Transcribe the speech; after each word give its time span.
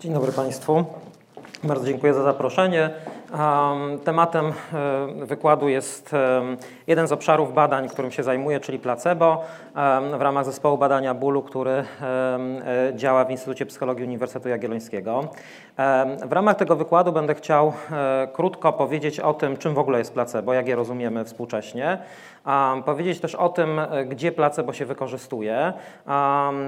Dzień 0.00 0.12
dobry 0.12 0.32
Państwu. 0.32 0.84
Bardzo 1.64 1.86
dziękuję 1.86 2.14
za 2.14 2.22
zaproszenie. 2.22 2.90
Tematem 4.04 4.46
e, 4.46 4.52
wykładu 5.26 5.68
jest 5.68 6.14
e, 6.14 6.42
jeden 6.86 7.08
z 7.08 7.12
obszarów 7.12 7.54
badań, 7.54 7.88
którym 7.88 8.10
się 8.10 8.22
zajmuję, 8.22 8.60
czyli 8.60 8.78
placebo, 8.78 9.44
w 10.18 10.20
ramach 10.20 10.44
zespołu 10.44 10.78
badania 10.78 11.14
bólu, 11.14 11.42
który 11.42 11.70
e, 11.70 11.84
działa 12.94 13.24
w 13.24 13.30
Instytucie 13.30 13.66
Psychologii 13.66 14.04
Uniwersytetu 14.04 14.48
Jagiellońskiego. 14.48 15.28
W 16.26 16.32
ramach 16.32 16.56
tego 16.56 16.76
wykładu 16.76 17.12
będę 17.12 17.34
chciał 17.34 17.72
krótko 18.32 18.72
powiedzieć 18.72 19.20
o 19.20 19.34
tym, 19.34 19.56
czym 19.56 19.74
w 19.74 19.78
ogóle 19.78 19.98
jest 19.98 20.14
placebo, 20.14 20.52
jak 20.52 20.68
je 20.68 20.76
rozumiemy 20.76 21.24
współcześnie, 21.24 21.98
powiedzieć 22.84 23.20
też 23.20 23.34
o 23.34 23.48
tym, 23.48 23.80
gdzie 24.08 24.32
placebo 24.32 24.72
się 24.72 24.86
wykorzystuje, 24.86 25.72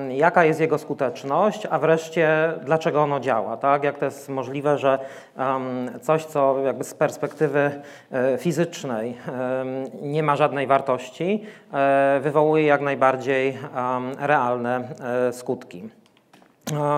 jaka 0.08 0.44
jest 0.44 0.60
jego 0.60 0.78
skuteczność, 0.78 1.66
a 1.70 1.78
wreszcie 1.78 2.52
dlaczego 2.64 3.02
ono 3.02 3.20
działa, 3.20 3.56
tak? 3.56 3.84
jak 3.84 3.98
to 3.98 4.04
jest 4.04 4.28
możliwe, 4.28 4.78
że 4.78 4.98
coś, 6.02 6.24
co 6.24 6.51
jakby 6.58 6.84
z 6.84 6.94
perspektywy 6.94 7.82
e, 8.12 8.38
fizycznej 8.38 9.16
nie 10.02 10.22
ma 10.22 10.36
żadnej 10.36 10.66
wartości, 10.66 11.44
e, 11.72 12.20
wywołuje 12.22 12.64
jak 12.64 12.80
najbardziej 12.80 13.58
realne 14.18 14.88
e, 15.28 15.32
skutki. 15.32 15.88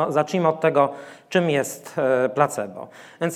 Zacznijmy 0.09 0.49
od 0.49 0.61
tego, 0.61 0.93
czym 1.29 1.51
jest 1.51 1.97
placebo. 2.35 2.89
Więc 3.21 3.35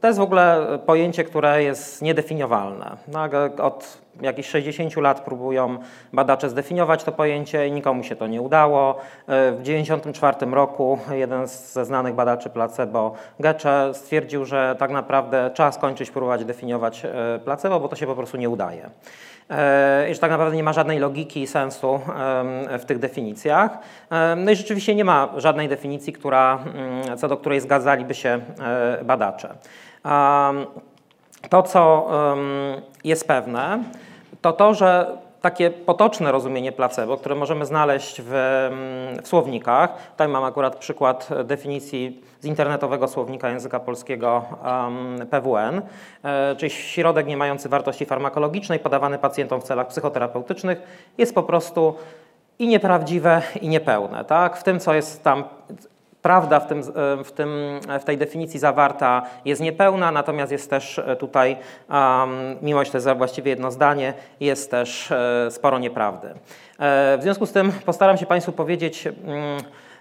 to 0.00 0.06
jest 0.06 0.18
w 0.18 0.22
ogóle 0.22 0.66
pojęcie, 0.86 1.24
które 1.24 1.62
jest 1.62 2.02
niedefiniowalne. 2.02 2.96
Tak, 3.12 3.60
od 3.60 3.98
jakichś 4.20 4.48
60 4.48 4.96
lat 4.96 5.20
próbują 5.20 5.78
badacze 6.12 6.50
zdefiniować 6.50 7.04
to 7.04 7.12
pojęcie 7.12 7.68
i 7.68 7.72
nikomu 7.72 8.04
się 8.04 8.16
to 8.16 8.26
nie 8.26 8.42
udało. 8.42 8.98
W 9.28 9.58
1994 9.58 10.52
roku 10.52 10.98
jeden 11.10 11.46
ze 11.46 11.84
znanych 11.84 12.14
badaczy 12.14 12.50
placebo, 12.50 13.14
Gecze, 13.40 13.90
stwierdził, 13.94 14.44
że 14.44 14.76
tak 14.78 14.90
naprawdę 14.90 15.50
trzeba 15.54 15.72
skończyć 15.72 16.10
próbować 16.10 16.44
definiować 16.44 17.04
e, 17.04 17.38
placebo, 17.44 17.80
bo 17.80 17.88
to 17.88 17.96
się 17.96 18.06
po 18.06 18.14
prostu 18.14 18.36
nie 18.36 18.50
udaje. 18.50 18.90
E, 19.50 20.10
I 20.10 20.14
że 20.14 20.20
tak 20.20 20.30
naprawdę 20.30 20.56
nie 20.56 20.62
ma 20.62 20.72
żadnej 20.72 20.98
logiki 20.98 21.42
i 21.42 21.46
sensu 21.46 22.00
w 22.78 22.84
tych 22.84 22.98
definicjach. 22.98 23.78
No 24.36 24.50
i 24.50 24.56
rzeczywiście 24.56 24.94
nie 24.94 25.04
ma 25.04 25.28
żadnej 25.36 25.68
definicji, 25.68 26.12
która, 26.12 26.58
mm, 26.74 27.18
co 27.18 27.28
do 27.28 27.36
której 27.36 27.60
zgadzaliby 27.60 28.14
się 28.14 28.40
e, 28.60 29.04
badacze. 29.04 29.54
To, 31.50 31.62
co 31.62 32.08
jest 33.04 33.28
pewne, 33.28 33.78
to 34.46 34.52
to, 34.52 34.74
że 34.74 35.16
takie 35.40 35.70
potoczne 35.70 36.32
rozumienie 36.32 36.72
placebo, 36.72 37.16
które 37.16 37.34
możemy 37.34 37.66
znaleźć 37.66 38.22
w, 38.22 38.32
mm, 38.32 39.22
w, 39.22 39.28
słownikach. 39.28 40.10
Tutaj 40.10 40.28
mam 40.28 40.44
akurat 40.44 40.76
przykład 40.76 41.28
definicji 41.44 42.20
z 42.40 42.44
internetowego 42.44 43.08
słownika 43.08 43.50
języka 43.50 43.80
polskiego 43.80 44.44
um, 44.64 45.26
PWN, 45.30 45.82
e, 46.24 46.56
czyli 46.56 46.70
środek 46.70 47.26
nie 47.26 47.36
mający 47.36 47.68
wartości 47.68 48.06
farmakologicznej 48.06 48.78
podawany 48.78 49.18
pacjentom 49.18 49.60
w 49.60 49.64
celach 49.64 49.86
psychoterapeutycznych 49.86 50.82
jest 51.18 51.34
po 51.34 51.42
prostu 51.42 51.94
i 52.58 52.68
nieprawdziwe, 52.68 53.42
i 53.60 53.68
niepełne. 53.68 54.24
Tak? 54.24 54.56
W 54.56 54.62
tym, 54.62 54.80
co 54.80 54.94
jest 54.94 55.24
tam 55.24 55.44
prawda 56.26 56.60
w, 56.60 56.66
tym, 56.66 56.78
e, 56.80 57.24
w, 57.24 57.32
tym, 57.32 57.80
w 58.00 58.04
tej 58.04 58.18
definicji 58.18 58.60
zawarta 58.60 59.22
jest 59.44 59.60
niepełna, 59.60 60.12
natomiast 60.12 60.52
jest 60.52 60.70
też 60.70 60.98
e, 60.98 61.16
tutaj, 61.16 61.56
mimo 62.62 62.84
że 62.84 62.90
to 62.90 62.96
jest 62.96 63.08
właściwie 63.16 63.50
jedno 63.50 63.70
zdanie, 63.70 64.14
jest 64.40 64.70
też 64.70 65.12
e, 65.12 65.50
sporo 65.50 65.78
nieprawdy. 65.78 66.28
W 67.18 67.18
związku 67.22 67.46
z 67.46 67.52
tym 67.52 67.72
postaram 67.72 68.16
się 68.16 68.26
Państwu 68.26 68.52
powiedzieć, 68.52 69.06
mm, 69.06 69.60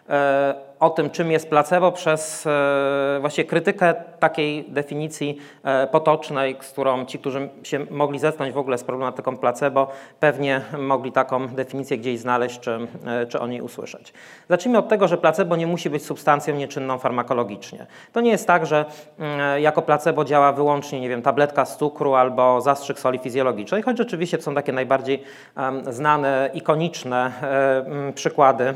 E, 0.10 0.56
o 0.80 0.90
tym, 0.90 1.10
czym 1.10 1.32
jest 1.32 1.50
placebo, 1.50 1.92
przez 1.92 2.48
e, 2.48 3.18
właśnie 3.22 3.44
krytykę 3.44 3.94
takiej 4.20 4.66
definicji 4.68 5.38
e, 5.64 5.88
potocznej, 5.88 6.58
z 6.62 6.72
którą 6.72 7.06
ci, 7.06 7.20
którzy 7.20 7.50
się 7.64 7.86
mogli 7.92 8.20
zetknąć 8.20 8.54
w 8.54 8.58
ogóle 8.58 8.78
z 8.78 8.84
problematyką 8.84 9.38
placebo, 9.38 9.88
pewnie 10.20 10.62
mogli 10.78 11.12
taką 11.12 11.48
definicję 11.48 11.98
gdzieś 11.98 12.20
znaleźć, 12.20 12.60
czy, 12.60 12.88
czy 13.30 13.40
o 13.40 13.48
niej 13.48 13.62
usłyszeć. 13.62 14.14
Zacznijmy 14.50 14.78
od 14.78 14.90
tego, 14.90 15.08
że 15.08 15.18
placebo 15.18 15.56
nie 15.56 15.68
musi 15.68 15.90
być 15.90 16.06
substancją 16.06 16.56
nieczynną 16.56 16.98
farmakologicznie. 16.98 17.86
To 18.14 18.22
nie 18.22 18.32
jest 18.32 18.48
tak, 18.48 18.66
że 18.66 18.86
mm, 19.20 19.62
jako 19.62 19.82
placebo 19.82 20.26
działa 20.26 20.52
wyłącznie, 20.52 21.02
nie 21.02 21.10
wiem, 21.10 21.22
tabletka 21.22 21.66
z 21.66 21.78
cukru 21.78 22.14
albo 22.14 22.62
zastrzyk 22.62 23.00
soli 23.00 23.20
fizjologicznej, 23.20 23.82
choć 23.82 23.98
rzeczywiście 23.98 24.38
to 24.38 24.44
są 24.44 24.56
takie 24.56 24.74
najbardziej 24.74 25.24
znane, 25.90 26.50
ikoniczne 26.54 27.32
przykłady 28.16 28.74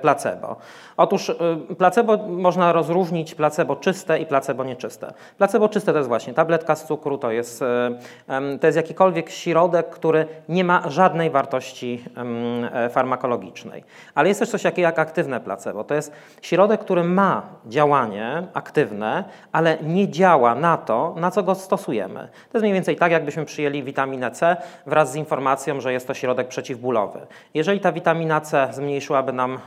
placebo. 0.00 0.56
Otóż 0.96 1.32
placebo 1.78 2.16
można 2.16 2.72
rozróżnić 2.72 3.34
placebo 3.34 3.76
czyste 3.76 4.18
i 4.18 4.26
placebo 4.26 4.64
nieczyste. 4.64 5.12
Placebo 5.38 5.68
czyste 5.68 5.92
to 5.92 5.98
jest 5.98 6.08
właśnie 6.08 6.34
tabletka 6.34 6.76
z 6.76 6.86
cukru, 6.86 7.18
to 7.18 7.30
jest, 7.30 7.62
y, 7.62 8.58
to 8.58 8.66
jest 8.66 8.76
jakikolwiek 8.76 9.30
środek, 9.30 9.90
który 9.90 10.26
nie 10.48 10.64
ma 10.64 10.90
żadnej 10.90 11.30
wartości 11.30 12.04
e, 12.72 12.88
farmakologicznej. 12.88 13.84
Ale 14.14 14.28
jest 14.28 14.40
też 14.40 14.48
coś 14.50 14.62
takiego 14.62 14.86
jak 14.86 14.98
aktywne 14.98 15.40
placebo. 15.40 15.84
To 15.84 15.94
jest 15.94 16.12
środek, 16.42 16.80
który 16.80 17.04
ma 17.04 17.42
działanie 17.66 18.42
aktywne, 18.54 19.24
ale 19.52 19.78
nie 19.82 20.08
działa 20.08 20.54
na 20.54 20.76
to, 20.76 21.14
na 21.16 21.30
co 21.30 21.42
go 21.42 21.54
stosujemy. 21.54 22.20
To 22.52 22.58
jest 22.58 22.62
mniej 22.62 22.74
więcej 22.74 22.96
tak, 22.96 23.12
jakbyśmy 23.12 23.44
przyjęli 23.44 23.82
witaminę 23.82 24.30
C 24.30 24.56
wraz 24.86 25.12
z 25.12 25.16
informacją, 25.16 25.80
że 25.80 25.92
jest 25.92 26.06
to 26.06 26.14
środek 26.14 26.48
przeciwbólowy. 26.48 27.20
Jeżeli 27.54 27.80
ta 27.80 27.92
witamina 27.92 28.40
C 28.40 28.68
zmniejszyłaby 28.72 29.32
nam 29.32 29.58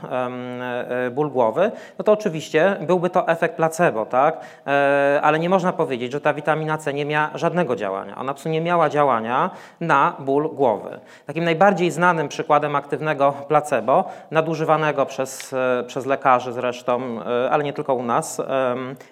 E, 0.88 1.10
ból 1.10 1.30
głowy, 1.30 1.57
no 1.98 2.04
to 2.04 2.12
oczywiście 2.12 2.76
byłby 2.80 3.10
to 3.10 3.28
efekt 3.28 3.56
placebo, 3.56 4.06
tak? 4.06 4.40
E, 4.66 5.20
ale 5.22 5.38
nie 5.38 5.48
można 5.48 5.72
powiedzieć, 5.72 6.12
że 6.12 6.20
ta 6.20 6.34
witamina 6.34 6.78
C 6.78 6.94
nie 6.94 7.04
miała 7.04 7.30
żadnego 7.34 7.76
działania. 7.76 8.16
Ona 8.16 8.34
po 8.34 8.48
nie 8.48 8.60
miała 8.60 8.88
działania 8.88 9.50
na 9.80 10.16
ból 10.18 10.48
głowy. 10.54 11.00
Takim 11.26 11.44
najbardziej 11.44 11.90
znanym 11.90 12.28
przykładem 12.28 12.76
aktywnego 12.76 13.34
placebo, 13.48 14.04
nadużywanego 14.30 15.06
przez, 15.06 15.52
e, 15.52 15.84
przez 15.86 16.06
lekarzy 16.06 16.52
zresztą, 16.52 17.20
ale 17.50 17.64
nie 17.64 17.72
tylko 17.72 17.94
u 17.94 18.02
nas, 18.02 18.42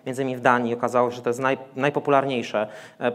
między 0.07 0.23
innymi 0.23 0.37
w 0.37 0.41
Danii 0.41 0.75
okazało 0.75 1.11
się, 1.11 1.17
że 1.17 1.23
to 1.23 1.31
jest 1.31 1.41
naj, 1.41 1.59
najpopularniejsze 1.77 2.67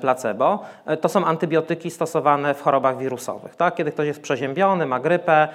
placebo, 0.02 0.59
to 1.02 1.09
są 1.09 1.25
antybiotyki 1.25 1.91
stosowane 1.91 2.53
w 2.53 2.62
chorobach 2.62 2.97
wirusowych. 2.97 3.56
Tak? 3.56 3.75
Kiedy 3.75 3.91
ktoś 3.91 4.08
jest 4.08 4.22
przeziębiony, 4.22 4.86
ma 4.86 5.00
grypę, 5.00 5.47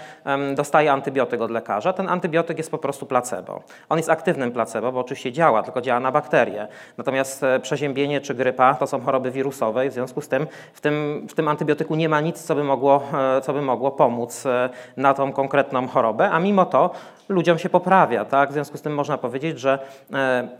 dostaje 0.55 0.93
antybiotyk 0.93 1.41
od 1.41 1.51
lekarza, 1.51 1.93
ten 1.93 2.09
antybiotyk 2.09 2.59
jest 2.59 2.71
po 2.71 2.79
prostu 2.79 3.07
placebo. 3.07 3.63
On 3.89 3.99
jest 3.99 4.11
aktywnym 4.11 4.53
placebo, 4.53 4.93
bo 4.93 5.01
oczywiście 5.01 5.33
działa, 5.33 5.63
tylko 5.63 5.81
działa 5.81 6.01
na 6.01 6.13
bakterie. 6.13 6.69
Natomiast 6.99 7.43
e, 7.43 7.61
przeziębienie 7.61 8.21
czy 8.21 8.35
grypa 8.35 8.75
to 8.75 8.87
są 8.87 9.01
choroby 9.01 9.31
wirusowe 9.31 9.87
i 9.87 9.91
w 9.91 9.93
związku 9.93 10.21
z 10.21 10.29
tym 10.29 10.47
w 10.73 10.81
tym, 10.81 11.27
w 11.31 11.35
tym 11.35 11.49
antybiotyku 11.49 11.95
nie 11.95 12.09
ma 12.09 12.21
nic, 12.21 12.43
co 12.43 12.55
by, 12.55 12.65
mogło, 12.65 13.03
e, 13.37 13.41
co 13.41 13.53
by 13.53 13.63
mogło 13.63 13.91
pomóc 13.91 14.47
e, 14.47 14.71
na 14.97 15.15
tą 15.15 15.33
konkretną 15.33 15.89
chorobę, 15.89 16.31
a 16.31 16.39
mimo 16.39 16.67
to 16.67 16.91
ludziom 17.29 17.59
się 17.59 17.69
poprawia. 17.69 18.25
Tak? 18.25 18.51
W 18.51 18.53
związku 18.53 18.79
z 18.79 18.83
tym 18.83 18.95
można 18.95 19.19
powiedzieć, 19.19 19.61
że 19.61 19.79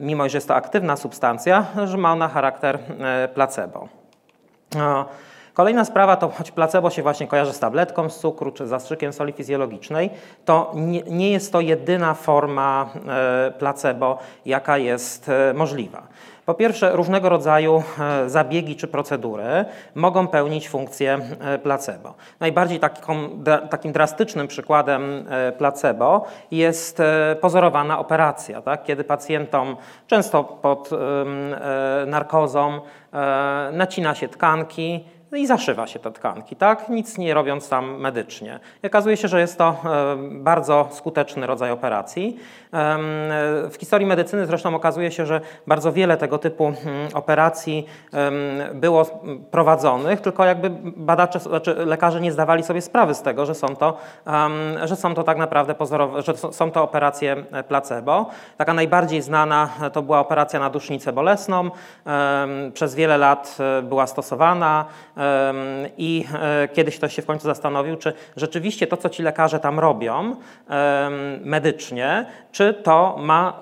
mimo, 0.01 0.29
że 0.29 0.37
jest 0.37 0.49
to 0.49 0.55
aktywna 0.55 0.97
substancja, 0.97 1.67
że 1.85 1.97
ma 1.97 2.13
ona 2.13 2.29
charakter 2.29 2.79
placebo. 3.35 3.89
Kolejna 5.57 5.85
sprawa 5.85 6.17
to, 6.17 6.29
choć 6.29 6.51
placebo 6.51 6.91
się 6.91 7.03
właśnie 7.03 7.27
kojarzy 7.27 7.53
z 7.53 7.59
tabletką 7.59 8.11
z 8.11 8.19
cukru 8.19 8.53
czy 8.53 8.67
zastrzykiem 8.67 9.13
soli 9.13 9.33
fizjologicznej, 9.33 10.11
to 10.45 10.73
nie, 10.75 11.03
nie 11.03 11.31
jest 11.31 11.53
to 11.53 11.61
jedyna 11.61 12.15
forma 12.15 12.91
e, 13.09 13.51
placebo, 13.59 14.19
jaka 14.47 14.79
jest 14.79 15.29
e, 15.29 15.55
możliwa. 15.55 16.03
Po 16.47 16.55
pierwsze, 16.55 16.93
różnego 16.93 17.29
rodzaju 17.29 17.83
e, 17.99 18.29
zabiegi 18.31 18.77
czy 18.77 18.89
procedury 18.89 19.65
mogą 19.95 20.29
pełnić 20.29 20.69
funkcję 20.69 21.19
placebo. 21.63 22.15
Najbardziej 22.41 22.81
takim 23.71 23.93
drastycznym 23.93 24.49
przykładem 24.49 25.25
placebo 25.59 26.25
jest 26.51 27.03
pozorowana 27.41 27.99
operacja, 27.99 28.63
tak? 28.63 28.85
kiedy 28.85 29.05
pacjentom, 29.05 29.77
często 30.07 30.45
pod 30.45 30.91
narkozą, 32.07 32.81
nacina 33.73 34.15
się 34.15 34.29
tkanki, 34.29 35.05
i 35.33 35.47
zaszywa 35.47 35.87
się 35.87 35.99
te 35.99 36.13
tkanki, 36.13 36.57
tak? 36.57 36.89
nic 36.89 37.19
nie 37.19 37.35
robiąc 37.35 37.69
tam 37.69 38.01
medycznie. 38.01 38.61
I 38.83 38.87
okazuje 38.87 39.17
się, 39.17 39.29
że 39.29 39.41
jest 39.41 39.59
to 39.59 39.77
e, 39.85 40.17
bardzo 40.31 40.89
skuteczny 40.93 41.47
rodzaj 41.47 41.71
operacji. 41.71 42.39
W 43.71 43.75
historii 43.79 44.07
medycyny 44.07 44.47
zresztą 44.47 44.75
okazuje 44.75 45.11
się, 45.11 45.27
że 45.27 45.41
bardzo 45.67 45.93
wiele 45.93 46.17
tego 46.17 46.39
typu 46.39 46.67
mm, 46.67 46.77
operacji 47.15 47.87
było 48.75 49.07
prowadzonych, 49.51 50.21
tylko 50.21 50.45
jakby 50.45 50.71
badacze, 50.97 51.41
znaczy 51.41 51.75
lekarze 51.75 52.21
nie 52.21 52.33
zdawali 52.33 52.63
sobie 52.63 52.83
sprawy 52.83 53.15
z 53.15 53.23
tego, 53.23 53.47
że 53.47 53.55
są 53.55 53.77
to, 53.77 53.97
że 54.85 54.97
są 54.97 55.15
to 55.15 55.25
tak 55.25 55.39
naprawdę 55.39 55.75
pozorowe, 55.75 56.23
że 56.23 56.37
są 56.37 56.71
to 56.71 56.83
operacje 56.83 57.37
e, 57.53 57.63
placebo. 57.63 58.31
Taka 58.57 58.75
najbardziej 58.75 59.23
znana 59.23 59.69
to 59.93 60.03
była 60.03 60.21
operacja 60.21 60.61
na 60.61 60.71
dusznicę 60.71 61.13
bolesną. 61.13 61.71
Przez 62.75 62.95
wiele 62.95 63.19
lat 63.19 63.57
e, 63.79 63.83
była 63.83 64.07
stosowana. 64.07 64.85
i 65.99 66.25
kiedyś 66.75 66.97
ktoś 66.99 67.15
się 67.15 67.23
w 67.23 67.27
końcu 67.27 67.47
zastanowił, 67.47 67.97
czy 67.97 68.13
rzeczywiście 68.37 68.87
to, 68.87 68.97
co 68.97 69.09
ci 69.09 69.23
lekarze 69.23 69.61
tam 69.61 69.79
robią 69.79 70.37
medycznie, 71.45 72.27
czy 72.53 72.66
to 72.75 73.17
ma, 73.19 73.53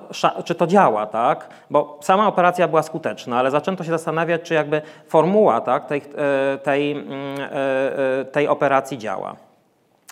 czy 0.44 0.54
to 0.54 0.66
działa, 0.66 1.06
tak? 1.06 1.48
Bo 1.70 1.98
sama 2.02 2.28
operacja 2.28 2.68
była 2.68 2.82
skuteczna, 2.82 3.38
ale 3.38 3.50
zaczęto 3.50 3.84
się 3.84 3.90
zastanawiać, 3.90 4.42
czy 4.42 4.54
jakby 4.54 4.82
formuła 5.08 5.60
tak, 5.60 5.86
tej, 5.86 6.02
tej, 6.62 6.92
mm, 6.92 7.08
tej 8.32 8.48
operacji 8.48 8.98
działa. 8.98 9.36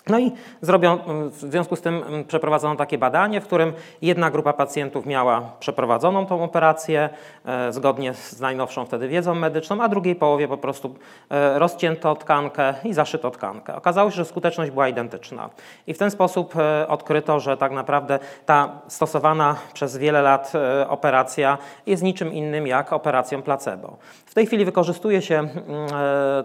No 0.09 0.19
i 0.19 0.31
zrobią, 0.61 0.97
w 1.29 1.39
związku 1.39 1.75
z 1.75 1.81
tym 1.81 2.03
mm, 2.03 2.25
przeprowadzono 2.25 2.75
takie 2.75 2.97
badanie, 2.97 3.41
w 3.41 3.45
którym 3.45 3.73
jedna 4.01 4.31
grupa 4.31 4.53
pacjentów 4.53 5.05
miała 5.05 5.41
przeprowadzoną 5.59 6.25
tą 6.25 6.43
operację 6.43 7.09
e, 7.45 7.73
zgodnie 7.73 8.13
z 8.13 8.39
najnowszą 8.39 8.85
wtedy 8.85 9.07
wiedzą 9.07 9.35
medyczną, 9.35 9.81
a 9.81 9.87
drugiej 9.87 10.15
połowie 10.15 10.47
po 10.47 10.57
prostu 10.57 10.95
e, 11.29 11.59
rozcięto 11.59 12.15
tkankę 12.15 12.73
i 12.83 12.93
zaszyto 12.93 13.31
tkankę. 13.31 13.75
Okazało 13.75 14.09
się, 14.09 14.15
że 14.15 14.25
skuteczność 14.25 14.71
była 14.71 14.87
identyczna. 14.87 15.49
I 15.87 15.93
w 15.93 15.97
ten 15.97 16.11
sposób 16.11 16.55
e, 16.55 16.87
odkryto, 16.87 17.39
że 17.39 17.57
tak 17.57 17.71
naprawdę 17.71 18.19
ta 18.45 18.69
stosowana 18.87 19.55
przez 19.73 19.97
wiele 19.97 20.21
lat 20.21 20.53
operacja 20.87 21.57
jest 21.85 22.03
niczym 22.03 22.33
innym 22.33 22.67
jak 22.67 22.93
operacją 22.93 23.41
placebo. 23.41 23.97
W 24.25 24.33
tej 24.33 24.45
chwili 24.45 24.65
wykorzystuje 24.65 25.21
się 25.21 25.35
mm, 25.35 25.49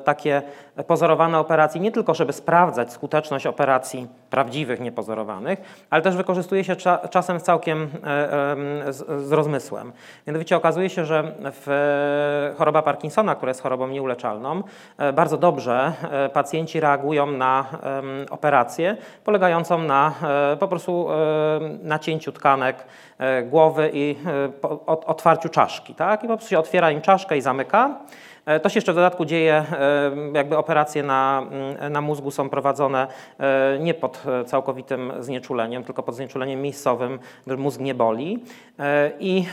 takie 0.04 0.42
pozorowane 0.86 1.38
operacje 1.38 1.80
nie 1.80 1.92
tylko, 1.92 2.14
żeby 2.14 2.32
sprawdzać 2.32 2.92
skuteczność 2.92 3.47
operacji 3.48 4.06
prawdziwych, 4.30 4.80
niepozorowanych, 4.80 5.86
ale 5.90 6.02
też 6.02 6.16
wykorzystuje 6.16 6.64
się 6.64 6.76
cza 6.76 6.98
czasem 7.10 7.40
całkiem 7.40 7.82
e, 7.82 7.88
z, 8.92 9.26
z, 9.26 9.32
rozmysłem. 9.32 9.92
Mianowicie 10.26 10.56
okazuje 10.56 10.90
się, 10.90 11.04
że 11.04 11.32
w 11.44 12.54
choroba 12.58 12.82
Parkinsona, 12.82 13.34
która 13.34 13.50
jest 13.50 13.62
chorobą 13.62 13.88
nieuleczalną, 13.88 14.62
e, 14.98 15.12
bardzo 15.12 15.36
dobrze 15.36 15.92
e, 16.10 16.28
pacjenci 16.28 16.80
reagują 16.80 17.26
na 17.26 17.64
operację 18.30 18.96
polegającą 19.24 19.78
na 19.78 20.12
po 20.60 20.68
prostu 20.68 21.08
nacięciu 21.82 22.32
tkanek 22.32 22.86
głowy 23.44 23.90
i 23.92 24.16
otwarciu 24.86 25.48
czaszki. 25.48 25.94
Tak? 25.94 26.24
I 26.24 26.28
po 26.28 26.36
prostu 26.36 26.50
się 26.50 26.58
otwiera 26.58 26.90
im 26.90 27.00
czaszkę 27.00 27.36
i 27.36 27.40
zamyka. 27.40 27.98
E, 28.48 28.60
to 28.60 28.68
się 28.68 28.78
jeszcze 28.78 28.92
w 28.92 28.94
dodatku 28.94 29.24
dzieje, 29.24 29.54
e, 29.54 30.10
jakby 30.34 30.56
operacje 30.56 31.02
na, 31.02 31.46
mm, 31.50 31.92
na 31.92 32.00
mózgu 32.00 32.30
są 32.30 32.48
prowadzone 32.48 33.06
e, 33.40 33.78
nie 33.78 33.94
pod 33.94 34.22
całkowitym 34.46 35.12
znieczuleniem, 35.18 35.84
tylko 35.84 36.02
pod 36.02 36.14
znieczuleniem 36.14 36.62
miejscowym, 36.62 37.18
gdyż 37.46 37.58
mózg 37.58 37.80
nie 37.80 37.94
boli. 37.94 38.44
I, 39.20 39.44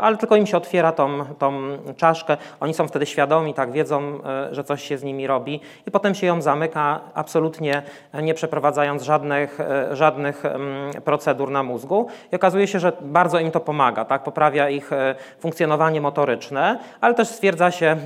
ale 0.00 0.16
tylko 0.16 0.36
im 0.36 0.46
się 0.46 0.56
otwiera 0.56 0.92
tą, 0.92 1.24
tą 1.38 1.62
czaszkę, 1.96 2.36
oni 2.60 2.74
są 2.74 2.88
wtedy 2.88 3.06
świadomi, 3.06 3.54
tak 3.54 3.72
wiedzą, 3.72 4.18
że 4.50 4.64
coś 4.64 4.82
się 4.82 4.98
z 4.98 5.02
nimi 5.02 5.26
robi 5.26 5.60
i 5.86 5.90
potem 5.90 6.14
się 6.14 6.26
ją 6.26 6.42
zamyka, 6.42 7.00
absolutnie 7.14 7.82
nie 8.22 8.34
przeprowadzając 8.34 9.02
żadnych, 9.02 9.58
żadnych 9.92 10.44
mm, 10.44 10.92
procedur 11.02 11.50
na 11.50 11.62
mózgu. 11.62 12.06
I 12.32 12.36
okazuje 12.36 12.66
się, 12.66 12.78
że 12.78 12.92
bardzo 13.00 13.38
im 13.38 13.50
to 13.50 13.60
pomaga, 13.60 14.04
tak? 14.04 14.22
poprawia 14.22 14.70
ich 14.70 14.90
funkcjonowanie 15.38 16.00
motoryczne, 16.00 16.78
ale 17.00 17.14
też 17.14 17.28
stwierdza 17.28 17.70
się 17.70 17.96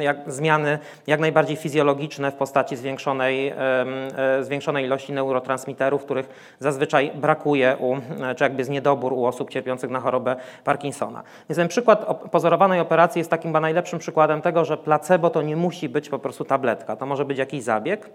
jak, 0.00 0.16
zmiany 0.26 0.78
jak 1.06 1.20
najbardziej 1.20 1.56
fizjologiczne 1.56 2.30
w 2.30 2.34
postaci 2.34 2.76
zwiększonej, 2.76 3.48
e, 3.48 4.44
zwiększonej 4.44 4.84
ilości 4.84 5.12
neurotransmiterów, 5.12 6.04
których 6.04 6.56
zazwyczaj 6.58 7.10
brakuje, 7.14 7.76
u, 7.80 7.96
czy 8.36 8.44
jakby 8.44 8.58
jest 8.58 8.70
niedobór 8.70 9.12
u 9.12 9.24
osób 9.24 9.50
cierpiących 9.50 9.90
na 9.90 10.00
chorobę 10.00 10.36
Parkinsona. 10.64 11.22
Więc 11.48 11.56
ten 11.56 11.68
przykład 11.68 12.04
pozorowanej 12.30 12.80
operacji 12.80 13.18
jest 13.20 13.30
takim 13.30 13.50
chyba 13.50 13.60
najlepszym 13.60 13.98
przykładem 13.98 14.42
tego, 14.42 14.64
że 14.64 14.76
placebo 14.76 15.30
to 15.30 15.42
nie 15.42 15.56
musi 15.56 15.88
być 15.88 16.08
po 16.08 16.18
prostu 16.18 16.44
tabletka, 16.44 16.96
to 16.96 17.06
może 17.06 17.24
być 17.24 17.38
jakiś 17.38 17.62
zabieg. 17.62 18.10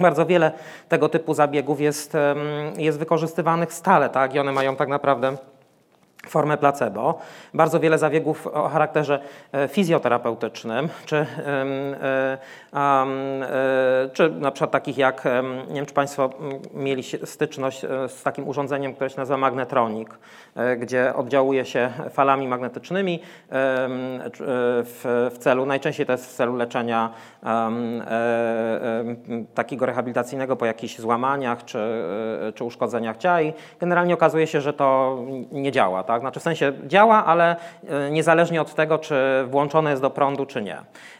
Bardzo 0.00 0.26
wiele 0.26 0.52
tego 0.88 1.08
typu 1.08 1.34
zabiegów 1.34 1.80
jest, 1.80 2.16
jest 2.76 2.98
wykorzystywanych 2.98 3.72
stale, 3.72 4.08
tak? 4.08 4.34
I 4.34 4.38
one 4.38 4.52
mają 4.52 4.76
tak 4.76 4.88
naprawdę 4.88 5.36
formę 6.28 6.56
placebo. 6.56 7.18
Bardzo 7.54 7.80
wiele 7.80 7.98
zabiegów 7.98 8.46
o 8.46 8.68
charakterze 8.68 9.20
e, 9.52 9.68
fizjoterapeutycznym, 9.68 10.88
czy, 11.04 11.16
e, 11.16 12.38
e, 12.74 14.08
czy 14.12 14.30
na 14.30 14.50
przykład 14.50 14.70
takich 14.70 14.98
jak, 14.98 15.24
nie 15.68 15.74
wiem 15.74 15.86
czy 15.86 15.94
Państwo 15.94 16.30
mieli 16.74 17.02
styczność 17.24 17.80
z 18.08 18.22
takim 18.22 18.48
urządzeniem, 18.48 18.94
które 18.94 19.10
się 19.10 19.16
nazywa 19.16 19.36
magnetronik, 19.36 20.18
gdzie 20.78 21.14
oddziałuje 21.14 21.64
się 21.64 21.90
falami 22.10 22.48
magnetycznymi 22.48 23.22
w, 24.84 25.34
celu, 25.38 25.66
najczęściej 25.66 26.06
to 26.06 26.12
jest 26.12 26.26
w 26.26 26.34
celu 26.34 26.56
leczenia 26.56 27.10
takiego 29.54 29.86
rehabilitacyjnego 29.86 30.56
po 30.56 30.66
jakichś 30.66 30.98
złamaniach 30.98 31.64
czy, 31.64 31.78
czy 32.54 32.64
uszkodzeniach 32.64 33.16
ciała 33.16 33.42
i 33.42 33.52
generalnie 33.80 34.14
okazuje 34.14 34.46
się, 34.46 34.60
że 34.60 34.72
to 34.72 35.18
nie 35.52 35.72
działa 35.72 36.02
tak? 36.02 36.17
Znaczy 36.20 36.40
w 36.40 36.42
sensie 36.42 36.72
działa, 36.86 37.24
ale 37.24 37.56
e, 37.88 38.10
niezależnie 38.10 38.60
od 38.60 38.74
tego, 38.74 38.98
czy 38.98 39.14
włączone 39.46 39.90
jest 39.90 40.02
do 40.02 40.10
prądu, 40.10 40.46
czy 40.46 40.62
nie. 40.62 40.78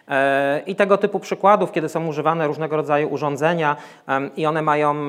E, 0.09 0.63
I 0.67 0.77
tego 0.77 0.99
typu 0.99 1.21
przykładów, 1.21 1.73
kiedy 1.73 1.89
są 1.89 2.07
używane 2.07 2.47
różnego 2.47 2.77
rodzaju 2.77 3.09
urządzenia 3.09 3.77
i 4.37 4.47
one 4.47 4.63
mają 4.63 5.09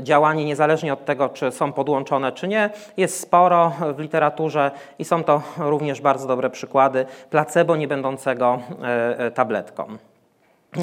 działanie 0.00 0.44
niezależnie 0.44 0.92
od 0.92 1.04
tego, 1.04 1.28
czy 1.28 1.52
są 1.52 1.72
podłączone, 1.72 2.32
czy 2.32 2.48
nie, 2.48 2.70
jest 2.96 3.20
sporo 3.20 3.72
w 3.96 4.00
literaturze 4.00 4.70
i 4.98 5.04
są 5.04 5.24
to 5.24 5.42
również 5.58 6.00
bardzo 6.00 6.26
dobre 6.26 6.50
przykłady 6.50 7.06
placebo 7.30 7.76
nie 7.76 7.88
będącego 7.88 8.58
e, 8.82 9.30
tabletką. 9.30 10.09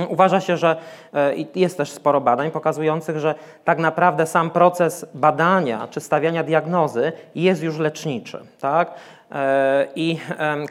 Uważa 0.09 0.41
się, 0.41 0.57
że 0.57 0.75
e, 1.13 1.33
jest 1.55 1.77
też 1.77 1.91
sporo 1.91 2.21
badań 2.21 2.51
pokazujących, 2.51 3.19
że 3.19 3.35
tak 3.63 3.79
naprawdę 3.79 4.25
sam 4.25 4.49
proces 4.49 5.05
badania 5.13 5.87
czy 5.91 5.99
stawiania 5.99 6.43
diagnozy 6.43 7.11
jest 7.35 7.63
już 7.63 7.77
leczniczy. 7.77 8.39
Tak? 8.59 8.93
E, 9.31 9.87
I 9.95 10.19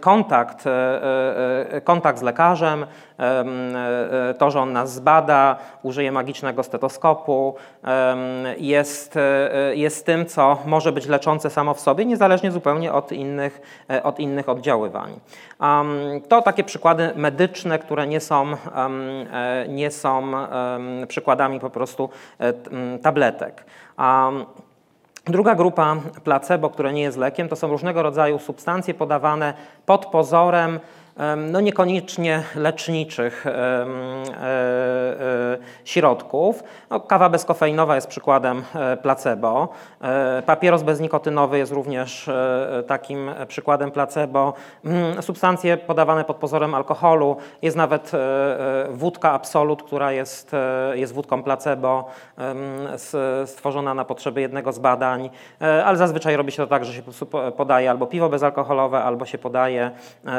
kontakt, 0.00 0.67
e, 0.67 1.81
kontakt 1.85 2.19
z 2.19 2.23
lekarzem, 2.23 2.87
to, 4.38 4.50
że 4.50 4.61
on 4.61 4.73
nas 4.73 4.94
zbada, 4.94 5.56
użyje 5.82 6.12
magicznego 6.12 6.62
stetoskopu, 6.62 7.55
jest, 8.58 9.19
jest 9.73 10.06
tym, 10.06 10.26
co 10.26 10.58
może 10.67 10.93
być 10.93 11.06
leczące 11.06 11.50
samo 11.50 11.75
w 11.75 11.81
sobie, 11.81 12.05
niezależnie 12.05 12.53
zupełnie 12.53 12.93
od 12.93 13.12
innych, 13.12 13.61
od 14.03 14.20
innych 14.20 14.49
oddziaływań. 14.49 15.20
To 16.29 16.43
takie 16.43 16.64
przykłady 16.64 17.12
medyczne, 17.17 17.79
które 17.79 18.06
nie 18.06 18.20
są, 18.20 18.47
nie 19.69 19.91
są 19.91 20.32
przykładami 21.08 21.61
po 21.61 21.70
prostu 21.70 22.11
tabletek. 23.03 23.64
Druga 25.28 25.55
grupa 25.55 25.96
placebo, 26.25 26.70
które 26.70 26.93
nie 26.93 27.02
jest 27.02 27.19
lekiem, 27.19 27.49
to 27.49 27.56
są 27.56 27.69
różnego 27.69 28.02
rodzaju 28.02 28.38
substancje 28.38 28.94
podawane 28.94 29.55
pod 29.86 30.06
pozorem 30.06 30.81
no 31.37 31.61
niekoniecznie 31.61 32.43
leczniczych 32.55 33.46
e, 33.46 33.51
e, 33.53 33.87
środków. 35.85 36.65
No, 36.91 37.01
kawa 37.01 37.29
bezkofeinowa 37.29 37.94
jest 37.94 38.06
przykładem 38.06 38.63
e, 38.75 38.96
placebo. 38.96 39.69
Papieros 40.46 40.82
beznikotynowy 40.82 41.58
jest 41.58 41.73
również 41.73 42.31
takim 42.87 43.31
przykładem 43.49 43.91
placebo. 43.91 44.55
Mm, 44.85 45.23
substancje 45.23 45.77
podawane 45.77 46.25
pod 46.25 46.37
pozorem 46.37 46.75
alkoholu. 46.75 47.37
Jest 47.63 47.77
nawet 47.77 48.13
wódka 48.91 49.32
Absolut, 49.32 49.82
która 49.82 50.13
jest, 50.13 50.53
jest 50.94 51.15
wódką 51.15 51.43
placebo, 51.43 52.08
stworzona 53.46 53.94
na 53.94 54.05
potrzeby 54.05 54.41
jednego 54.41 54.73
z 54.73 54.79
badań, 54.79 55.31
ale 55.85 55.96
zazwyczaj 55.96 56.37
robi 56.37 56.53
się 56.53 56.56
to 56.56 56.67
tak, 56.67 56.85
że 56.85 56.93
się 56.93 57.03
podaje 57.56 57.91
albo 57.91 58.06
piwo 58.06 58.29
bezalkoholowe, 58.29 59.05
albo 59.05 59.25
się 59.25 59.39
podaje 59.39 59.91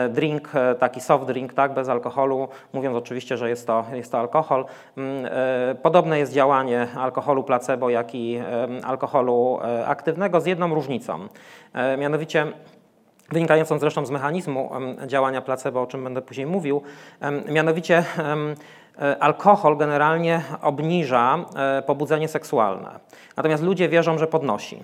drink 0.09 0.49
taki 0.75 1.01
soft 1.01 1.25
drink, 1.25 1.53
tak, 1.53 1.73
bez 1.73 1.89
alkoholu, 1.89 2.47
mówiąc 2.73 2.97
oczywiście, 2.97 3.37
że 3.37 3.49
jest 3.49 3.67
to, 3.67 3.85
jest 3.93 4.11
to 4.11 4.19
alkohol. 4.19 4.65
Mm, 4.97 5.25
e, 5.25 5.75
podobne 5.75 6.19
jest 6.19 6.33
działanie 6.33 6.87
alkoholu 6.97 7.43
placebo, 7.43 7.89
jak 7.89 8.15
i 8.15 8.39
alkoholu 8.83 9.59
e, 9.63 9.87
aktywnego 9.87 10.41
z 10.41 10.45
jedną 10.45 10.75
różnicą. 10.75 11.27
E, 11.73 11.97
mianowicie 11.97 12.47
wynikającą 13.31 13.79
zresztą 13.79 14.05
z 14.05 14.11
mechanizmu 14.11 14.71
działania 15.07 15.41
placebo, 15.41 15.81
o 15.81 15.87
czym 15.87 16.03
będę 16.03 16.21
później 16.21 16.47
mówił, 16.47 16.81
mianowicie 17.49 18.03
alkohol 19.19 19.77
generalnie 19.77 20.41
obniża 20.61 21.45
pobudzenie 21.85 22.27
seksualne. 22.27 22.99
Natomiast 23.37 23.63
ludzie 23.63 23.89
wierzą, 23.89 24.17
że 24.17 24.27
podnosi. 24.27 24.83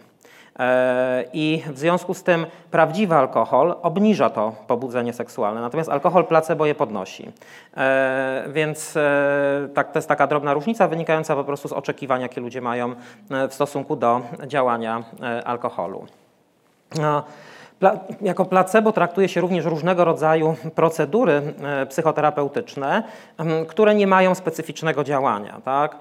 E, 0.60 1.26
I 1.34 1.64
w 1.68 1.80
związku 1.80 2.14
z 2.14 2.24
tym 2.24 2.46
prawdziwy 2.72 3.16
alkohol 3.16 3.76
obniża 3.82 4.30
to 4.30 4.56
pobudzenie 4.68 5.14
seksualne, 5.14 5.62
natomiast 5.62 5.90
alkohol 5.90 6.26
placebo 6.26 6.66
je 6.66 6.76
podnosi. 6.76 7.32
E, 7.78 8.44
więc 8.48 8.98
e, 8.98 9.70
tak, 9.74 9.92
to 9.92 9.98
jest 9.98 10.10
taka 10.10 10.28
drobna 10.28 10.54
różnica 10.54 10.88
wynikająca 10.88 11.36
po 11.36 11.44
prostu 11.44 11.68
z 11.68 11.74
oczekiwań, 11.74 12.22
jakie 12.22 12.42
ludzie 12.42 12.62
mają 12.62 12.96
w 13.50 13.54
stosunku 13.54 13.96
do 13.96 14.22
działania 14.48 15.04
alkoholu. 15.46 16.06
Jako 18.22 18.46
placebo 18.46 18.92
traktuje 18.92 19.30
się 19.30 19.42
również 19.42 19.66
różnego 19.66 20.06
rodzaju 20.06 20.56
procedury 20.76 21.42
e, 21.64 21.86
psychoterapeutyczne, 21.86 23.04
które 23.68 23.96
nie 23.96 24.08
mają 24.08 24.36
specyficznego 24.36 25.04
działania. 25.04 25.62
Tak? 25.66 25.98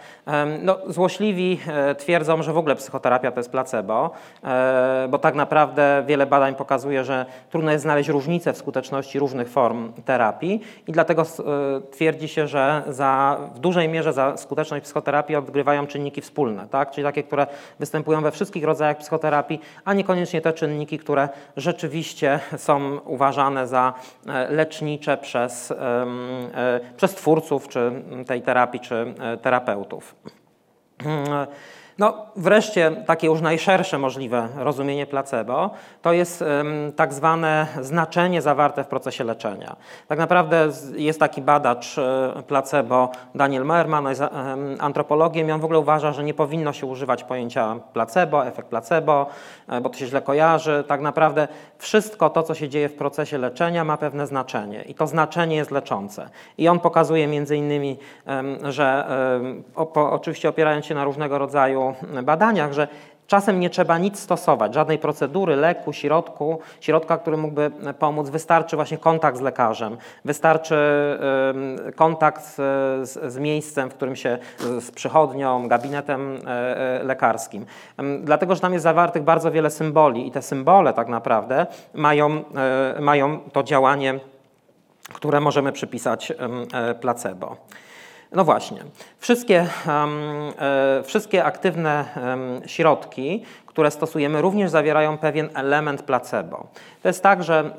No, 0.62 0.78
złośliwi 0.86 1.60
e, 1.66 1.94
twierdzą, 1.94 2.42
że 2.42 2.52
w 2.52 2.58
ogóle 2.58 2.76
psychoterapia 2.76 3.32
to 3.32 3.40
jest 3.40 3.50
placebo, 3.50 4.10
e, 4.44 5.06
bo 5.10 5.18
tak 5.18 5.34
naprawdę 5.34 6.02
wiele 6.06 6.26
badań 6.26 6.54
pokazuje, 6.54 7.04
że 7.04 7.26
trudno 7.50 7.72
jest 7.72 7.82
znaleźć 7.82 8.08
różnice 8.08 8.52
w 8.52 8.56
skuteczności 8.56 9.18
różnych 9.18 9.48
form 9.48 9.92
terapii 10.04 10.60
i 10.86 10.92
dlatego 10.92 11.24
twierdzi 11.90 12.28
się, 12.28 12.46
że 12.46 12.82
za, 12.88 13.38
w 13.54 13.58
dużej 13.58 13.88
mierze 13.88 14.12
za 14.12 14.36
skuteczność 14.36 14.84
psychoterapii 14.84 15.36
odgrywają 15.36 15.86
czynniki 15.86 16.20
wspólne, 16.20 16.66
tak? 16.70 16.90
czyli 16.90 17.04
takie, 17.04 17.22
które 17.22 17.46
występują 17.78 18.20
we 18.20 18.30
wszystkich 18.30 18.64
rodzajach 18.64 18.98
psychoterapii, 18.98 19.60
a 19.84 19.94
niekoniecznie 19.94 20.40
te 20.40 20.52
czynniki, 20.52 20.98
które 20.98 21.28
rzeczywiście 21.56 21.71
są 22.56 22.98
uważane 22.98 23.66
za 23.66 23.94
e, 24.26 24.50
lecznicze 24.52 25.16
przez, 25.16 25.70
e, 25.70 26.80
przez 26.96 27.14
twórców 27.14 27.68
czy 27.68 27.92
tej 28.26 28.42
terapii, 28.42 28.80
czy 28.80 29.14
e, 29.20 29.36
terapeutów. 29.36 30.14
No, 31.98 32.26
wreszcie 32.36 32.90
takie 33.06 33.26
już 33.26 33.40
najszersze 33.40 33.98
możliwe 33.98 34.48
rozumienie 34.56 35.06
placebo 35.06 35.70
to 36.02 36.12
jest 36.12 36.44
tak 36.96 37.14
zwane 37.14 37.66
znaczenie 37.80 38.42
zawarte 38.42 38.84
w 38.84 38.86
procesie 38.86 39.24
leczenia. 39.24 39.76
Tak 40.08 40.18
naprawdę 40.18 40.68
jest 40.96 41.20
taki 41.20 41.42
badacz 41.42 41.98
e, 41.98 42.42
placebo 42.46 43.10
Daniel 43.34 43.64
Merman, 43.64 44.06
jest 44.08 44.22
antropologiem 44.78 45.48
i 45.48 45.52
on 45.52 45.60
w 45.60 45.64
ogóle 45.64 45.78
uważa, 45.78 46.12
że 46.12 46.24
nie 46.24 46.34
powinno 46.34 46.72
się 46.72 46.86
używać 46.86 47.24
pojęcia 47.24 47.76
placebo, 47.92 48.46
efekt 48.46 48.68
placebo, 48.68 49.26
e, 49.68 49.80
bo 49.80 49.88
to 49.88 49.98
się 49.98 50.06
źle 50.06 50.22
kojarzy. 50.22 50.84
Tak 50.88 51.00
naprawdę 51.00 51.48
wszystko 51.78 52.30
to, 52.30 52.42
co 52.42 52.54
się 52.54 52.68
dzieje 52.68 52.88
w 52.88 52.94
procesie 52.94 53.38
leczenia 53.38 53.84
ma 53.84 53.96
pewne 53.96 54.26
znaczenie 54.26 54.82
i 54.82 54.94
to 54.94 55.06
znaczenie 55.06 55.56
jest 55.56 55.70
leczące. 55.70 56.30
I 56.58 56.68
on 56.68 56.80
pokazuje 56.80 57.26
między 57.26 57.56
innymi, 57.56 57.98
że 58.62 59.06
oczywiście 59.94 60.48
opierając 60.48 60.86
się 60.86 60.94
na 60.94 61.04
różnego 61.04 61.38
rodzaju 61.38 61.81
badaniach, 62.22 62.72
że 62.72 62.88
czasem 63.32 63.60
nie 63.60 63.70
trzeba 63.70 63.98
nic 63.98 64.18
stosować, 64.18 64.74
żadnej 64.74 64.98
procedury, 64.98 65.56
leku, 65.56 65.92
środku, 65.92 66.58
środka, 66.80 67.18
który 67.18 67.36
mógłby 67.36 67.70
pomóc. 67.98 68.30
Wystarczy 68.30 68.76
właśnie 68.76 68.98
kontakt 68.98 69.38
z 69.38 69.40
lekarzem, 69.40 69.96
wystarczy 70.24 70.76
kontakt 71.96 72.44
z, 72.44 73.32
z 73.32 73.38
miejscem, 73.38 73.90
w 73.90 73.94
którym 73.94 74.16
się, 74.16 74.38
z 74.58 74.90
przychodnią, 74.90 75.68
gabinetem 75.68 76.38
e, 76.46 77.00
e, 77.00 77.04
lekarskim. 77.04 77.66
Dlatego, 78.20 78.54
że 78.54 78.60
tam 78.60 78.72
jest 78.72 78.82
zawartych 78.82 79.22
bardzo 79.22 79.50
wiele 79.50 79.70
symboli 79.70 80.26
i 80.28 80.30
te 80.30 80.42
symbole 80.42 80.92
tak 80.92 81.08
naprawdę 81.08 81.66
mają, 81.94 82.44
e, 82.96 83.00
mają 83.00 83.38
to 83.52 83.62
działanie, 83.62 84.20
które 85.12 85.40
możemy 85.40 85.72
przypisać 85.72 86.32
placebo. 87.00 87.56
No 88.34 88.44
właśnie, 88.44 88.78
wszystkie, 89.18 89.66
e, 89.88 91.02
wszystkie 91.04 91.44
aktywne 91.44 92.04
środki, 92.66 93.44
które 93.66 93.90
stosujemy, 93.90 94.42
również 94.42 94.70
zawierają 94.70 95.18
pewien 95.18 95.48
element 95.54 96.02
placebo. 96.02 96.66
To 97.02 97.08
jest 97.08 97.22
tak, 97.22 97.42
że 97.42 97.70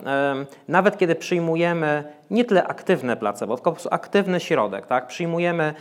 nawet 0.67 0.97
kiedy 0.97 1.15
przyjmujemy 1.15 2.03
nie 2.31 2.45
tyle 2.45 2.63
aktywne 2.67 3.17
placebo, 3.17 3.55
tylko 3.57 3.75
aktywny 3.91 4.39
środek, 4.39 4.87
tak? 4.87 5.07
przyjmujemy 5.07 5.73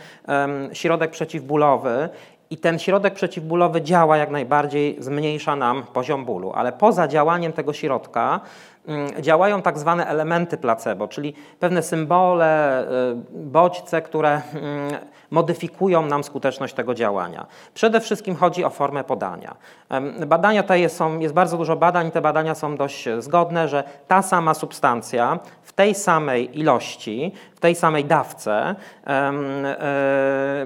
środek 0.73 1.11
przeciwbólowy 1.11 2.09
i 2.53 2.57
ten 2.57 2.79
środek 2.79 3.13
przeciwbólowy 3.13 3.81
działa 3.81 4.17
jak 4.17 4.31
najbardziej, 4.31 4.95
zmniejsza 4.99 5.55
nam 5.55 5.83
poziom 5.83 6.25
bólu, 6.25 6.51
ale 6.55 6.71
poza 6.71 7.07
działaniem 7.07 7.53
tego 7.53 7.73
środka 7.73 8.41
Mm, 8.87 9.21
działają 9.21 9.61
tak 9.61 9.79
zwane 9.79 10.07
elementy 10.07 10.57
placebo, 10.57 11.07
czyli 11.07 11.33
pewne 11.59 11.83
symbole, 11.83 12.83
y, 12.83 13.15
bodźce, 13.33 14.01
które 14.01 14.29
mm, 14.29 14.91
modyfikują 15.31 16.05
nam 16.05 16.23
skuteczność 16.23 16.73
tego 16.73 16.93
działania. 16.93 17.45
Przede 17.73 17.99
wszystkim 17.99 18.35
chodzi 18.35 18.63
o 18.63 18.69
formę 18.69 19.03
podania. 19.03 19.55
Badania 20.27 20.63
te 20.63 20.89
są, 20.89 21.19
jest 21.19 21.33
bardzo 21.33 21.57
dużo 21.57 21.75
badań, 21.75 22.11
te 22.11 22.21
badania 22.21 22.55
są 22.55 22.77
dość 22.77 23.09
zgodne, 23.19 23.67
że 23.67 23.83
ta 24.07 24.21
sama 24.21 24.53
substancja 24.53 25.39
w 25.63 25.73
tej 25.73 25.95
samej 25.95 26.59
ilości, 26.59 27.31
w 27.55 27.59
tej 27.59 27.75
samej 27.75 28.05
dawce 28.05 28.75
e, 29.07 29.31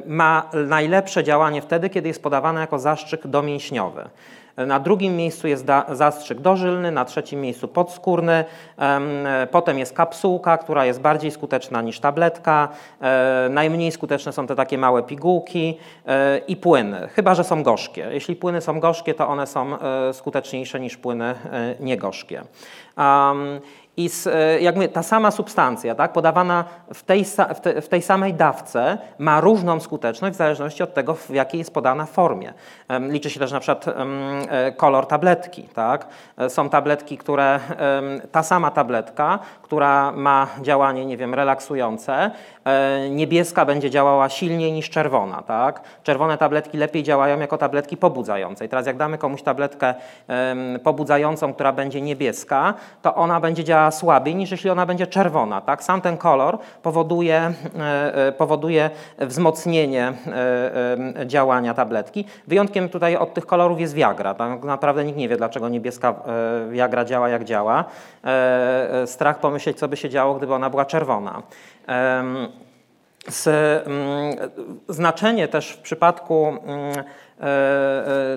ma 0.05 0.49
najlepsze 0.67 1.23
działanie 1.23 1.61
wtedy, 1.61 1.76
kiedy 1.89 2.07
jest 2.07 2.23
podawana 2.23 2.61
jako 2.61 2.79
zastrzyk 2.79 3.27
domięśniowy. 3.27 4.09
Na 4.57 4.79
drugim 4.79 5.15
miejscu 5.15 5.47
jest 5.47 5.65
zastrzyk 5.91 6.39
dożylny, 6.39 6.91
na 6.91 7.05
trzecim 7.05 7.41
miejscu 7.41 7.67
podskórny, 7.67 8.45
potem 9.51 9.79
jest 9.79 9.93
kapsułka, 9.93 10.57
która 10.57 10.85
jest 10.85 11.01
bardziej 11.01 11.31
skuteczna 11.31 11.81
niż 11.81 11.99
tabletka, 11.99 12.69
e, 13.01 13.47
najmniej 13.49 13.91
skuteczne 13.91 14.33
są 14.33 14.47
te 14.47 14.55
takie 14.55 14.77
małe 14.77 15.03
pigułki 15.03 15.77
e, 16.05 16.37
i 16.37 16.55
płyny, 16.55 17.07
chyba 17.07 17.35
że 17.35 17.43
są 17.43 17.63
gorzkie. 17.63 18.07
Jeśli 18.11 18.35
płyny 18.35 18.61
są 18.61 18.79
gorzkie, 18.79 19.13
to 19.13 19.27
one 19.27 19.47
są 19.47 19.79
e, 19.79 20.13
skuteczniejsze 20.13 20.79
niż 20.79 20.97
płyny 20.97 21.35
niegorzkie. 21.79 22.43
I 23.97 24.09
z, 24.09 24.27
e, 24.27 24.59
jakby 24.61 24.87
ta 24.87 25.03
sama 25.03 25.31
substancja, 25.31 25.95
tak, 25.95 26.13
podawana 26.13 26.65
w 26.93 27.03
tej, 27.03 27.25
w, 27.55 27.59
te, 27.61 27.81
w 27.81 27.89
tej 27.89 28.01
samej 28.01 28.33
dawce, 28.33 28.97
ma 29.19 29.41
różną 29.41 29.79
skuteczność 29.79 30.35
w 30.35 30.37
zależności 30.37 30.83
od 30.83 30.93
tego, 30.93 31.13
w 31.13 31.29
jakiej 31.29 31.59
jest 31.59 31.73
podana 31.73 32.05
formie. 32.05 32.53
Liczy 33.09 33.29
się 33.29 33.39
też 33.39 33.51
na 33.51 33.59
przykład 33.59 33.85
e, 33.87 34.71
kolor 34.71 35.05
tabletki. 35.05 35.63
Tak? 35.63 36.07
E, 36.37 36.49
są 36.49 36.69
tabletki, 36.69 37.17
które, 37.17 37.59
ta 38.31 38.43
sama 38.43 38.71
tabletka, 38.71 39.39
która 39.61 40.11
ma 40.11 40.47
działanie, 40.61 41.05
nie 41.05 41.17
wiem, 41.17 41.33
relaksujące, 41.33 42.31
niebieska 43.09 43.65
będzie 43.65 43.89
działała 43.89 44.29
silniej 44.29 44.71
niż 44.71 44.89
czerwona. 44.89 45.41
Tak? 45.41 45.81
Czerwone 46.03 46.37
tabletki 46.37 46.77
lepiej 46.77 47.03
działają 47.03 47.39
jako 47.39 47.57
tabletki 47.57 47.97
pobudzające. 47.97 48.65
I 48.65 48.69
teraz 48.69 48.85
jak 48.85 48.97
damy 48.97 49.17
komuś 49.17 49.41
tabletkę 49.41 49.93
pobudzającą, 50.83 51.53
która 51.53 51.73
będzie 51.73 52.01
niebieska, 52.01 52.73
to 53.01 53.15
ona 53.15 53.39
będzie 53.39 53.63
działała 53.63 53.86
słabiej 53.91 54.35
niż 54.35 54.51
jeśli 54.51 54.69
ona 54.69 54.85
będzie 54.85 55.07
czerwona. 55.07 55.61
Tak? 55.61 55.83
Sam 55.83 56.01
ten 56.01 56.17
kolor 56.17 56.57
powoduje, 56.83 57.53
e, 57.79 58.27
e, 58.27 58.31
powoduje 58.31 58.89
wzmocnienie 59.19 60.13
e, 61.17 61.27
działania 61.27 61.73
tabletki. 61.73 62.25
Wyjątkiem 62.47 62.89
tutaj 62.89 63.15
od 63.15 63.33
tych 63.33 63.45
kolorów 63.45 63.79
jest 63.79 63.93
Viagra. 63.93 64.33
Tak 64.33 64.63
naprawdę 64.63 65.03
nikt 65.03 65.17
nie 65.17 65.29
wie, 65.29 65.37
dlaczego 65.37 65.69
niebieska 65.69 66.13
Viagra 66.69 67.05
działa 67.05 67.29
jak 67.29 67.43
działa. 67.43 67.85
Strach 69.05 69.39
pomyśleć, 69.39 69.77
co 69.77 69.87
by 69.87 69.97
się 69.97 70.09
działo, 70.09 70.35
gdyby 70.35 70.53
ona 70.53 70.69
była 70.69 70.85
czerwona. 70.85 71.41
Mm, 71.87 72.47
znaczenie 74.89 75.47
też 75.47 75.71
w 75.71 75.77
przypadku 75.81 76.47
mm, 76.47 77.03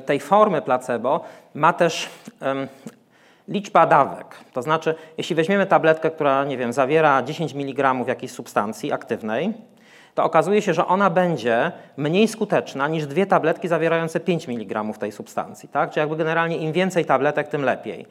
tej 0.07 0.21
formy 0.21 0.63
placebo 0.63 1.21
ma 1.55 1.73
też 1.73 2.09
liczba 3.51 3.87
dawek. 3.87 4.27
To 4.53 4.63
znaczy, 4.63 4.95
jeśli 5.19 5.37
weźmiemy 5.37 5.67
tabletkę, 5.67 6.11
która, 6.11 6.45
nie 6.45 6.57
wiem, 6.57 6.73
zawiera 6.73 7.23
10 7.23 7.55
mg 7.55 7.95
jakiejś 8.07 8.33
substancji 8.33 8.93
aktywnej, 8.93 9.55
to 10.15 10.25
okazuje 10.25 10.63
się, 10.63 10.75
że 10.75 10.87
ona 10.87 11.11
będzie 11.11 11.73
mniej 11.97 12.29
skuteczna 12.29 12.89
niż 12.89 13.07
dwie 13.07 13.27
tabletki 13.27 13.69
zawierające 13.69 14.21
5 14.21 14.49
mg 14.49 14.85
tej 14.99 15.13
substancji. 15.13 15.69
Tak? 15.69 15.91
Czyli 15.91 16.01
jakby 16.01 16.17
generalnie 16.17 16.57
im 16.57 16.73
więcej 16.73 17.05
tabletek, 17.05 17.49
tym 17.49 17.63
lepiej. 17.65 18.07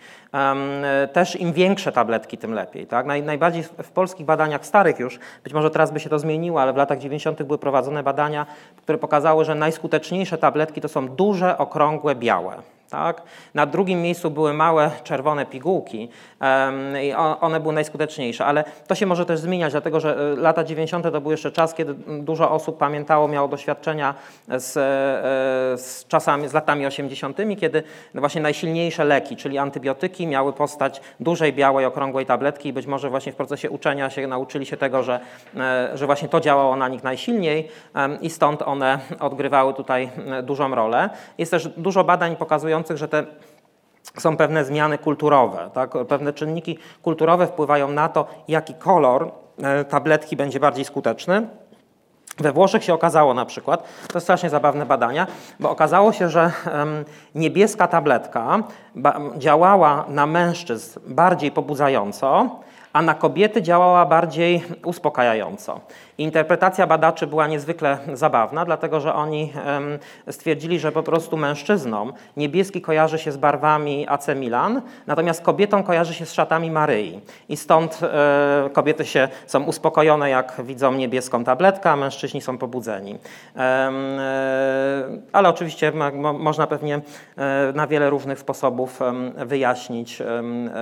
Też 1.13 1.35
im 1.35 1.53
większe 1.53 1.91
tabletki, 1.91 2.37
tym 2.37 2.53
lepiej. 2.53 2.87
Tak? 2.87 3.05
Naj, 3.05 3.23
najbardziej 3.23 3.63
w 3.63 3.91
polskich 3.91 4.25
badaniach 4.25 4.65
starych 4.65 4.99
już, 4.99 5.19
być 5.43 5.53
może 5.53 5.71
teraz 5.71 5.91
by 5.91 5.99
się 5.99 6.09
to 6.09 6.19
zmieniło, 6.19 6.61
ale 6.61 6.73
w 6.73 6.77
latach 6.77 6.99
90. 6.99 7.43
były 7.43 7.57
prowadzone 7.57 8.03
badania, 8.03 8.45
które 8.77 8.97
pokazały, 8.97 9.45
że 9.45 9.55
najskuteczniejsze 9.55 10.37
tabletki 10.37 10.81
to 10.81 10.87
są 10.87 11.07
duże, 11.07 11.57
okrągłe, 11.57 12.15
białe. 12.15 12.53
Tak? 12.89 13.21
Na 13.53 13.65
drugim 13.65 14.01
miejscu 14.01 14.31
były 14.31 14.53
małe 14.53 14.91
czerwone 15.03 15.45
pigułki 15.45 16.09
i 17.03 17.13
one 17.41 17.59
były 17.59 17.73
najskuteczniejsze, 17.73 18.45
ale 18.45 18.63
to 18.87 18.95
się 18.95 19.05
może 19.05 19.25
też 19.25 19.39
zmieniać, 19.39 19.71
dlatego 19.71 19.99
że 19.99 20.17
e, 20.17 20.35
lata 20.35 20.63
90. 20.63 21.11
to 21.11 21.21
był 21.21 21.31
jeszcze 21.31 21.51
czas, 21.51 21.73
kiedy 21.73 21.93
dużo 22.23 22.51
osób 22.51 22.77
pamiętało, 22.77 23.27
miało 23.27 23.47
doświadczenia 23.47 24.15
z, 24.47 24.77
e, 24.77 25.77
z 25.77 26.05
czasami, 26.07 26.47
z 26.47 26.53
latami 26.53 26.85
80., 26.85 27.37
kiedy 27.59 27.83
właśnie 28.15 28.41
najsilniejsze 28.41 29.05
leki, 29.05 29.35
czyli 29.35 29.57
antybiotyki 29.57 30.27
miały 30.27 30.53
postać 30.53 31.01
dużej, 31.19 31.53
białej, 31.53 31.85
okrągłej 31.85 32.25
tabletki 32.25 32.69
i 32.69 32.73
być 32.73 32.85
może 32.85 33.09
właśnie 33.09 33.31
w 33.31 33.35
procesie 33.35 33.69
uczenia 33.69 34.09
się 34.09 34.27
nauczyli 34.27 34.65
się 34.65 34.77
tego, 34.77 35.03
że, 35.03 35.19
e, 35.57 35.97
że 35.97 36.05
właśnie 36.05 36.29
to 36.29 36.39
działało 36.39 36.75
na 36.75 36.87
nich 36.87 37.03
najsilniej 37.03 37.69
i 38.21 38.29
stąd 38.29 38.61
one 38.61 38.99
odgrywały 39.19 39.73
tutaj 39.73 40.09
dużą 40.43 40.75
rolę. 40.75 41.09
Jest 41.37 41.51
też 41.51 41.67
dużo 41.67 42.03
badań 42.03 42.35
pokazujących, 42.35 42.78
że 42.95 43.07
te 43.07 43.25
są 44.17 44.37
pewne 44.37 44.65
zmiany 44.65 44.97
kulturowe. 44.97 45.69
Tak? 45.73 45.91
Pewne 46.07 46.33
czynniki 46.33 46.77
kulturowe 47.01 47.47
wpływają 47.47 47.91
na 47.91 48.09
to, 48.09 48.27
jaki 48.47 48.73
kolor 48.73 49.31
e, 49.63 49.85
tabletki 49.85 50.35
będzie 50.35 50.59
bardziej 50.59 50.85
skuteczny. 50.85 51.47
We 52.37 52.51
Włoszech 52.51 52.83
się 52.83 52.93
okazało 52.93 53.33
na 53.33 53.45
przykład, 53.45 53.83
to 54.13 54.19
strasznie 54.19 54.49
zabawne 54.49 54.85
badania, 54.85 55.27
bo 55.59 55.69
okazało 55.69 56.13
się, 56.13 56.29
że 56.29 56.51
niebieska 57.35 57.87
tabletka 57.87 58.63
działała 59.37 60.05
na 60.07 60.25
mężczyzn 60.25 60.99
bardziej 61.07 61.51
pobudzająco, 61.51 62.59
a 62.93 63.01
na 63.01 63.13
kobiety 63.13 63.61
działała 63.61 64.05
bardziej 64.05 64.63
uspokajająco. 64.85 65.79
Interpretacja 66.17 66.87
badaczy 66.87 67.27
była 67.27 67.47
niezwykle 67.47 67.97
zabawna, 68.13 68.65
dlatego 68.65 68.99
że 68.99 69.13
oni 69.13 69.53
stwierdzili, 70.31 70.79
że 70.79 70.91
po 70.91 71.03
prostu 71.03 71.37
mężczyznom 71.37 72.13
niebieski 72.37 72.81
kojarzy 72.81 73.19
się 73.19 73.31
z 73.31 73.37
barwami 73.37 74.07
AC 74.07 74.27
Milan, 74.35 74.81
natomiast 75.07 75.41
kobietom 75.41 75.83
kojarzy 75.83 76.13
się 76.13 76.25
z 76.25 76.33
szatami 76.33 76.71
Maryi. 76.71 77.21
I 77.49 77.57
stąd 77.57 77.99
e, 78.03 78.69
kobiety 78.73 79.05
się 79.05 79.27
są 79.47 79.63
uspokojone, 79.63 80.29
jak 80.29 80.61
widzą 80.63 80.91
niebieską 80.91 81.43
tabletkę, 81.43 81.91
a 81.91 81.95
mężczyźni 81.95 82.41
są 82.41 82.57
pobudzeni. 82.57 83.17
E, 83.55 83.91
ale 85.33 85.49
oczywiście 85.49 85.91
można 86.39 86.67
pewnie 86.67 87.01
e, 87.37 87.73
na 87.75 87.87
wiele 87.87 88.09
różnych 88.09 88.39
sposobów 88.39 88.99
wyjaśnić 89.45 90.21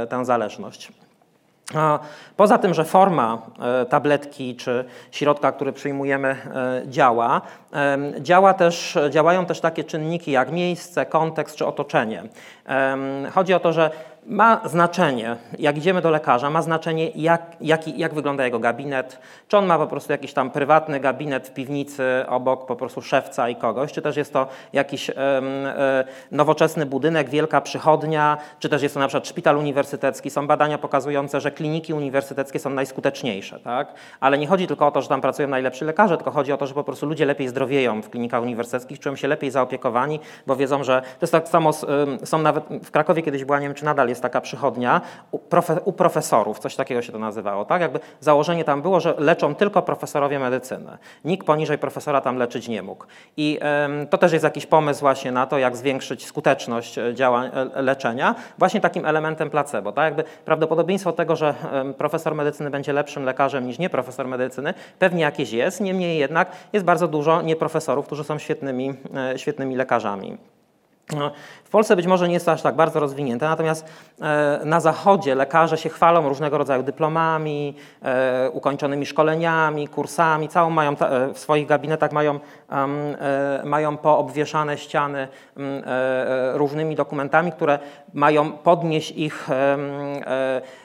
tę 0.10 0.26
zależność. 0.26 0.92
Poza 2.38 2.58
tym, 2.58 2.74
że 2.74 2.86
forma 2.86 3.42
e, 3.60 3.86
tabletki 3.86 4.56
czy 4.56 4.86
środka, 5.12 5.52
który 5.52 5.74
przyjmujemy, 5.74 6.28
e, 6.28 6.82
działa, 6.88 7.42
działa 8.20 8.54
też, 8.54 8.98
działają 9.10 9.46
też 9.46 9.60
takie 9.60 9.84
czynniki 9.84 10.32
jak 10.32 10.52
miejsce, 10.52 11.06
kontekst 11.06 11.56
czy 11.56 11.66
otoczenie. 11.66 12.24
Chodzi 13.34 13.54
o 13.54 13.60
to, 13.60 13.74
że 13.74 13.92
ma 14.28 14.62
znaczenie, 14.66 15.36
jak 15.60 15.78
idziemy 15.78 16.02
do 16.02 16.10
lekarza, 16.10 16.50
ma 16.50 16.62
znaczenie, 16.62 17.10
jak, 17.16 17.42
jak, 17.62 17.88
jak 17.88 18.14
wygląda 18.14 18.46
jego 18.46 18.60
gabinet, 18.60 19.20
czy 19.48 19.58
on 19.58 19.66
ma 19.66 19.78
po 19.78 19.88
prostu 19.88 20.12
jakiś 20.12 20.34
tam 20.34 20.52
prywatny 20.52 21.00
gabinet 21.00 21.48
w 21.48 21.54
piwnicy 21.54 22.04
obok 22.28 22.66
po 22.66 22.76
prostu 22.76 23.02
szewca 23.02 23.50
i 23.50 23.56
kogoś, 23.56 23.92
czy 23.92 24.02
też 24.02 24.18
jest 24.18 24.34
to 24.34 24.48
jakiś 24.74 25.10
e, 25.10 25.16
nowoczesny 26.32 26.86
budynek, 26.86 27.30
wielka 27.30 27.62
przychodnia, 27.62 28.38
czy 28.60 28.70
też 28.70 28.84
jest 28.84 28.94
to 28.94 29.00
na 29.00 29.08
przykład 29.08 29.28
szpital 29.28 29.58
uniwersytecki. 29.58 30.30
Są 30.30 30.48
badania 30.48 30.78
pokazujące, 30.78 31.42
że 31.42 31.52
kliniki 31.52 31.94
uniwersyteckie 31.94 32.60
są 32.60 32.70
najskuteczniejsze, 32.70 33.60
tak? 33.60 33.94
Ale 34.20 34.38
nie 34.38 34.48
chodzi 34.48 34.68
tylko 34.68 34.88
o 34.88 34.92
to, 34.92 35.02
że 35.02 35.10
tam 35.10 35.22
pracują 35.22 35.48
najlepsi 35.48 35.86
lekarze, 35.86 36.18
tylko 36.18 36.32
chodzi 36.32 36.52
o 36.52 36.58
to, 36.58 36.68
że 36.68 36.74
po 36.74 36.84
prostu 36.84 37.06
ludzie 37.06 37.26
lepiej 37.26 37.48
zdrowieją 37.48 38.02
w 38.02 38.10
klinikach 38.10 38.44
uniwersyteckich, 38.44 39.00
czują 39.00 39.16
się 39.16 39.28
lepiej 39.28 39.52
zaopiekowani, 39.52 40.20
bo 40.48 40.56
wiedzą, 40.56 40.84
że 40.84 41.02
to 41.02 41.18
jest 41.22 41.34
tak 41.34 41.48
samo, 41.48 41.72
są 42.24 42.38
nawet 42.38 42.64
w 42.84 42.92
Krakowie 42.92 43.22
kiedyś 43.22 43.46
była, 43.46 43.60
nie 43.60 43.68
wiem 43.68 43.76
czy 43.76 43.86
nadal 43.86 44.10
jest 44.10 44.17
jest 44.18 44.24
taka 44.24 44.42
przychodnia 44.42 45.02
u, 45.32 45.40
profe, 45.40 45.82
u, 45.86 45.94
profesorów, 45.94 46.60
coś 46.60 46.76
takiego 46.76 47.02
się 47.02 47.12
to 47.12 47.20
nazywało, 47.20 47.66
tak? 47.66 47.82
Jakby 47.82 48.00
założenie 48.20 48.64
tam 48.64 48.82
było, 48.82 49.00
że 49.00 49.16
leczą 49.18 49.56
tylko 49.56 49.82
profesorowie 49.82 50.40
medycyny. 50.40 50.98
Nikt 51.26 51.48
poniżej 51.48 51.78
profesora 51.78 52.22
tam 52.22 52.38
leczyć 52.38 52.68
nie 52.68 52.84
mógł. 52.84 53.06
I 53.38 53.60
ym, 53.86 54.08
to 54.08 54.18
też 54.18 54.34
jest 54.34 54.44
jakiś 54.44 54.66
pomysł 54.66 55.00
właśnie 55.00 55.32
na 55.32 55.48
to, 55.48 55.58
jak 55.58 55.78
zwiększyć 55.78 56.26
skuteczność 56.26 56.98
e, 56.98 57.14
działań 57.14 57.50
e, 57.54 57.82
leczenia, 57.82 58.36
właśnie 58.58 58.82
takim 58.82 59.06
elementem 59.06 59.50
placebo, 59.50 59.92
tak? 59.92 60.06
Jakby 60.06 60.24
prawdopodobieństwo 60.46 61.14
tego, 61.14 61.36
że 61.36 61.54
profesor 61.98 62.36
medycyny 62.36 62.70
będzie 62.70 62.94
lepszym 62.94 63.24
lekarzem 63.24 63.68
niż 63.68 63.80
nie 63.80 63.90
profesor 63.90 64.28
medycyny, 64.28 64.74
pewnie 65.00 65.22
jakieś 65.22 65.52
jest, 65.52 65.82
niemniej 65.82 66.18
jednak 66.18 66.52
jest 66.74 66.86
bardzo 66.86 67.08
dużo 67.08 67.42
nieprofesorów, 67.42 68.06
którzy 68.06 68.24
są 68.24 68.40
świetnymi, 68.40 68.94
e, 69.34 69.40
świetnymi 69.40 69.76
lekarzami. 69.76 70.38
W 71.68 71.70
Polsce 71.70 71.96
być 71.96 72.08
może 72.08 72.28
nie 72.28 72.34
jest 72.34 72.46
to 72.46 72.52
aż 72.52 72.62
tak 72.62 72.76
bardzo 72.76 73.00
rozwinięte, 73.00 73.46
natomiast 73.48 73.86
e, 74.22 74.60
na 74.66 74.80
Zachodzie 74.80 75.36
lekarze 75.36 75.78
się 75.78 75.90
chwalą 75.90 76.30
różnego 76.30 76.58
rodzaju 76.58 76.84
dyplomami, 76.84 77.76
e, 78.02 78.50
ukończonymi 78.50 79.06
szkoleniami, 79.06 79.88
kursami, 79.88 80.50
całą 80.50 80.70
mają 80.70 80.92
e, 80.92 81.34
w 81.34 81.40
swoich 81.40 81.68
gabinetach 81.68 82.12
mają, 82.12 82.40
mają 83.64 83.98
poobwieszane 83.98 84.78
ściany 84.78 85.28
różnymi 86.54 86.96
dokumentami, 86.96 87.52
które 87.52 87.80
mają 88.14 88.52
podnieść 88.52 89.12
ich, 89.12 89.48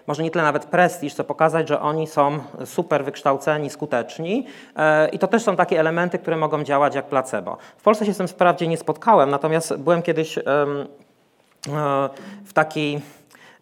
może 0.06 0.22
nie 0.22 0.30
tyle 0.30 0.44
nawet 0.44 0.64
prestiż, 0.64 1.14
co 1.14 1.24
pokazać, 1.24 1.68
że 1.68 1.80
oni 1.80 2.06
są 2.06 2.38
super 2.64 3.04
wykształceni, 3.04 3.70
skuteczni 3.70 4.46
i 5.12 5.18
to 5.18 5.26
też 5.26 5.42
są 5.42 5.56
takie 5.56 5.80
elementy, 5.80 6.18
które 6.18 6.36
mogą 6.36 6.64
działać 6.64 6.94
jak 6.94 7.06
placebo. 7.06 7.56
W 7.76 7.82
Polsce 7.82 8.06
się 8.06 8.14
z 8.14 8.16
tym 8.16 8.28
wprawdzie 8.28 8.66
nie 8.66 8.76
spotkałem, 8.76 9.30
natomiast 9.30 9.76
byłem 9.76 10.02
kiedyś 10.02 10.38
w 12.44 12.52
takiej 12.52 13.02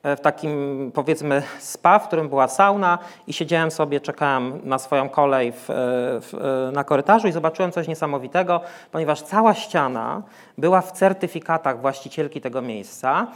E, 0.03 0.17
w 0.17 0.21
takim 0.21 0.93
powiedzmy 0.95 1.43
spa, 1.59 1.99
w 1.99 2.07
którym 2.07 2.29
była 2.29 2.49
sauna 2.49 2.99
i 3.27 3.33
siedziałem 3.33 3.71
sobie, 3.71 4.01
czekałem 4.01 4.61
na 4.65 4.79
swoją 4.79 5.09
kolej 5.09 5.53
w, 5.53 5.71
e, 5.71 5.75
w, 6.21 6.35
e, 6.69 6.73
na 6.73 6.85
korytarzu 6.85 7.29
i 7.29 7.33
zobaczyłem 7.33 7.73
coś 7.73 7.89
niesamowitego, 7.89 8.61
ponieważ 8.93 9.23
cała 9.23 9.55
ściana 9.55 10.23
była 10.61 10.81
w 10.81 10.93
certyfikatach 10.93 11.81
właścicielki 11.81 12.41
tego 12.41 12.63
miejsca, 12.63 13.27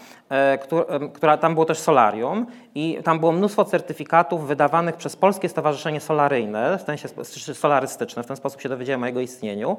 która, 0.62 0.84
która 1.12 1.36
tam 1.36 1.54
było 1.54 1.66
też 1.66 1.78
solarium 1.78 2.46
i 2.74 2.98
tam 3.04 3.20
było 3.20 3.32
mnóstwo 3.32 3.64
certyfikatów 3.64 4.46
wydawanych 4.46 4.96
przez 4.96 5.16
Polskie 5.16 5.48
Stowarzyszenie 5.48 6.00
Solaryjne, 6.00 6.78
w 6.78 6.82
sensie 6.82 7.08
solarystyczne, 7.54 8.22
w 8.22 8.26
ten 8.26 8.36
sposób 8.36 8.60
się 8.60 8.68
dowiedziałem 8.68 9.02
o 9.02 9.06
jego 9.06 9.20
istnieniu 9.20 9.76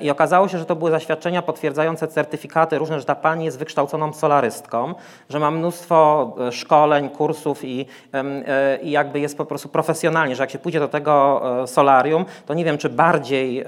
i 0.00 0.10
okazało 0.10 0.48
się, 0.48 0.58
że 0.58 0.64
to 0.64 0.76
były 0.76 0.90
zaświadczenia 0.90 1.42
potwierdzające 1.42 2.08
certyfikaty 2.08 2.78
różne, 2.78 2.98
że 2.98 3.04
ta 3.04 3.14
pani 3.14 3.44
jest 3.44 3.58
wykształconą 3.58 4.12
solarystką, 4.12 4.94
że 5.28 5.40
ma 5.40 5.50
mnóstwo 5.50 5.96
E, 6.40 6.52
szkoleń, 6.52 7.10
kursów 7.10 7.64
i, 7.64 7.86
e, 8.14 8.78
i 8.82 8.90
jakby 8.90 9.20
jest 9.20 9.38
po 9.38 9.44
prostu 9.44 9.68
profesjonalnie, 9.68 10.36
że 10.36 10.42
jak 10.42 10.50
się 10.50 10.58
pójdzie 10.58 10.80
do 10.80 10.88
tego 10.88 11.42
e, 11.62 11.66
solarium, 11.66 12.24
to 12.46 12.54
nie 12.54 12.64
wiem, 12.64 12.78
czy 12.78 12.88
bardziej, 12.88 13.64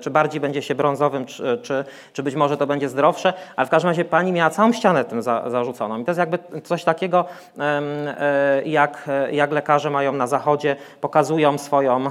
czy 0.00 0.10
bardziej 0.10 0.40
będzie 0.40 0.62
się 0.62 0.74
brązowym, 0.74 1.26
czy, 1.26 1.58
czy, 1.62 1.77
czy 2.12 2.22
być 2.22 2.34
może 2.34 2.56
to 2.56 2.66
będzie 2.66 2.88
zdrowsze, 2.88 3.32
ale 3.56 3.66
w 3.66 3.70
każdym 3.70 3.88
razie 3.88 4.04
pani 4.04 4.32
miała 4.32 4.50
całą 4.50 4.72
ścianę 4.72 5.04
tym 5.04 5.22
za, 5.22 5.50
zarzuconą. 5.50 5.98
I 5.98 6.04
to 6.04 6.10
jest 6.10 6.18
jakby 6.18 6.38
coś 6.62 6.84
takiego, 6.84 7.24
jak, 8.64 9.10
jak 9.30 9.52
lekarze 9.52 9.90
mają 9.90 10.12
na 10.12 10.26
Zachodzie, 10.26 10.76
pokazują 11.00 11.58
swoją, 11.58 12.10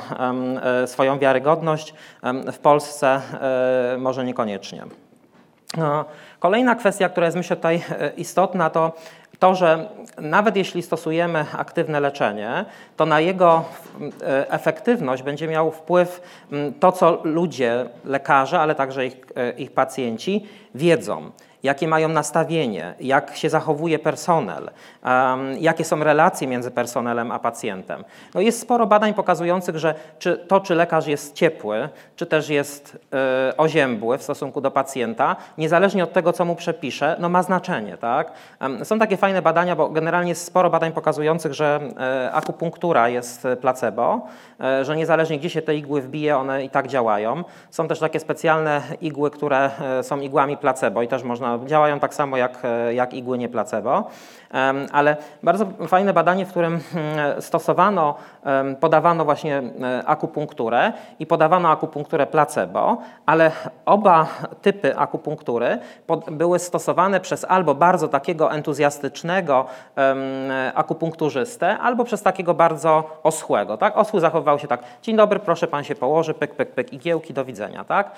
swoją 0.85 1.19
wiarygodność. 1.19 1.93
W 2.53 2.57
Polsce 2.57 3.21
może 3.97 4.25
niekoniecznie. 4.25 4.83
No, 5.77 6.05
kolejna 6.39 6.75
kwestia, 6.75 7.09
która 7.09 7.25
jest 7.25 7.37
myślę 7.37 7.55
tutaj 7.55 7.83
e, 7.89 8.09
istotna, 8.09 8.69
to 8.69 8.91
to, 9.39 9.55
że 9.55 9.89
nawet 10.21 10.55
jeśli 10.55 10.81
stosujemy 10.81 11.45
aktywne 11.57 11.99
leczenie, 11.99 12.65
to 12.97 13.05
na 13.05 13.19
jego 13.19 13.65
e, 14.21 14.51
efektywność 14.51 15.23
będzie 15.23 15.47
miał 15.47 15.71
wpływ 15.71 16.21
to, 16.79 16.91
co 16.91 17.21
ludzie, 17.23 17.85
lekarze, 18.05 18.59
ale 18.59 18.75
także 18.75 19.05
ich, 19.05 19.17
e, 19.35 19.51
ich 19.51 19.71
pacjenci 19.71 20.45
wiedzą 20.75 21.31
jakie 21.67 21.87
mają 21.87 22.09
nastawienie, 22.09 22.93
jak 22.99 23.35
się 23.35 23.49
zachowuje 23.49 23.99
personel, 23.99 24.69
jakie 25.59 25.83
są 25.83 26.03
relacje 26.03 26.47
między 26.47 26.71
personelem 26.71 27.31
a 27.31 27.39
pacjentem. 27.39 28.03
No 28.35 28.41
jest 28.41 28.59
sporo 28.59 28.87
badań 28.87 29.13
pokazujących, 29.13 29.77
że 29.77 29.95
czy 30.19 30.37
to, 30.37 30.59
czy 30.59 30.75
lekarz 30.75 31.07
jest 31.07 31.33
ciepły, 31.33 31.89
czy 32.15 32.25
też 32.25 32.49
jest 32.49 32.97
y, 33.51 33.57
oziębły 33.57 34.17
w 34.17 34.23
stosunku 34.23 34.61
do 34.61 34.71
pacjenta, 34.71 35.35
niezależnie 35.57 36.03
od 36.03 36.13
tego, 36.13 36.33
co 36.33 36.45
mu 36.45 36.55
przepisze, 36.55 37.15
no 37.19 37.29
ma 37.29 37.43
znaczenie. 37.43 37.97
Tak? 37.97 38.31
Są 38.83 38.99
takie 38.99 39.17
fajne 39.17 39.41
badania, 39.41 39.75
bo 39.75 39.89
generalnie 39.89 40.29
jest 40.29 40.45
sporo 40.45 40.69
badań 40.69 40.91
pokazujących, 40.91 41.53
że 41.53 41.79
y, 42.27 42.33
akupunktura 42.33 43.09
jest 43.09 43.47
placebo, 43.61 44.21
y, 44.81 44.85
że 44.85 44.95
niezależnie 44.95 45.39
gdzie 45.39 45.49
się 45.49 45.61
te 45.61 45.75
igły 45.75 46.01
wbije, 46.01 46.37
one 46.37 46.63
i 46.63 46.69
tak 46.69 46.87
działają. 46.87 47.43
Są 47.69 47.87
też 47.87 47.99
takie 47.99 48.19
specjalne 48.19 48.81
igły, 49.01 49.31
które 49.31 49.71
są 50.01 50.19
igłami 50.19 50.57
placebo 50.57 51.01
i 51.01 51.07
też 51.07 51.23
można 51.23 51.56
działają 51.65 51.99
tak 51.99 52.13
samo 52.13 52.37
jak, 52.37 52.59
e, 52.63 52.93
jak 52.93 53.13
igły 53.13 53.37
nie 53.37 53.49
placebo. 53.49 54.09
Ale 54.91 55.17
bardzo 55.43 55.65
fajne 55.87 56.13
badanie, 56.13 56.45
w 56.45 56.49
którym 56.49 56.79
hmm, 56.93 57.41
stosowano, 57.41 58.15
podawano 58.79 59.25
właśnie 59.25 59.57
e, 59.57 60.03
akupunkturę 60.05 60.93
i 61.19 61.25
podawano 61.25 61.69
akupunkturę 61.69 62.27
placebo, 62.27 62.97
ale 63.25 63.51
oba 63.85 64.27
typy 64.61 64.97
akupunktury 64.97 65.79
były 66.31 66.59
stosowane 66.59 67.19
przez 67.19 67.45
albo 67.49 67.75
bardzo 67.75 68.07
takiego 68.07 68.51
entuzjastycznego 68.51 69.65
akupunkturzystę, 70.75 71.77
albo 71.77 72.03
przez 72.03 72.23
takiego 72.23 72.53
bardzo 72.53 73.19
oschłego. 73.23 73.77
Tak? 73.77 73.97
Oschły 73.97 74.19
zachowywał 74.19 74.59
się 74.59 74.67
tak, 74.67 74.83
dzień 75.01 75.15
dobry, 75.15 75.39
proszę 75.39 75.67
pan 75.67 75.83
się 75.83 75.95
położy, 75.95 76.33
pyk, 76.33 76.55
pyk, 76.55 76.71
pyk, 76.71 76.93
igiełki, 76.93 77.33
do 77.33 77.45
widzenia. 77.45 77.83
Tak? 77.83 78.11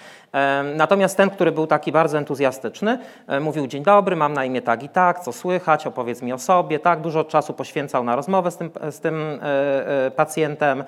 Natomiast 0.75 1.17
ten, 1.17 1.29
który 1.29 1.51
był 1.51 1.67
taki 1.67 1.91
bardzo 1.91 2.17
entuzjastyczny, 2.17 2.99
e, 3.27 3.39
mówił 3.39 3.67
dzień 3.67 3.83
dobry, 3.83 4.15
mam 4.15 4.33
na 4.33 4.45
imię 4.45 4.61
tak 4.61 4.83
i 4.83 4.89
tak, 4.89 5.19
co 5.19 5.33
słychać, 5.33 5.87
opowiedz 5.87 6.18
mi 6.21 6.33
o 6.33 6.37
sobie, 6.37 6.79
tak, 6.79 7.01
dużo 7.01 7.23
czasu 7.23 7.53
poświęcał 7.53 8.03
na 8.03 8.15
rozmowę 8.15 8.51
z 8.51 8.57
tym, 8.57 8.71
z 8.91 8.99
tym 8.99 9.39
pacjentem, 10.15 10.83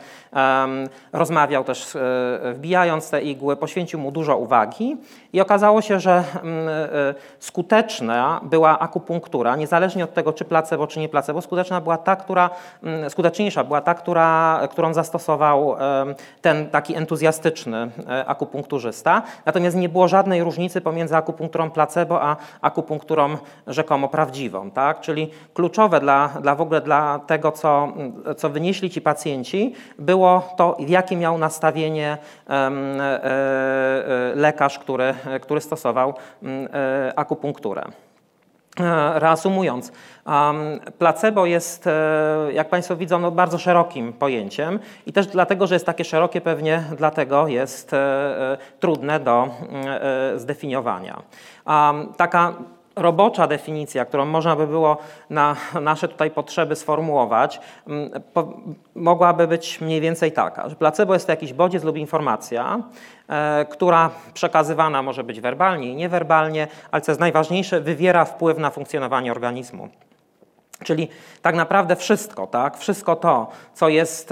rozmawiał 1.13 1.63
też 1.63 1.98
wbijając 2.54 3.10
te 3.10 3.22
igły, 3.22 3.56
poświęcił 3.56 4.00
mu 4.00 4.12
dużo 4.12 4.38
uwagi 4.38 4.98
i 5.34 5.41
okazało 5.41 5.82
się, 5.82 6.00
że 6.00 6.24
mm, 6.36 6.70
skuteczna 7.39 8.41
była 8.44 8.80
akupunktura, 8.80 9.56
niezależnie 9.56 10.04
od 10.04 10.13
tego, 10.13 10.34
czy 10.34 10.46
placebo, 10.46 10.88
czy 10.88 11.00
nie 11.00 11.10
placebo, 11.10 11.41
skuteczna 11.41 11.82
była 11.82 11.98
ta, 11.98 12.15
która, 12.15 12.50
mm, 12.84 13.10
skuteczniejsza 13.10 13.63
była 13.63 13.82
ta, 13.82 13.94
która, 13.94 14.62
którą 14.72 14.94
zastosował 14.94 15.76
ten 16.41 16.70
taki 16.70 16.96
entuzjastyczny 16.96 17.91
e, 18.10 18.26
akupunkturzysta. 18.26 19.22
Natomiast 19.46 19.78
nie 19.78 19.89
było 19.89 20.08
żadnej 20.08 20.44
różnicy 20.44 20.82
pomiędzy 20.82 21.15
akupunkturą 21.15 21.72
placebo 21.72 22.22
a 22.22 22.36
akupunkturą 22.62 23.38
rzekomo 23.67 24.08
prawdziwą. 24.08 24.72
Tak? 24.72 25.02
Czyli 25.02 25.21
kluczowe 25.54 26.00
dla, 26.00 26.28
dla 26.28 26.56
w 26.56 26.62
ogóle 26.62 26.82
dla 26.82 27.20
tego, 27.20 27.52
co, 27.52 27.94
co 28.38 28.50
wynieśli 28.50 28.90
ci 28.90 29.02
pacjenci, 29.02 29.74
było 30.00 30.54
to, 30.58 30.78
jakie 30.80 31.18
miał 31.18 31.38
nastawienie 31.38 32.18
e, 32.50 32.54
e, 32.54 34.32
lekarz, 34.36 34.80
który, 34.80 35.14
który 35.42 35.62
stosował 35.62 36.14
akupunkturę. 37.16 37.84
Reasumując, 39.14 39.92
placebo 40.98 41.46
jest, 41.46 41.90
jak 42.54 42.70
Państwo 42.70 42.96
widzą, 42.96 43.20
no 43.20 43.32
bardzo 43.32 43.58
szerokim 43.58 44.14
pojęciem 44.14 44.80
i 45.06 45.14
też 45.14 45.28
dlatego, 45.28 45.68
że 45.68 45.76
jest 45.76 45.86
takie 45.86 46.04
szerokie, 46.04 46.42
pewnie 46.42 46.84
dlatego 46.98 47.48
jest 47.48 47.92
trudne 48.80 49.20
do 49.20 49.50
zdefiniowania. 50.36 51.22
Taka 52.18 52.54
robocza 52.95 53.47
definicja, 53.47 54.06
którą 54.06 54.25
można 54.25 54.56
by 54.56 54.67
było 54.67 54.97
na 55.30 55.56
nasze 55.82 56.08
tutaj 56.08 56.32
potrzeby 56.32 56.75
sformułować, 56.75 57.60
po, 58.34 58.54
mogłaby 58.95 59.47
być 59.47 59.82
mniej 59.82 60.01
więcej 60.01 60.32
taka, 60.32 60.69
że 60.69 60.75
placebo 60.75 61.13
jest 61.13 61.25
to 61.25 61.32
jakiś 61.32 61.54
bodziec 61.54 61.84
lub 61.84 61.97
informacja, 61.97 62.84
e, 63.30 63.65
która 63.65 64.10
przekazywana 64.34 65.01
może 65.01 65.23
być 65.23 65.41
werbalnie 65.41 65.91
i 65.91 65.95
niewerbalnie, 65.95 66.67
ale 66.91 67.01
co 67.01 67.12
jest 67.12 67.19
najważniejsze, 67.19 67.82
wywiera 67.82 68.25
wpływ 68.25 68.58
na 68.58 68.69
funkcjonowanie 68.69 69.32
organizmu. 69.32 69.89
Czyli 70.84 71.08
tak 71.41 71.56
naprawdę 71.56 71.96
wszystko, 71.96 72.48
tak? 72.48 72.78
Wszystko 72.78 73.15
to, 73.15 73.48
co 73.74 73.89
jest, 73.89 74.30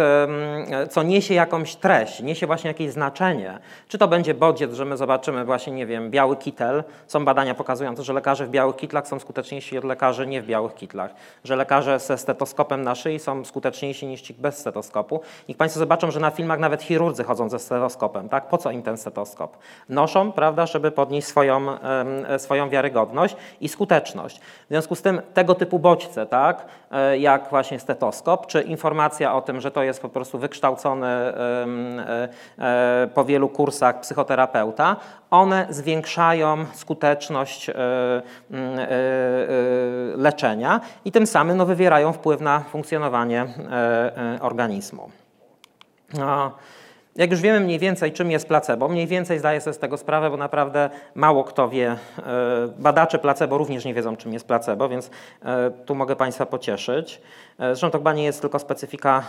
co 0.90 1.04
niesie 1.04 1.34
jakąś 1.34 1.76
treść, 1.76 2.22
niesie 2.22 2.48
właśnie 2.48 2.68
jakieś 2.68 2.92
znaczenie. 2.92 3.60
Czy 3.88 3.98
to 3.98 4.08
będzie 4.08 4.34
bodziec, 4.34 4.74
że 4.74 4.86
my 4.86 4.98
zobaczymy 4.98 5.46
właśnie, 5.46 5.74
nie 5.74 5.86
wiem, 5.86 6.12
biały 6.12 6.36
kitel. 6.36 6.84
Są 7.08 7.26
badania 7.26 7.56
pokazujące, 7.56 8.04
że 8.04 8.14
lekarze 8.14 8.46
w 8.46 8.50
białych 8.50 8.76
kitlach 8.76 9.08
są 9.08 9.20
skuteczniejsi 9.20 9.78
od 9.78 9.84
lekarzy 9.84 10.28
nie 10.28 10.42
w 10.42 10.46
białych 10.46 10.76
kitlach. 10.76 11.12
Że 11.44 11.56
lekarze 11.56 12.00
ze 12.00 12.18
stetoskopem 12.18 12.82
na 12.82 12.96
szyi 12.96 13.20
są 13.20 13.46
skuteczniejsi 13.46 14.06
niż 14.08 14.22
ci 14.22 14.34
bez 14.34 14.58
stetoskopu. 14.58 15.22
Niech 15.50 15.58
Państwo 15.58 15.80
zobaczą, 15.80 16.12
że 16.12 16.20
na 16.20 16.32
filmach 16.32 16.60
nawet 16.60 16.84
chirurdzy 16.84 17.24
chodzą 17.24 17.50
ze 17.50 17.60
stetoskopem, 17.60 18.30
tak? 18.30 18.48
Po 18.48 18.58
co 18.58 18.72
im 18.72 18.82
ten 18.82 18.98
stetoskop? 18.98 19.58
Noszą, 19.90 20.32
prawda, 20.32 20.66
żeby 20.66 20.92
podnieść 20.92 21.28
swoją, 21.28 21.78
swoją 22.38 22.70
wiarygodność 22.70 23.36
i 23.62 23.70
skuteczność. 23.70 24.40
W 24.40 24.68
związku 24.70 24.96
z 24.96 25.02
tym 25.02 25.22
tego 25.34 25.56
typu 25.56 25.80
bodźce, 25.80 26.26
tak? 26.26 26.39
Tak, 26.40 26.66
e, 26.92 27.18
jak 27.18 27.50
właśnie 27.50 27.80
stetoskop, 27.80 28.48
czy 28.48 28.62
informacja 28.62 29.36
o 29.36 29.42
tym, 29.42 29.62
że 29.62 29.72
to 29.72 29.84
jest 29.84 30.02
po 30.02 30.10
prostu 30.10 30.40
wykształcony 30.40 31.08
e, 31.08 32.28
e, 32.60 33.08
po 33.14 33.26
wielu 33.26 33.50
kursach 33.50 34.00
psychoterapeuta, 34.00 34.96
one 35.32 35.68
zwiększają 35.70 36.66
skuteczność 36.74 37.72
leczenia 40.16 40.82
i 41.06 41.12
tym 41.12 41.28
samym 41.28 41.58
no, 41.58 41.66
wywierają 41.66 42.14
wpływ 42.14 42.42
na 42.42 42.60
funkcjonowanie 42.60 43.46
organizmu. 44.42 45.10
Jak 47.20 47.32
już 47.32 47.42
wiemy 47.42 47.60
mniej 47.60 47.80
więcej, 47.80 48.12
czym 48.12 48.32
jest 48.32 48.48
placebo, 48.48 48.88
mniej 48.88 49.08
więcej 49.08 49.40
zdaję 49.40 49.62
sobie 49.62 49.74
z 49.74 49.80
tego 49.80 49.98
sprawę, 49.98 50.30
bo 50.30 50.38
naprawdę 50.38 50.90
mało 51.16 51.44
kto 51.44 51.70
wie, 51.70 51.92
e, 51.92 51.98
badacze 52.78 53.20
placebo 53.20 53.58
również 53.58 53.86
nie 53.86 53.94
wiedzą, 53.94 54.18
czym 54.18 54.34
jest 54.34 54.48
placebo, 54.48 54.90
więc 54.90 55.10
e, 55.46 55.72
tu 55.86 55.96
mogę 55.96 56.16
Państwa 56.16 56.46
pocieszyć. 56.46 57.22
E, 57.60 57.66
zresztą 57.66 57.92
to 57.92 57.98
chyba 57.98 58.14
nie 58.14 58.24
jest 58.24 58.42
tylko 58.42 58.60
specyfika 58.60 59.24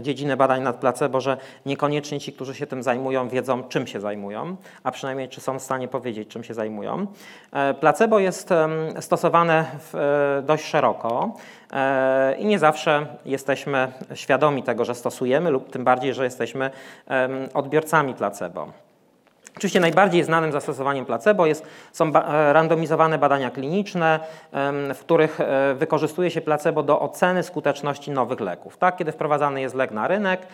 dziedziny 0.00 0.36
badań 0.36 0.62
nad 0.62 0.76
placebo, 0.76 1.20
że 1.20 1.36
niekoniecznie 1.66 2.20
ci, 2.20 2.32
którzy 2.32 2.54
się 2.54 2.66
tym 2.66 2.82
zajmują, 2.82 3.28
wiedzą, 3.28 3.62
czym 3.62 3.86
się 3.86 4.00
zajmują, 4.00 4.56
a 4.82 4.90
przynajmniej 4.90 5.28
czy 5.28 5.40
są 5.40 5.58
w 5.58 5.62
stanie 5.62 5.88
powiedzieć, 5.88 6.28
czym 6.28 6.44
się 6.44 6.54
zajmują. 6.54 7.06
Placebo 7.80 8.18
jest 8.18 8.50
stosowane 9.00 9.64
dość 10.42 10.64
szeroko. 10.64 11.34
I 12.38 12.46
nie 12.46 12.58
zawsze 12.58 13.06
jesteśmy 13.24 13.92
świadomi 14.14 14.62
tego, 14.62 14.84
że 14.84 14.94
stosujemy, 14.94 15.50
lub 15.50 15.70
tym 15.70 15.84
bardziej, 15.84 16.14
że 16.14 16.24
jesteśmy 16.24 16.70
odbiorcami 17.54 18.14
placebo. 18.14 18.72
Oczywiście 19.58 19.80
najbardziej 19.80 20.24
znanym 20.24 20.52
zastosowaniem 20.52 21.04
placebo 21.04 21.46
jest, 21.46 21.66
są 21.92 22.12
e, 22.14 22.52
randomizowane 22.52 23.18
badania 23.18 23.50
kliniczne, 23.50 24.20
w 24.94 24.98
których 25.00 25.40
e, 25.40 25.74
wykorzystuje 25.74 26.30
się 26.30 26.40
placebo 26.40 26.82
do 26.82 27.00
oceny 27.00 27.42
skuteczności 27.42 28.10
nowych 28.10 28.40
leków. 28.40 28.76
Tak? 28.76 28.96
Kiedy 28.96 29.12
wprowadzany 29.12 29.60
jest 29.60 29.74
lek 29.74 29.90
na 29.90 30.08
rynek, 30.08 30.46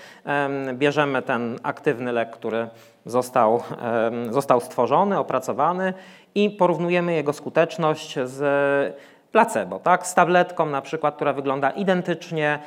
bierzemy 0.72 1.22
ten 1.22 1.58
aktywny 1.62 2.12
lek, 2.12 2.30
który 2.30 2.68
został, 3.06 3.62
został 4.30 4.60
stworzony, 4.60 5.18
opracowany 5.18 5.94
i 6.34 6.50
porównujemy 6.50 7.14
jego 7.14 7.32
skuteczność 7.32 8.18
z 8.24 8.96
placebo, 9.34 9.78
tak? 9.78 10.06
z 10.06 10.14
tabletką 10.14 10.66
na 10.66 10.82
przykład, 10.82 11.16
która 11.16 11.32
wygląda 11.32 11.70
identycznie, 11.70 12.58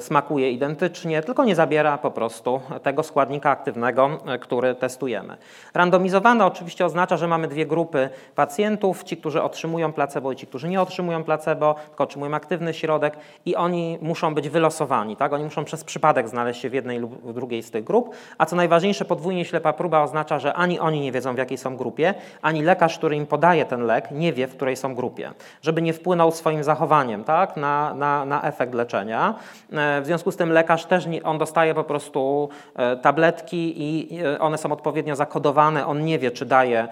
smakuje 0.00 0.50
identycznie, 0.50 1.22
tylko 1.22 1.44
nie 1.44 1.54
zabiera 1.54 1.98
po 1.98 2.10
prostu 2.10 2.60
tego 2.82 3.02
składnika 3.02 3.50
aktywnego, 3.50 4.10
e, 4.26 4.38
który 4.38 4.74
testujemy. 4.74 5.36
Randomizowane 5.74 6.46
oczywiście 6.46 6.84
oznacza, 6.84 7.16
że 7.16 7.28
mamy 7.28 7.48
dwie 7.48 7.66
grupy 7.66 8.08
pacjentów, 8.34 9.04
ci, 9.04 9.16
którzy 9.16 9.42
otrzymują 9.42 9.92
placebo 9.92 10.32
i 10.32 10.36
ci, 10.36 10.46
którzy 10.46 10.68
nie 10.68 10.80
otrzymują 10.80 11.24
placebo, 11.24 11.74
tylko 11.88 12.04
otrzymują 12.04 12.34
aktywny 12.34 12.74
środek 12.74 13.16
i 13.46 13.56
oni 13.56 13.98
muszą 14.02 14.34
być 14.34 14.48
wylosowani, 14.48 15.16
tak? 15.16 15.32
oni 15.32 15.44
muszą 15.44 15.64
przez 15.64 15.84
przypadek 15.84 16.28
znaleźć 16.28 16.60
się 16.60 16.70
w 16.70 16.74
jednej 16.74 16.98
lub 16.98 17.22
w 17.22 17.32
drugiej 17.32 17.62
z 17.62 17.70
tych 17.70 17.84
grup, 17.84 18.14
a 18.38 18.46
co 18.46 18.56
najważniejsze, 18.56 19.04
podwójnie 19.04 19.44
ślepa 19.44 19.72
próba 19.72 20.02
oznacza, 20.02 20.38
że 20.38 20.54
ani 20.54 20.80
oni 20.80 21.00
nie 21.00 21.12
wiedzą, 21.12 21.34
w 21.34 21.38
jakiej 21.38 21.58
są 21.58 21.76
grupie, 21.76 22.14
ani 22.42 22.62
lekarz, 22.62 22.98
który 22.98 23.16
im 23.16 23.26
podaje 23.26 23.64
ten 23.64 23.82
lek, 23.82 24.10
nie 24.10 24.32
wie, 24.32 24.46
w 24.46 24.56
której 24.56 24.76
są 24.76 24.94
grupie. 24.94 25.30
Żeby 25.70 25.82
nie 25.82 25.92
wpłynął 25.92 26.32
swoim 26.32 26.64
zachowaniem 26.64 27.24
tak? 27.24 27.56
na, 27.56 27.94
na, 27.94 28.24
na 28.24 28.42
efekt 28.42 28.74
leczenia. 28.74 29.34
E, 29.72 30.00
w 30.00 30.06
związku 30.06 30.30
z 30.32 30.36
tym 30.36 30.52
lekarz 30.52 30.84
też 30.84 31.06
nie, 31.06 31.22
on 31.22 31.38
dostaje 31.38 31.74
po 31.74 31.84
prostu 31.84 32.48
e, 32.76 32.96
tabletki 32.96 33.74
i 33.76 34.18
e, 34.22 34.40
one 34.40 34.58
są 34.58 34.72
odpowiednio 34.72 35.16
zakodowane. 35.16 35.86
On 35.86 36.04
nie 36.04 36.18
wie, 36.18 36.30
czy 36.30 36.46
daje 36.46 36.88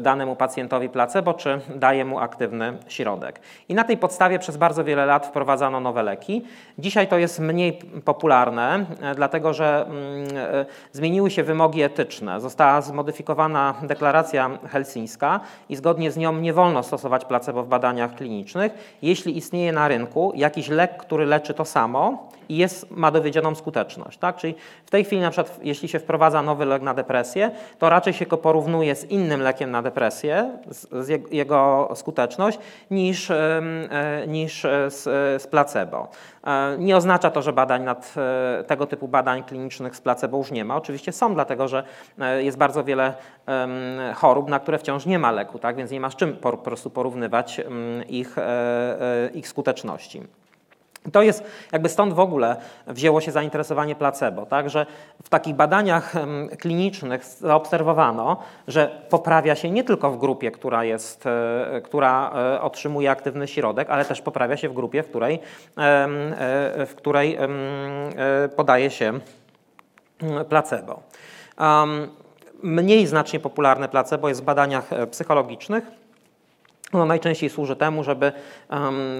danemu 0.00 0.36
pacjentowi 0.36 0.88
placebo, 0.88 1.34
czy 1.34 1.60
daje 1.74 2.04
mu 2.04 2.18
aktywny 2.18 2.78
środek. 2.88 3.40
I 3.68 3.74
na 3.74 3.84
tej 3.84 3.96
podstawie 3.96 4.38
przez 4.38 4.56
bardzo 4.56 4.84
wiele 4.84 5.06
lat 5.06 5.26
wprowadzano 5.26 5.80
nowe 5.80 6.02
leki. 6.02 6.44
Dzisiaj 6.78 7.08
to 7.08 7.18
jest 7.18 7.40
mniej 7.40 7.72
popularne, 8.04 8.84
dlatego 9.14 9.54
że 9.54 9.86
mm, 9.86 10.28
zmieniły 10.92 11.30
się 11.30 11.42
wymogi 11.42 11.82
etyczne. 11.82 12.40
Została 12.40 12.80
zmodyfikowana 12.80 13.74
deklaracja 13.82 14.50
helsińska 14.70 15.40
i 15.68 15.76
zgodnie 15.76 16.10
z 16.10 16.16
nią 16.16 16.32
nie 16.32 16.52
wolno 16.52 16.82
stosować 16.82 17.24
placebo 17.24 17.62
w 17.62 17.68
badaniach 17.68 17.87
klinicznych, 18.14 18.96
jeśli 19.02 19.36
istnieje 19.36 19.72
na 19.72 19.88
rynku 19.88 20.32
jakiś 20.36 20.68
lek, 20.68 20.96
który 20.96 21.26
leczy 21.26 21.54
to 21.54 21.64
samo 21.64 22.28
i 22.48 22.56
jest, 22.56 22.90
ma 22.90 23.10
dowiedzioną 23.10 23.54
skuteczność. 23.54 24.18
Tak? 24.18 24.36
Czyli 24.36 24.54
w 24.86 24.90
tej 24.90 25.04
chwili 25.04 25.22
na 25.22 25.30
przykład 25.30 25.58
jeśli 25.62 25.88
się 25.88 25.98
wprowadza 25.98 26.42
nowy 26.42 26.64
lek 26.64 26.82
na 26.82 26.94
depresję, 26.94 27.50
to 27.78 27.90
raczej 27.90 28.12
się 28.12 28.26
go 28.26 28.36
porównuje 28.36 28.94
z 28.94 29.04
innym 29.04 29.42
lekiem 29.42 29.70
na 29.70 29.82
depresję, 29.82 30.58
z, 30.70 31.06
z 31.06 31.32
jego 31.32 31.88
skuteczność, 31.94 32.58
niż, 32.90 33.30
e, 33.30 33.62
niż 34.26 34.62
z, 34.88 35.02
z 35.42 35.46
placebo. 35.46 36.08
E, 36.44 36.76
nie 36.78 36.96
oznacza 36.96 37.30
to, 37.30 37.42
że 37.42 37.52
badań 37.52 37.82
nad 37.82 38.14
e, 38.60 38.64
tego 38.64 38.86
typu 38.86 39.08
badań 39.08 39.44
klinicznych 39.44 39.96
z 39.96 40.00
placebo 40.00 40.38
już 40.38 40.50
nie 40.50 40.64
ma. 40.64 40.76
Oczywiście 40.76 41.12
są, 41.12 41.34
dlatego 41.34 41.68
że 41.68 41.84
jest 42.38 42.58
bardzo 42.58 42.84
wiele 42.84 43.14
chorób, 44.14 44.48
na 44.48 44.60
które 44.60 44.78
wciąż 44.78 45.06
nie 45.06 45.18
ma 45.18 45.32
leku, 45.32 45.58
tak? 45.58 45.76
więc 45.76 45.90
nie 45.90 46.00
ma 46.00 46.10
z 46.10 46.16
czym 46.16 46.36
po 46.36 46.56
prostu 46.56 46.90
porównywać 46.90 47.60
ich, 48.08 48.36
ich 49.34 49.48
skuteczności. 49.48 50.22
To 51.12 51.22
jest 51.22 51.44
jakby 51.72 51.88
stąd 51.88 52.12
w 52.12 52.20
ogóle 52.20 52.56
wzięło 52.86 53.20
się 53.20 53.32
zainteresowanie 53.32 53.94
placebo, 53.94 54.46
tak, 54.46 54.70
że 54.70 54.86
w 55.24 55.28
takich 55.28 55.54
badaniach 55.54 56.12
klinicznych 56.58 57.24
zaobserwowano, 57.24 58.36
że 58.68 59.02
poprawia 59.10 59.54
się 59.54 59.70
nie 59.70 59.84
tylko 59.84 60.10
w 60.10 60.18
grupie, 60.18 60.50
która, 60.50 60.84
jest, 60.84 61.26
e, 61.26 61.80
która 61.84 62.30
e, 62.34 62.60
otrzymuje 62.60 63.10
aktywny 63.10 63.48
środek, 63.48 63.90
ale 63.90 64.04
też 64.04 64.22
poprawia 64.22 64.56
się 64.56 64.68
w 64.68 64.72
grupie, 64.72 65.02
w 65.02 65.08
której, 65.08 65.34
e, 65.34 65.40
w 66.86 66.92
której 66.96 67.38
podaje 68.56 68.90
się 68.90 69.12
placebo. 70.48 71.02
Mniej 72.62 73.06
znacznie 73.06 73.40
popularne 73.40 73.88
placebo 73.88 74.28
jest 74.28 74.40
w 74.40 74.44
badaniach 74.44 74.90
psychologicznych, 75.10 75.84
ono 76.92 77.06
najczęściej 77.06 77.50
służy 77.50 77.76
temu, 77.76 78.04
żeby 78.04 78.32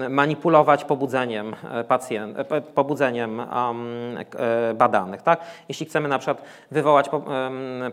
manipulować 0.09 0.85
pobudzeniem, 0.85 1.55
e, 1.71 1.83
pacjent, 1.83 2.39
e, 2.39 2.61
pobudzeniem 2.61 3.39
um, 3.39 4.17
badanych. 4.75 5.21
Tak? 5.21 5.41
Jeśli 5.69 5.85
chcemy 5.85 6.09
na 6.09 6.19
przykład 6.19 6.43
wywołać 6.71 7.09
po, 7.09 7.23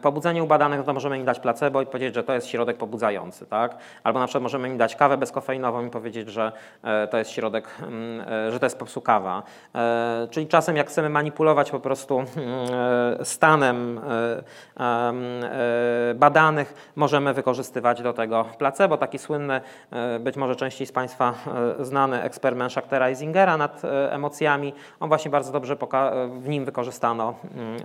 pobudzenie 0.03 0.43
u 0.43 0.47
badanych, 0.47 0.79
no 0.79 0.85
to 0.85 0.93
możemy 0.93 1.19
im 1.19 1.25
dać 1.25 1.41
placebo 1.41 1.83
i 1.83 1.87
powiedzieć, 1.87 2.15
że 2.15 2.23
to 2.23 2.33
jest 2.33 2.47
środek 2.47 2.77
pobudzający. 2.77 3.47
Tak? 3.47 3.77
Albo 4.05 4.19
na 4.21 4.27
przykład 4.27 4.43
możemy 4.43 4.69
im 4.69 4.79
dać 4.79 4.97
kawę 4.97 5.17
bezkofeinową 5.17 5.87
i 5.87 5.91
powiedzieć, 5.91 6.29
że 6.29 6.53
e, 6.83 7.09
to 7.09 7.19
jest 7.19 7.31
środek, 7.31 7.69
e, 8.27 8.53
że 8.53 8.61
to 8.61 8.67
jest 8.67 8.77
po 8.77 8.85
prostu 8.85 9.01
kawa. 9.01 9.43
E, 9.75 10.29
czyli 10.31 10.47
czasem 10.47 10.77
jak 10.77 10.89
chcemy 10.89 11.09
manipulować 11.09 11.71
po 11.71 11.81
prostu 11.81 12.21
e, 12.21 13.25
stanem 13.25 14.01
badanych, 16.15 16.93
możemy 16.97 17.35
wykorzystywać 17.35 18.03
do 18.03 18.13
tego 18.13 18.45
placebo. 18.59 18.97
Taki 18.97 19.19
słynny 19.19 19.57
E, 19.57 19.66
być 20.21 20.37
może 20.37 20.57
częściej 20.57 20.87
z 20.87 20.93
Państwa 20.93 21.35
e, 21.79 21.85
znany 21.85 22.23
eksperyment 22.23 22.73
Schachtera 22.73 23.11
i 23.11 23.15
Zingera 23.15 23.57
nad 23.57 23.85
e, 23.85 24.13
emocjami. 24.13 24.73
On 25.01 25.09
właśnie 25.09 25.31
bardzo 25.31 25.53
dobrze 25.53 25.77
w 26.31 26.49
nim 26.49 26.65
wykorzystano 26.65 27.35
mm, 27.55 27.79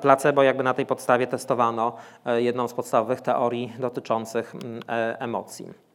placebo, 0.00 0.42
jakby 0.42 0.62
na 0.62 0.74
tej 0.74 0.86
podstawie 0.86 1.26
testowano 1.26 1.96
jedną 2.36 2.68
z 2.68 2.74
podstawowych 2.74 3.20
teorii 3.20 3.72
dotyczących 3.78 4.54
mm, 4.54 4.82
emocji. 5.18 5.90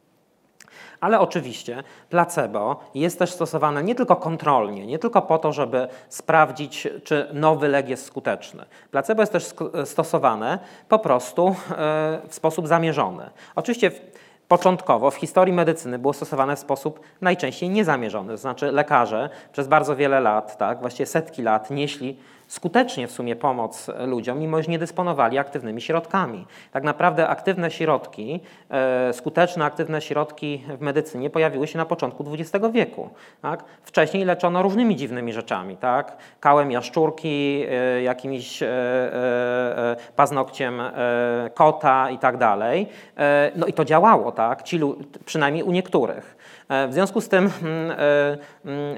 Ale 1.00 1.20
oczywiście 1.20 1.84
placebo 2.10 2.80
jest 2.96 3.20
też 3.20 3.32
stosowane 3.32 3.84
nie 3.84 3.96
tylko 3.96 4.16
kontrolnie, 4.16 4.88
nie 4.88 5.00
tylko 5.00 5.22
po 5.22 5.38
to, 5.38 5.54
żeby 5.54 5.88
sprawdzić, 6.10 6.88
czy 7.04 7.28
nowy 7.34 7.68
lek 7.68 7.90
jest 7.90 8.06
skuteczny. 8.06 8.66
Placebo 8.92 9.22
jest 9.22 9.32
też 9.32 9.54
stosowane 9.86 10.60
po 10.90 11.00
prostu 11.00 11.56
w 12.28 12.36
sposób 12.36 12.68
zamierzony. 12.68 13.30
Oczywiście 13.56 13.92
Początkowo 14.48 15.12
w 15.12 15.16
historii 15.16 15.54
medycyny 15.54 16.00
było 16.00 16.14
stosowane 16.14 16.56
w 16.56 16.60
sposób 16.60 17.00
najczęściej 17.22 17.70
niezamierzony, 17.70 18.32
to 18.32 18.38
znaczy 18.38 18.72
lekarze 18.72 19.30
przez 19.52 19.68
bardzo 19.68 19.96
wiele 19.96 20.20
lat, 20.20 20.58
tak, 20.58 20.80
właściwie 20.80 21.06
setki 21.06 21.42
lat 21.42 21.72
nieśli 21.72 22.18
skutecznie 22.48 23.08
w 23.08 23.12
sumie 23.12 23.36
pomoc 23.36 23.92
ludziom, 24.06 24.40
mimo 24.40 24.62
że 24.62 24.72
nie 24.72 24.80
dysponowali 24.80 25.38
aktywnymi 25.38 25.82
środkami. 25.82 26.46
Tak 26.72 26.84
naprawdę 26.84 27.28
aktywne 27.28 27.72
środki, 27.72 28.40
e, 28.70 29.14
skuteczne 29.14 29.66
aktywne 29.66 30.02
środki 30.02 30.64
w 30.78 30.82
medycynie 30.82 31.30
pojawiły 31.30 31.68
się 31.68 31.78
na 31.78 31.86
początku 31.86 32.26
XX 32.34 32.66
wieku. 32.72 33.10
Tak? 33.42 33.64
Wcześniej 33.84 34.26
leczono 34.26 34.62
różnymi 34.62 34.96
dziwnymi 34.96 35.34
rzeczami, 35.34 35.78
tak? 35.78 36.18
kałem 36.40 36.72
jaszczurki, 36.72 37.66
e, 37.70 38.02
jakimś 38.02 38.64
e, 38.64 38.68
paznokciem 40.16 40.82
kota 41.54 42.10
i 42.10 42.18
tak 42.18 42.38
dalej. 42.38 42.88
No 43.56 43.66
i 43.66 43.74
to 43.74 43.86
działało, 43.86 44.32
tak? 44.32 44.64
Ci, 44.64 44.80
przynajmniej 45.26 45.64
u 45.64 45.72
niektórych. 45.72 46.36
W 46.70 46.94
związku 46.94 47.22
z 47.22 47.30
tym 47.30 47.50
mm, 47.62 47.98
mm, 48.66 48.98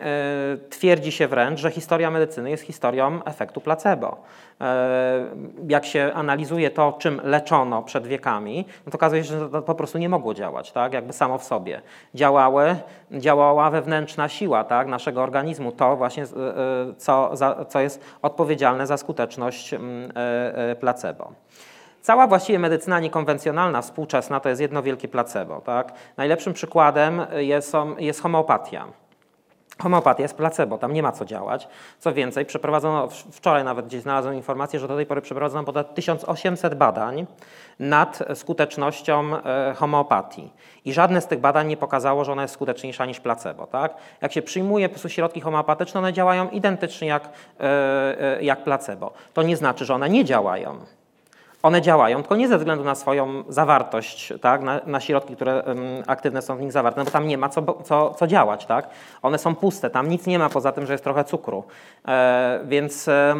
twierdzi 0.69 1.12
się 1.12 1.27
wręcz, 1.27 1.60
że 1.60 1.71
historia 1.71 2.12
medycyny 2.12 2.49
jest 2.49 2.63
historią 2.63 3.23
efektu 3.23 3.62
placebo. 3.62 4.17
E, 4.62 5.25
jak 5.67 5.86
się 5.86 6.12
analizuje 6.13 6.69
to, 6.69 6.97
czym 6.99 7.21
leczono 7.23 7.84
przed 7.84 8.08
wiekami, 8.08 8.65
no 8.86 8.91
to 8.91 8.95
okazuje 8.95 9.23
się, 9.23 9.39
że 9.39 9.49
to 9.49 9.62
po 9.62 9.75
prostu 9.75 9.97
nie 9.97 10.10
mogło 10.10 10.34
działać, 10.34 10.71
tak? 10.71 10.93
jakby 10.93 11.13
samo 11.13 11.38
w 11.38 11.43
sobie. 11.43 11.82
Działały, 12.15 12.75
działała 13.12 13.69
wewnętrzna 13.69 14.30
siła 14.30 14.63
tak? 14.63 14.88
naszego 14.88 15.23
organizmu, 15.23 15.71
to 15.71 15.95
właśnie, 15.95 16.23
e, 16.23 16.27
co, 16.97 17.36
za, 17.36 17.65
co 17.65 17.80
jest 17.80 18.01
odpowiedzialne 18.21 18.88
za 18.88 18.97
skuteczność 18.97 19.73
mm, 19.73 20.12
e, 20.15 20.75
placebo. 20.75 21.32
Cała 22.01 22.27
właściwie 22.27 22.60
medycyna 22.60 22.99
niekonwencjonalna, 22.99 23.81
współczesna, 23.81 24.39
to 24.39 24.49
jest 24.49 24.62
jedno 24.62 24.83
wielkie 24.83 25.07
placebo. 25.07 25.62
Tak? 25.62 25.93
Najlepszym 26.17 26.53
przykładem 26.53 27.21
jest, 27.38 27.73
jest 27.97 28.21
homeopatia. 28.21 28.88
Homeopatia 29.79 30.23
jest 30.23 30.36
placebo, 30.36 30.77
tam 30.77 30.93
nie 30.93 31.03
ma 31.03 31.12
co 31.12 31.25
działać. 31.25 31.67
Co 31.99 32.13
więcej, 32.13 32.45
przeprowadzono, 32.45 33.07
wczoraj 33.31 33.63
nawet 33.63 33.86
gdzieś 33.86 34.01
znalazłem 34.01 34.36
informację, 34.36 34.79
że 34.79 34.88
do 34.88 34.95
tej 34.95 35.05
pory 35.05 35.21
przeprowadzono 35.21 35.63
ponad 35.63 35.95
1800 35.95 36.75
badań 36.75 37.25
nad 37.79 38.19
skutecznością 38.33 39.36
e, 39.36 39.73
homeopatii. 39.77 40.53
I 40.86 40.93
żadne 40.93 41.21
z 41.21 41.27
tych 41.27 41.39
badań 41.39 41.67
nie 41.67 41.77
pokazało, 41.77 42.25
że 42.25 42.31
ona 42.31 42.41
jest 42.41 42.53
skuteczniejsza 42.53 43.05
niż 43.05 43.19
placebo. 43.19 43.67
Tak? 43.67 43.95
Jak 44.21 44.33
się 44.33 44.41
przyjmuje 44.41 44.89
po 44.89 45.10
środki 45.10 45.41
homeopatyczne, 45.41 45.99
one 45.99 46.13
działają 46.13 46.49
identycznie 46.49 47.07
jak, 47.07 47.29
e, 47.60 47.63
e, 48.21 48.43
jak 48.43 48.63
placebo. 48.63 49.13
To 49.33 49.43
nie 49.43 49.57
znaczy, 49.57 49.86
że 49.86 49.95
one 49.95 50.10
nie 50.10 50.25
działają 50.25 50.79
one 51.63 51.81
działają, 51.81 52.17
tylko 52.17 52.35
nie 52.35 52.47
ze 52.47 52.57
względu 52.57 52.83
na 52.83 52.95
swoją 52.95 53.43
zawartość, 53.49 54.33
tak, 54.41 54.61
na, 54.61 54.81
na 54.85 54.99
środki, 54.99 55.35
które 55.35 55.63
um, 55.63 55.77
aktywne 56.07 56.41
są 56.41 56.57
w 56.57 56.61
nich 56.61 56.71
zawarte, 56.71 57.01
no 57.01 57.05
bo 57.05 57.11
tam 57.11 57.27
nie 57.27 57.37
ma 57.37 57.49
co, 57.49 57.83
co, 57.83 58.13
co 58.13 58.27
działać. 58.27 58.65
Tak? 58.65 58.89
One 59.21 59.37
są 59.37 59.55
puste, 59.55 59.89
tam 59.89 60.09
nic 60.09 60.27
nie 60.27 60.39
ma 60.39 60.49
poza 60.49 60.71
tym, 60.71 60.85
że 60.85 60.93
jest 60.93 61.03
trochę 61.03 61.23
cukru, 61.23 61.63
e, 62.07 62.59
więc, 62.65 63.07
e, 63.07 63.35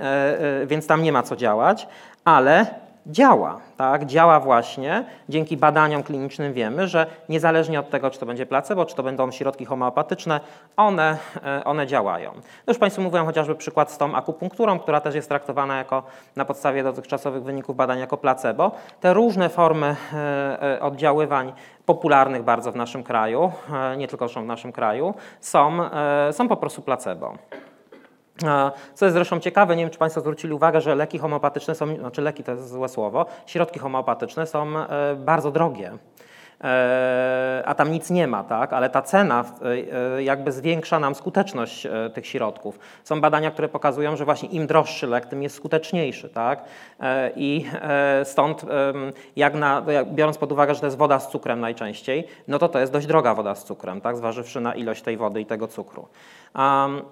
e, 0.00 0.66
więc 0.66 0.86
tam 0.86 1.02
nie 1.02 1.12
ma 1.12 1.22
co 1.22 1.36
działać, 1.36 1.88
ale 2.24 2.66
działa. 3.08 3.60
Tak? 3.76 4.06
Działa 4.06 4.40
właśnie, 4.40 5.04
dzięki 5.28 5.56
badaniom 5.56 6.02
klinicznym 6.02 6.52
wiemy, 6.52 6.88
że 6.88 7.06
niezależnie 7.28 7.80
od 7.80 7.90
tego, 7.90 8.10
czy 8.10 8.20
to 8.20 8.26
będzie 8.26 8.46
placebo, 8.46 8.84
czy 8.84 8.96
to 8.96 9.02
będą 9.02 9.30
środki 9.30 9.64
homeopatyczne, 9.64 10.40
one, 10.76 11.16
e, 11.44 11.64
one 11.64 11.86
działają. 11.86 12.32
No 12.34 12.70
już 12.70 12.78
Państwu 12.78 13.02
mówiłem 13.02 13.26
chociażby 13.26 13.54
przykład 13.54 13.92
z 13.92 13.98
tą 13.98 14.14
akupunkturą, 14.14 14.78
która 14.78 15.00
też 15.00 15.14
jest 15.14 15.28
traktowana 15.28 15.78
jako 15.78 16.02
na 16.36 16.44
podstawie 16.44 16.82
dotychczasowych 16.82 17.42
wyników 17.42 17.76
badań 17.76 17.98
jako 17.98 18.16
placebo. 18.16 18.72
Te 19.00 19.14
różne 19.14 19.48
formy 19.48 19.96
e, 20.12 20.62
e, 20.62 20.80
oddziaływań 20.80 21.52
popularnych 21.86 22.42
bardzo 22.42 22.72
w 22.72 22.76
naszym 22.76 23.02
kraju, 23.02 23.52
nie 23.96 24.08
tylko 24.08 24.28
w 24.28 24.36
naszym 24.44 24.72
kraju, 24.72 25.14
są, 25.40 25.78
są 26.32 26.48
po 26.48 26.56
prostu 26.56 26.82
placebo. 26.82 27.34
Co 28.94 29.04
jest 29.04 29.14
zresztą 29.14 29.40
ciekawe, 29.40 29.76
nie 29.76 29.82
wiem 29.82 29.90
czy 29.90 29.98
Państwo 29.98 30.20
zwrócili 30.20 30.52
uwagę, 30.52 30.80
że 30.80 30.94
leki 30.94 31.18
homeopatyczne 31.18 31.74
są, 31.74 31.96
znaczy 31.96 32.22
leki 32.22 32.44
to 32.44 32.52
jest 32.52 32.68
złe 32.68 32.88
słowo, 32.88 33.26
środki 33.46 33.78
homeopatyczne 33.78 34.46
są 34.46 34.78
e, 34.78 35.16
bardzo 35.16 35.50
drogie. 35.50 35.92
E, 36.64 37.62
a 37.66 37.74
tam 37.74 37.92
nic 37.92 38.10
nie 38.10 38.26
ma, 38.26 38.44
tak? 38.44 38.72
ale 38.72 38.90
ta 38.90 39.02
cena 39.02 39.44
e, 40.16 40.22
jakby 40.22 40.52
zwiększa 40.52 40.98
nam 40.98 41.14
skuteczność 41.14 41.86
tych 42.14 42.26
środków. 42.26 42.78
Są 43.04 43.20
badania, 43.20 43.50
które 43.50 43.68
pokazują, 43.68 44.16
że 44.16 44.24
właśnie 44.24 44.48
im 44.48 44.66
droższy 44.66 45.06
lek, 45.06 45.26
tym 45.26 45.42
jest 45.42 45.56
skuteczniejszy. 45.56 46.28
Tak? 46.28 46.64
I 47.36 47.66
stąd, 48.24 48.64
jak 49.36 49.54
na, 49.54 49.82
biorąc 50.04 50.38
pod 50.38 50.52
uwagę, 50.52 50.74
że 50.74 50.80
to 50.80 50.86
jest 50.86 50.98
woda 50.98 51.20
z 51.20 51.30
cukrem 51.30 51.60
najczęściej, 51.60 52.26
no 52.48 52.58
to 52.58 52.68
to 52.68 52.78
jest 52.78 52.92
dość 52.92 53.06
droga 53.06 53.34
woda 53.34 53.54
z 53.54 53.64
cukrem, 53.64 54.00
tak? 54.00 54.16
zważywszy 54.16 54.60
na 54.60 54.74
ilość 54.74 55.02
tej 55.02 55.16
wody 55.16 55.40
i 55.40 55.46
tego 55.46 55.68
cukru. 55.68 56.08
Um, 56.54 57.02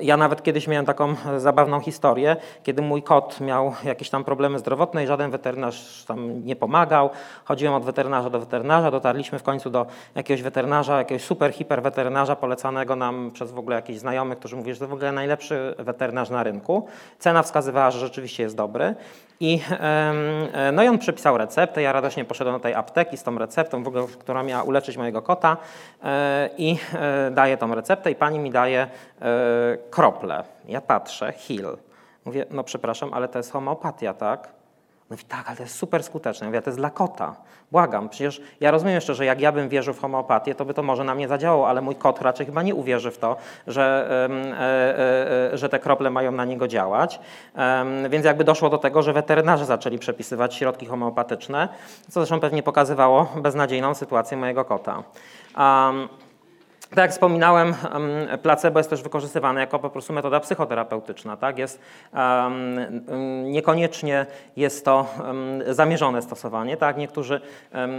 ja 0.00 0.16
nawet 0.16 0.42
kiedyś 0.42 0.68
miałem 0.68 0.86
taką 0.86 1.14
zabawną 1.38 1.80
historię, 1.80 2.36
kiedy 2.62 2.82
mój 2.82 3.02
kot 3.02 3.40
miał 3.40 3.74
jakieś 3.84 4.10
tam 4.10 4.24
problemy 4.24 4.58
zdrowotne 4.58 5.04
i 5.04 5.06
żaden 5.06 5.30
weterynarz 5.30 6.04
tam 6.04 6.44
nie 6.44 6.56
pomagał. 6.56 7.10
Chodziłem 7.44 7.74
od 7.74 7.84
weterynarza 7.84 8.30
do 8.30 8.40
weterynarza, 8.40 8.90
dotarliśmy 8.90 9.38
w 9.38 9.42
końcu 9.42 9.70
do 9.70 9.86
jakiegoś 10.14 10.42
weterynarza, 10.42 10.98
jakiegoś 10.98 11.24
super, 11.24 11.52
hiper 11.52 11.82
weterynarza 11.82 12.36
polecanego 12.36 12.96
nam 12.96 13.30
przez 13.30 13.52
w 13.52 13.58
ogóle 13.58 13.76
jakichś 13.76 13.98
znajomych, 13.98 14.38
którzy 14.38 14.56
mówili, 14.56 14.74
że 14.74 14.80
to 14.80 14.88
w 14.88 14.92
ogóle 14.92 15.12
najlepszy 15.12 15.74
weterynarz 15.78 16.30
na 16.30 16.42
rynku. 16.42 16.86
Cena 17.18 17.42
wskazywała, 17.42 17.90
że 17.90 17.98
rzeczywiście 17.98 18.42
jest 18.42 18.56
dobry. 18.56 18.94
I, 19.40 19.60
e, 19.80 20.72
no 20.72 20.82
i 20.82 20.88
on 20.88 20.98
przepisał 20.98 21.38
receptę, 21.38 21.82
ja 21.82 21.92
radośnie 21.92 22.24
poszedłem 22.24 22.56
do 22.56 22.60
tej 22.60 22.74
apteki 22.74 23.16
z 23.16 23.22
tą 23.22 23.38
receptą, 23.38 23.82
w 23.82 23.88
ogóle, 23.88 24.04
która 24.18 24.42
miała 24.42 24.62
uleczyć 24.62 24.96
mojego 24.96 25.22
kota 25.22 25.56
e, 26.04 26.50
i 26.58 26.78
daję 27.30 27.56
tą 27.56 27.74
receptę 27.74 28.10
i 28.10 28.14
pani 28.14 28.38
mi 28.38 28.50
daje 28.50 28.86
krople. 29.90 30.44
Ja 30.68 30.80
patrzę, 30.80 31.32
Hill. 31.32 31.76
Mówię, 32.24 32.46
no 32.50 32.64
przepraszam, 32.64 33.14
ale 33.14 33.28
to 33.28 33.38
jest 33.38 33.52
homeopatia, 33.52 34.14
tak? 34.14 34.48
Mówi, 35.10 35.24
tak, 35.24 35.46
ale 35.46 35.56
to 35.56 35.62
jest 35.62 35.76
super 35.76 36.02
skuteczne. 36.02 36.46
Mówię, 36.46 36.62
to 36.62 36.70
jest 36.70 36.78
dla 36.78 36.90
kota. 36.90 37.36
Błagam, 37.72 38.08
przecież 38.08 38.40
ja 38.60 38.70
rozumiem 38.70 38.94
jeszcze, 38.94 39.14
że 39.14 39.24
jak 39.24 39.40
ja 39.40 39.52
bym 39.52 39.68
wierzył 39.68 39.94
w 39.94 40.00
homeopatię, 40.00 40.54
to 40.54 40.64
by 40.64 40.74
to 40.74 40.82
może 40.82 41.04
na 41.04 41.14
mnie 41.14 41.28
zadziałało, 41.28 41.68
ale 41.68 41.80
mój 41.80 41.94
kot 41.94 42.22
raczej 42.22 42.46
chyba 42.46 42.62
nie 42.62 42.74
uwierzy 42.74 43.10
w 43.10 43.18
to, 43.18 43.36
że, 43.66 44.08
e, 44.60 45.52
e, 45.52 45.58
że 45.58 45.68
te 45.68 45.78
krople 45.78 46.10
mają 46.10 46.32
na 46.32 46.44
niego 46.44 46.68
działać. 46.68 47.20
Więc 48.10 48.24
jakby 48.24 48.44
doszło 48.44 48.70
do 48.70 48.78
tego, 48.78 49.02
że 49.02 49.12
weterynarze 49.12 49.64
zaczęli 49.64 49.98
przepisywać 49.98 50.54
środki 50.54 50.86
homeopatyczne, 50.86 51.68
co 52.10 52.20
zresztą 52.20 52.40
pewnie 52.40 52.62
pokazywało 52.62 53.26
beznadziejną 53.36 53.94
sytuację 53.94 54.36
mojego 54.36 54.64
kota. 54.64 55.02
Tak 56.90 56.98
jak 56.98 57.10
wspominałem, 57.10 57.74
placebo 58.42 58.80
jest 58.80 58.90
też 58.90 59.02
wykorzystywane 59.02 59.60
jako 59.60 59.78
po 59.78 59.90
prostu 59.90 60.12
metoda 60.12 60.40
psychoterapeutyczna. 60.40 61.36
Tak? 61.36 61.58
Jest, 61.58 61.80
niekoniecznie 63.44 64.26
jest 64.56 64.84
to 64.84 65.06
zamierzone 65.70 66.22
stosowanie. 66.22 66.76
Tak? 66.76 66.96
Niektórzy 66.96 67.40
um, 67.74 67.90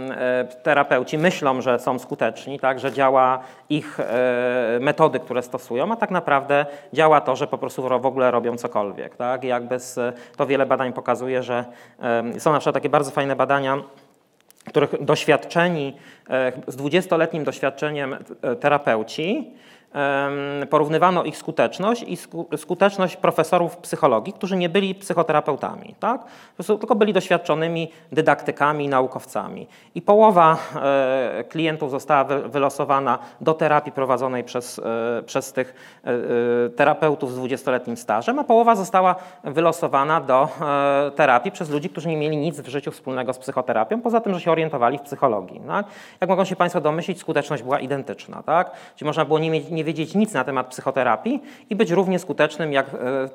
terapeuci 0.62 1.18
myślą, 1.18 1.60
że 1.60 1.78
są 1.78 1.98
skuteczni, 1.98 2.60
tak? 2.60 2.80
że 2.80 2.92
działa 2.92 3.38
ich 3.68 4.00
e, 4.00 4.78
metody, 4.80 5.20
które 5.20 5.42
stosują, 5.42 5.92
a 5.92 5.96
tak 5.96 6.10
naprawdę 6.10 6.66
działa 6.92 7.20
to, 7.20 7.36
że 7.36 7.46
po 7.46 7.58
prostu 7.58 7.82
w 7.82 8.06
ogóle 8.06 8.30
robią 8.30 8.56
cokolwiek. 8.56 9.16
Tak? 9.16 9.44
Jakby 9.44 9.78
z, 9.78 10.16
to 10.36 10.46
wiele 10.46 10.66
badań 10.66 10.92
pokazuje, 10.92 11.42
że 11.42 11.64
są 12.38 12.52
na 12.52 12.58
przykład 12.58 12.74
takie 12.74 12.88
bardzo 12.88 13.10
fajne 13.10 13.36
badania, 13.36 13.78
których 14.66 15.04
doświadczeni, 15.04 15.96
z 16.66 16.76
20-letnim 16.76 17.44
doświadczeniem 17.44 18.16
terapeuci 18.60 19.50
porównywano 20.70 21.24
ich 21.24 21.36
skuteczność 21.36 22.02
i 22.02 22.16
skuteczność 22.56 23.16
profesorów 23.16 23.76
psychologii, 23.76 24.32
którzy 24.32 24.56
nie 24.56 24.68
byli 24.68 24.94
psychoterapeutami, 24.94 25.94
tak? 26.00 26.24
tylko 26.66 26.94
byli 26.94 27.12
doświadczonymi 27.12 27.90
dydaktykami, 28.12 28.88
naukowcami. 28.88 29.66
I 29.94 30.02
połowa 30.02 30.56
e, 30.76 31.44
klientów 31.48 31.90
została 31.90 32.24
wylosowana 32.24 33.18
do 33.40 33.54
terapii 33.54 33.92
prowadzonej 33.92 34.44
przez, 34.44 34.78
e, 34.78 35.22
przez 35.22 35.52
tych 35.52 36.00
e, 36.04 36.68
terapeutów 36.68 37.32
z 37.32 37.38
20-letnim 37.38 37.96
stażem, 37.96 38.38
a 38.38 38.44
połowa 38.44 38.74
została 38.74 39.14
wylosowana 39.44 40.20
do 40.20 40.48
terapii 41.16 41.52
przez 41.52 41.70
ludzi, 41.70 41.88
którzy 41.88 42.08
nie 42.08 42.16
mieli 42.16 42.36
nic 42.36 42.60
w 42.60 42.68
życiu 42.68 42.90
wspólnego 42.90 43.32
z 43.32 43.38
psychoterapią, 43.38 44.00
poza 44.00 44.20
tym, 44.20 44.34
że 44.34 44.40
się 44.40 44.52
orientowali 44.52 44.98
w 44.98 45.02
psychologii. 45.02 45.60
Tak? 45.66 45.86
Jak 46.20 46.30
mogą 46.30 46.44
się 46.44 46.56
Państwo 46.56 46.80
domyślić, 46.80 47.20
skuteczność 47.20 47.62
była 47.62 47.80
identyczna. 47.80 48.42
Tak? 48.42 48.70
Czyli 48.96 49.06
można 49.06 49.24
było 49.24 49.38
nie, 49.38 49.50
mieć, 49.50 49.70
nie 49.70 49.84
wiedzieć 49.86 50.14
nic 50.14 50.32
na 50.32 50.44
temat 50.44 50.66
psychoterapii 50.66 51.42
i 51.70 51.76
być 51.76 51.90
równie 51.90 52.18
skutecznym 52.18 52.72
jak 52.72 52.86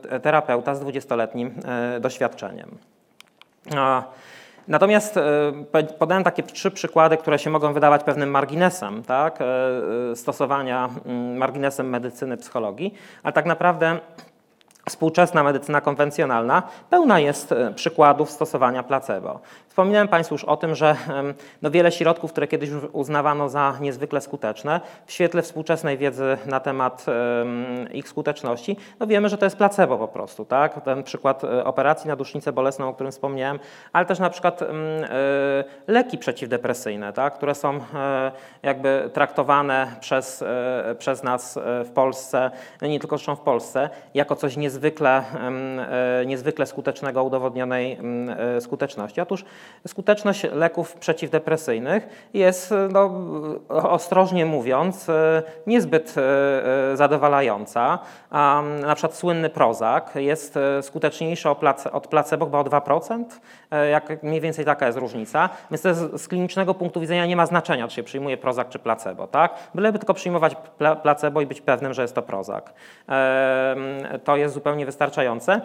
e, 0.10 0.20
terapeuta 0.20 0.76
z 0.76 0.84
20-letnim 0.84 1.52
e, 1.66 2.00
doświadczeniem. 2.00 2.78
Natomiast 4.68 5.18
e, 5.18 5.24
podałem 6.00 6.24
takie 6.24 6.44
trzy 6.44 6.72
przykłady, 6.72 7.18
które 7.18 7.40
się 7.40 7.50
mogą 7.50 7.74
wydawać 7.74 8.04
pewnym 8.04 8.30
marginesem 8.30 9.04
tak, 9.04 9.40
stosowania, 10.16 10.90
mm, 11.06 11.38
marginesem 11.38 11.90
medycyny, 11.90 12.38
psychologii, 12.38 12.94
ale 13.24 13.34
tak 13.34 13.46
naprawdę 13.46 14.00
Współczesna 14.90 15.44
medycyna 15.44 15.82
konwencjonalna 15.82 16.64
pełna 16.90 17.20
jest 17.20 17.54
przykładów 17.76 18.32
stosowania 18.32 18.84
placebo. 18.84 19.40
Wspominałem 19.72 20.08
Państwu 20.08 20.36
już 20.36 20.44
o 20.44 20.58
tym, 20.58 20.76
że 20.76 20.96
no 21.62 21.72
wiele 21.72 21.92
środków, 21.92 22.32
które 22.32 22.48
kiedyś 22.48 22.70
uznawano 22.92 23.50
za 23.50 23.78
niezwykle 23.82 24.22
skuteczne, 24.22 24.82
w 25.06 25.12
świetle 25.12 25.42
współczesnej 25.42 25.98
wiedzy 25.98 26.38
na 26.46 26.60
temat 26.60 27.06
ich 27.94 28.10
skuteczności, 28.10 28.78
no 29.00 29.08
wiemy, 29.08 29.30
że 29.30 29.38
to 29.38 29.46
jest 29.46 29.58
placebo 29.58 29.98
po 29.98 30.08
prostu. 30.08 30.46
Tak? 30.46 30.86
Ten 30.86 31.04
przykład 31.04 31.44
e, 31.44 31.66
operacji 31.66 32.08
na 32.08 32.16
dusznicę 32.16 32.52
bolesną, 32.52 32.90
o 32.90 32.94
którym 32.94 33.12
wspomniałem, 33.12 33.60
ale 33.94 34.06
też 34.06 34.20
na 34.20 34.30
przykład 34.30 34.62
e, 34.62 34.68
leki 35.88 36.18
przeciwdepresyjne, 36.18 37.14
tak? 37.14 37.34
które 37.34 37.56
są 37.56 37.80
jakby 38.64 39.10
traktowane 39.14 39.96
przez, 40.00 40.44
przez 41.00 41.24
nas 41.24 41.60
w 41.86 41.90
Polsce, 41.94 42.52
no 42.82 42.88
nie 42.88 43.00
tylko 43.00 43.18
zresztą 43.18 43.36
w 43.36 43.42
Polsce, 43.42 43.90
jako 44.14 44.36
coś 44.36 44.58
niezwykle 44.58 45.24
niezwykle, 46.26 46.64
e, 46.64 46.68
skutecznego, 46.68 47.24
udowodnionej 47.24 47.98
e, 48.58 48.62
skuteczności. 48.62 49.22
Otóż 49.22 49.46
skuteczność 49.88 50.43
leków 50.43 50.93
przeciwdepresyjnych 50.93 52.30
jest, 52.34 52.74
no, 52.91 53.12
ostrożnie 53.69 54.45
mówiąc, 54.45 55.10
e, 55.10 55.43
niezbyt 55.67 56.15
zadowalająca. 56.93 58.00
Na 58.82 58.95
przykład 58.95 59.15
słynny 59.15 59.50
Prozac 59.50 60.15
jest 60.15 60.60
skuteczniejszy 60.82 61.50
od 61.91 62.08
placebo 62.08 62.45
chyba 62.45 62.60
o 62.60 62.63
2%, 62.63 63.24
jak 63.91 64.24
mniej 64.24 64.41
więcej 64.41 64.65
taka 64.65 64.86
jest 64.86 64.97
różnica. 64.97 65.50
Więc 65.71 65.82
z 66.21 66.28
klinicznego 66.28 66.74
punktu 66.74 67.00
widzenia 67.00 67.26
nie 67.26 67.36
ma 67.36 67.45
znaczenia, 67.45 67.88
czy 67.88 67.95
się 67.95 68.04
przyjmuje 68.04 68.38
Prozac 68.38 68.67
czy 68.69 68.80
placebo, 68.80 69.28
tak? 69.28 69.54
Byleby 69.76 70.00
tylko 70.00 70.13
przyjmować 70.13 70.56
placebo 71.04 71.41
i 71.41 71.45
być 71.45 71.62
pewnym, 71.62 71.93
że 71.93 72.02
jest 72.02 72.15
to 72.15 72.21
Prozac. 72.21 72.65
To 74.24 74.36
jest 74.36 74.54
zupełnie 74.54 74.86
wystarczające. 74.86 75.62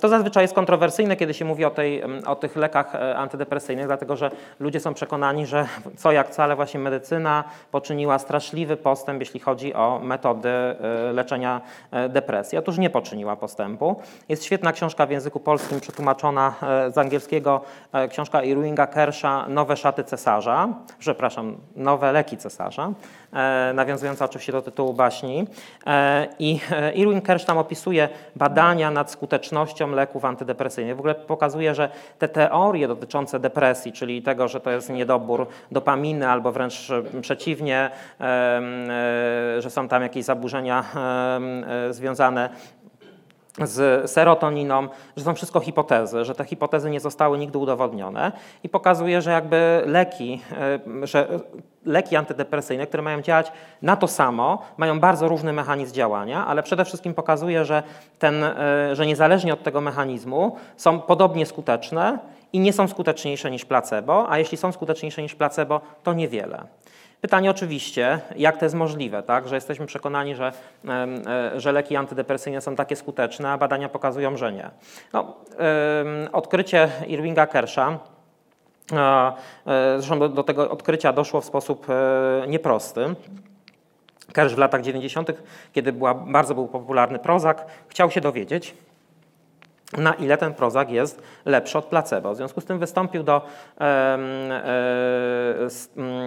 To 0.00 0.08
zazwyczaj 0.08 0.44
jest 0.44 0.54
kontrowersyjne, 0.54 1.16
kiedy 1.16 1.34
się 1.34 1.44
mówi 1.44 1.64
o, 1.64 1.70
tej, 1.70 2.02
o 2.26 2.36
tych 2.36 2.56
lekach 2.56 2.94
e, 2.94 3.16
antydepresyjnych, 3.32 3.86
dlatego 3.86 4.16
że 4.16 4.30
ludzie 4.60 4.80
są 4.80 4.94
przekonani, 4.94 5.46
że 5.46 5.66
co 5.96 6.12
jak 6.12 6.30
co, 6.30 6.42
ale 6.42 6.56
właśnie 6.56 6.80
medycyna 6.80 7.44
poczyniła 7.70 8.18
straszliwy 8.18 8.76
postęp, 8.76 9.20
jeśli 9.20 9.40
chodzi 9.40 9.74
o 9.74 10.00
metody 10.02 10.48
e, 10.48 10.76
leczenia 11.12 11.60
e, 11.90 12.08
depresji. 12.08 12.58
Otóż 12.58 12.78
nie 12.78 12.90
poczyniła 12.90 13.36
postępu. 13.36 13.96
Jest 14.28 14.44
świetna 14.44 14.72
książka 14.72 15.06
w 15.06 15.10
języku 15.10 15.40
polskim 15.40 15.80
przetłumaczona 15.80 16.54
z 16.94 16.98
angielskiego, 16.98 17.60
książka 18.10 18.42
Irvinga 18.42 18.86
Kersha 18.86 19.46
Nowe 19.48 19.76
szaty 19.76 20.04
cesarza, 20.04 20.68
przepraszam, 20.98 21.56
Nowe 21.76 22.12
leki 22.12 22.36
cesarza, 22.36 22.92
nawiązująca 23.74 24.24
oczywiście 24.24 24.52
do 24.52 24.62
tytułu 24.62 24.94
baśni. 24.94 25.46
I 26.38 26.60
Irwin 26.94 27.20
Kersh 27.20 27.44
tam 27.44 27.58
opisuje 27.58 28.08
badania 28.36 28.90
nad 28.90 29.10
skutecznością 29.10 29.90
leków 29.90 30.24
antydepresyjnych. 30.24 30.96
W 30.96 30.98
ogóle 30.98 31.14
pokazuje, 31.14 31.74
że 31.74 31.88
te 32.18 32.28
teorie 32.28 32.88
dotyczące 32.88 33.40
depresji, 33.40 33.92
czyli 33.92 34.22
tego, 34.22 34.48
że 34.48 34.60
to 34.60 34.70
jest 34.70 34.90
niedobór 34.90 35.46
dopaminy 35.70 36.28
albo 36.28 36.52
wręcz 36.52 36.88
przeciwnie, 37.20 37.90
że 39.58 39.70
są 39.70 39.88
tam 39.88 40.02
jakieś 40.02 40.24
zaburzenia 40.24 40.84
związane 41.90 42.50
z 43.58 44.10
serotoniną, 44.10 44.88
że 45.16 45.24
są 45.24 45.34
wszystko 45.34 45.60
hipotezy, 45.60 46.24
że 46.24 46.34
te 46.34 46.44
hipotezy 46.44 46.90
nie 46.90 47.00
zostały 47.00 47.38
nigdy 47.38 47.58
udowodnione 47.58 48.32
i 48.62 48.68
pokazuje, 48.68 49.22
że 49.22 49.30
jakby 49.30 49.82
leki, 49.86 50.40
e, 51.02 51.06
że 51.06 51.28
leki 51.86 52.16
antydepresyjne, 52.16 52.86
które 52.86 53.02
mają 53.02 53.22
działać 53.22 53.52
na 53.82 53.96
to 53.96 54.08
samo, 54.08 54.62
mają 54.76 55.00
bardzo 55.00 55.28
różny 55.28 55.52
mechanizm 55.52 55.94
działania, 55.94 56.46
ale 56.46 56.62
przede 56.62 56.84
wszystkim 56.84 57.14
pokazuje, 57.14 57.64
że, 57.64 57.82
ten, 58.18 58.44
e, 58.44 58.56
że 58.92 59.06
niezależnie 59.06 59.52
od 59.52 59.62
tego 59.62 59.80
mechanizmu 59.80 60.56
są 60.76 61.00
podobnie 61.00 61.46
skuteczne 61.46 62.18
i 62.52 62.60
nie 62.60 62.72
są 62.72 62.88
skuteczniejsze 62.88 63.50
niż 63.50 63.64
placebo, 63.64 64.30
a 64.30 64.38
jeśli 64.38 64.58
są 64.58 64.72
skuteczniejsze 64.72 65.22
niż 65.22 65.34
placebo, 65.34 65.80
to 66.02 66.12
niewiele. 66.12 66.64
Pytanie 67.22 67.50
oczywiście, 67.50 68.20
jak 68.36 68.56
to 68.56 68.64
jest 68.64 68.74
możliwe, 68.74 69.22
tak? 69.22 69.48
że 69.48 69.54
jesteśmy 69.54 69.86
przekonani, 69.86 70.34
że, 70.34 70.52
e, 70.88 71.60
że 71.60 71.72
leki 71.72 71.96
antydepresyjne 71.96 72.60
są 72.60 72.76
takie 72.76 72.96
skuteczne, 72.96 73.50
a 73.50 73.58
badania 73.58 73.88
pokazują, 73.88 74.36
że 74.36 74.52
nie. 74.52 74.70
No, 75.12 75.36
odkrycie 76.32 76.88
Irvinga 77.06 77.46
Kersha, 77.46 77.98
e, 78.92 79.32
zresztą 79.98 80.34
do 80.34 80.42
tego 80.42 80.70
odkrycia 80.70 81.12
doszło 81.12 81.40
w 81.40 81.44
sposób 81.44 81.86
e, 81.90 82.46
nieprosty. 82.48 83.14
Kersz 84.32 84.54
w 84.54 84.58
latach 84.58 84.82
90., 84.82 85.30
kiedy 85.72 85.92
była, 85.92 86.14
bardzo 86.14 86.54
był 86.54 86.68
popularny 86.68 87.18
Prozac, 87.18 87.58
chciał 87.88 88.10
się 88.10 88.20
dowiedzieć, 88.20 88.74
na 89.98 90.14
ile 90.14 90.38
ten 90.38 90.54
Prozac 90.54 90.90
jest 90.90 91.22
lepszy 91.44 91.78
od 91.78 91.84
placebo. 91.84 92.32
W 92.32 92.36
związku 92.36 92.60
z 92.60 92.64
tym 92.64 92.78
wystąpił 92.78 93.22
do 93.22 93.42
e, 93.80 94.18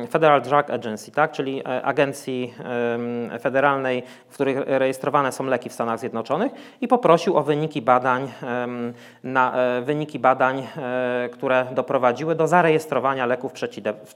Federal 0.10 0.41
Drug 0.41 0.69
Agency, 0.69 1.12
tak, 1.12 1.32
czyli 1.32 1.60
e, 1.60 1.84
agencji 1.84 2.54
federalnej, 3.41 4.04
w 4.30 4.34
której 4.34 4.56
rejestrowane 4.65 5.32
są 5.32 5.43
leki 5.43 5.69
w 5.69 5.73
Stanach 5.73 5.99
Zjednoczonych 5.99 6.51
i 6.82 6.88
poprosił 6.88 7.38
o 7.38 7.43
wyniki 7.43 7.82
badań, 7.82 8.32
na, 9.23 9.56
e, 9.56 9.82
wyniki 9.82 10.19
badań, 10.19 10.67
które 11.32 11.65
doprowadziły 11.71 12.36
do 12.36 12.47
zarejestrowania 12.47 13.25
leków 13.25 13.51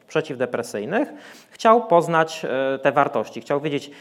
przeciwdepresyjnych. 0.07 1.09
Chciał 1.51 1.87
poznać 1.87 2.45
te 2.81 2.91
wartości, 2.91 3.41
chciał 3.41 3.61
wiedzieć 3.61 3.91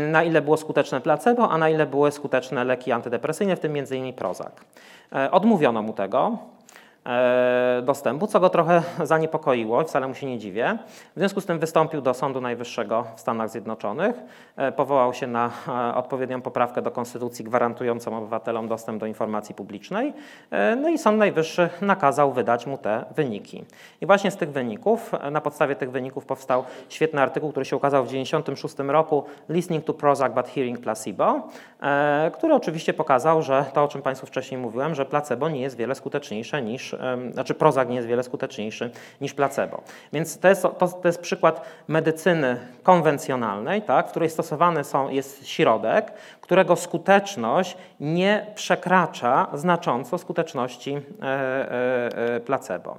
na 0.00 0.24
ile 0.24 0.42
było 0.42 0.56
skuteczne 0.56 1.00
placebo, 1.00 1.50
a 1.50 1.58
na 1.58 1.70
ile 1.70 1.86
były 1.86 2.12
skuteczne 2.12 2.64
leki 2.64 2.92
antydepresyjne, 2.92 3.56
w 3.56 3.60
tym 3.60 3.76
m.in. 3.76 4.12
Prozac. 4.12 4.52
E, 5.12 5.30
odmówiono 5.30 5.82
mu 5.82 5.92
tego. 5.92 6.38
E, 7.06 7.82
dostępu, 7.82 8.26
co 8.26 8.40
go 8.40 8.50
trochę 8.50 8.82
zaniepokoiło, 9.02 9.84
wcale 9.84 10.08
mu 10.08 10.14
się 10.14 10.26
nie 10.26 10.38
dziwię. 10.38 10.78
W 11.16 11.18
związku 11.18 11.40
z 11.40 11.46
tym 11.46 11.58
wystąpił 11.58 12.00
do 12.00 12.14
Sądu 12.14 12.40
Najwyższego 12.40 13.04
w 13.16 13.20
Stanach 13.20 13.50
Zjednoczonych, 13.50 14.16
e, 14.56 14.72
powołał 14.72 15.14
się 15.14 15.26
na 15.26 15.50
e, 15.68 15.94
odpowiednią 15.94 16.42
poprawkę 16.42 16.82
do 16.82 16.90
Konstytucji 16.90 17.44
gwarantującą 17.44 18.18
obywatelom 18.18 18.68
dostęp 18.68 19.00
do 19.00 19.06
informacji 19.06 19.54
publicznej, 19.54 20.12
no 20.76 20.88
i 20.88 20.98
Sąd 20.98 21.18
Najwyższy 21.18 21.68
nakazał 21.80 22.32
wydać 22.32 22.66
mu 22.66 22.78
te 22.78 23.04
wyniki. 23.16 23.64
I 24.00 24.06
właśnie 24.06 24.30
z 24.30 24.36
tych 24.36 24.52
wyników, 24.52 25.12
na 25.30 25.40
podstawie 25.40 25.76
tych 25.76 25.90
wyników 25.90 26.26
powstał 26.26 26.64
świetny 26.88 27.22
artykuł, 27.22 27.50
który 27.50 27.64
się 27.64 27.76
ukazał 27.76 28.04
w 28.04 28.06
1996 28.06 28.92
roku, 28.92 29.24
Listening 29.48 29.84
to 29.84 29.94
Prozac 29.94 30.34
but 30.34 30.48
Hearing 30.48 30.80
Placebo, 30.80 31.48
który 32.32 32.54
oczywiście 32.54 32.94
pokazał, 32.94 33.42
że 33.42 33.64
to, 33.72 33.84
o 33.84 33.88
czym 33.88 34.02
Państwu 34.02 34.26
wcześniej 34.26 34.60
mówiłem, 34.60 34.94
że 34.94 35.04
placebo 35.04 35.48
nie 35.48 35.60
jest 35.60 35.76
wiele 35.76 35.94
skuteczniejsze 35.94 36.62
niż 36.62 36.95
znaczy 37.32 37.54
Prozac 37.54 37.88
nie 37.88 37.96
jest 37.96 38.08
wiele 38.08 38.22
skuteczniejszy 38.22 38.90
niż 39.20 39.34
placebo. 39.34 39.82
Więc 40.12 40.38
to 40.38 40.48
jest, 40.48 40.62
to, 40.62 40.88
to 40.88 41.08
jest 41.08 41.20
przykład 41.20 41.60
medycyny 41.88 42.60
konwencjonalnej, 42.82 43.82
tak, 43.82 44.06
w 44.06 44.10
której 44.10 44.30
stosowany 44.30 44.84
są, 44.84 45.08
jest 45.08 45.48
środek, 45.48 46.12
którego 46.40 46.76
skuteczność 46.76 47.76
nie 48.00 48.46
przekracza 48.54 49.46
znacząco 49.54 50.18
skuteczności 50.18 50.94
e, 50.94 51.00
e, 51.22 52.34
e, 52.36 52.40
placebo. 52.40 52.96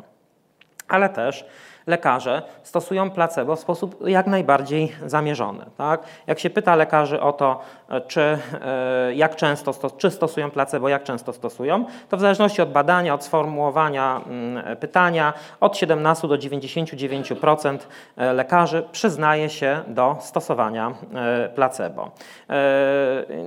Ale 0.88 1.10
też 1.10 1.45
lekarze 1.88 2.41
stosują 2.63 3.12
placebo 3.12 3.56
w 3.56 3.60
sposób 3.60 4.08
jak 4.08 4.28
najbardziej 4.28 4.91
zamierzony. 5.06 5.65
Tak? 5.78 6.02
Jak 6.28 6.39
się 6.39 6.50
pyta 6.50 6.76
lekarzy 6.76 7.21
o 7.21 7.34
to, 7.34 7.60
czy, 8.08 8.21
e, 8.21 9.13
jak 9.15 9.36
często 9.36 9.91
czy 9.97 10.12
stosują 10.12 10.52
placebo, 10.52 10.89
jak 10.89 11.04
często 11.04 11.34
stosują, 11.34 11.86
to 12.10 12.17
w 12.17 12.19
zależności 12.19 12.62
od 12.62 12.71
badania, 12.71 13.13
od 13.13 13.23
sformułowania 13.23 14.21
mm, 14.27 14.77
pytania, 14.77 15.33
od 15.60 15.77
17 15.77 16.27
do 16.27 16.35
99% 16.35 17.77
e, 18.17 18.33
lekarzy 18.33 18.83
przyznaje 18.92 19.50
się 19.50 19.81
do 19.88 20.17
stosowania 20.19 20.94
e, 21.13 21.50
placebo. 21.50 22.12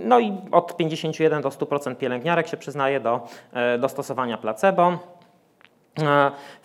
No 0.05 0.18
i 0.18 0.38
od 0.53 0.76
51 0.76 1.43
do 1.43 1.49
100% 1.49 1.97
pielęgniarek 1.97 2.49
się 2.49 2.57
przyznaje 2.57 3.01
do, 3.01 3.20
do 3.78 3.88
stosowania 3.88 4.38
placebo. 4.38 4.99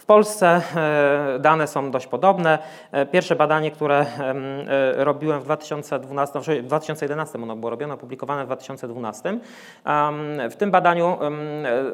W 0.06 0.08
Polsce 0.08 0.62
e, 0.76 1.40
dane 1.40 1.68
są 1.68 1.92
dość 1.92 2.08
podobne. 2.08 2.60
E, 2.92 3.06
pierwsze 3.06 3.36
badanie, 3.36 3.72
które 3.72 4.06
e, 4.98 5.04
robiłem 5.04 5.40
w 5.42 5.44
2012, 5.44 6.40
w 6.40 6.68
2011 6.68 7.40
ono 7.44 7.56
było 7.56 7.70
robione, 7.70 7.94
opublikowane 7.94 8.44
w 8.44 8.46
2012. 8.46 9.38
W 10.50 10.56
tym 10.58 10.72
badaniu 10.72 11.18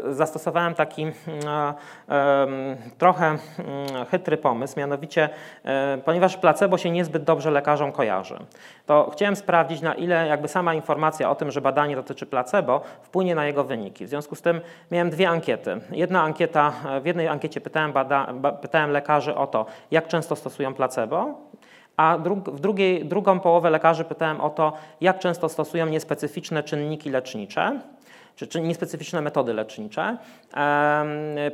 zastosowałem 0.10 0.74
taki 0.74 1.12
trochę 2.98 3.26
mm, 3.26 3.40
chytry 4.12 4.38
pomysł, 4.38 4.80
mianowicie 4.80 5.30
ponieważ 6.06 6.38
placebo 6.38 6.78
się 6.78 6.92
niezbyt 6.92 7.24
dobrze 7.24 7.52
lekarzom 7.52 7.92
kojarzy, 7.92 8.40
to 8.86 9.10
chciałem 9.14 9.36
sprawdzić 9.36 9.82
na 9.82 9.94
ile 9.94 10.28
jakby 10.28 10.48
sama 10.48 10.74
informacja 10.74 11.30
o 11.30 11.36
tym, 11.36 11.52
że 11.52 11.62
badanie 11.62 11.96
dotyczy 11.96 12.26
placebo 12.26 12.82
wpłynie 13.02 13.36
na 13.36 13.46
jego 13.46 13.64
wyniki. 13.64 14.06
W 14.06 14.10
związku 14.10 14.36
z 14.36 14.42
tym 14.42 14.62
miałem 14.92 15.10
dwie 15.10 15.30
ankiety. 15.30 15.82
Jedna 15.92 16.22
ankieta, 16.22 16.74
w 17.02 17.06
jednej 17.06 17.28
ankiecie 17.28 17.62
pytałem 17.62 17.94
bada, 18.04 18.52
pytałem 18.62 18.92
lekarzy 18.92 19.36
o 19.36 19.48
to, 19.48 19.66
jak 19.92 20.08
często 20.08 20.36
stosują 20.36 20.74
placebo, 20.74 21.34
a 21.98 22.18
w 22.48 22.60
drugiej, 22.60 23.06
drugą 23.06 23.40
połowę 23.40 23.70
lekarzy 23.70 24.04
pytałem 24.06 24.42
o 24.42 24.50
to, 24.50 24.74
jak 25.02 25.20
często 25.20 25.50
stosują 25.50 25.86
niespecyficzne 25.86 26.64
czynniki 26.64 27.10
lecznicze 27.10 27.80
czy, 28.36 28.48
czy 28.48 28.62
niespecyficzne 28.62 29.22
metody 29.22 29.54
lecznicze. 29.54 30.18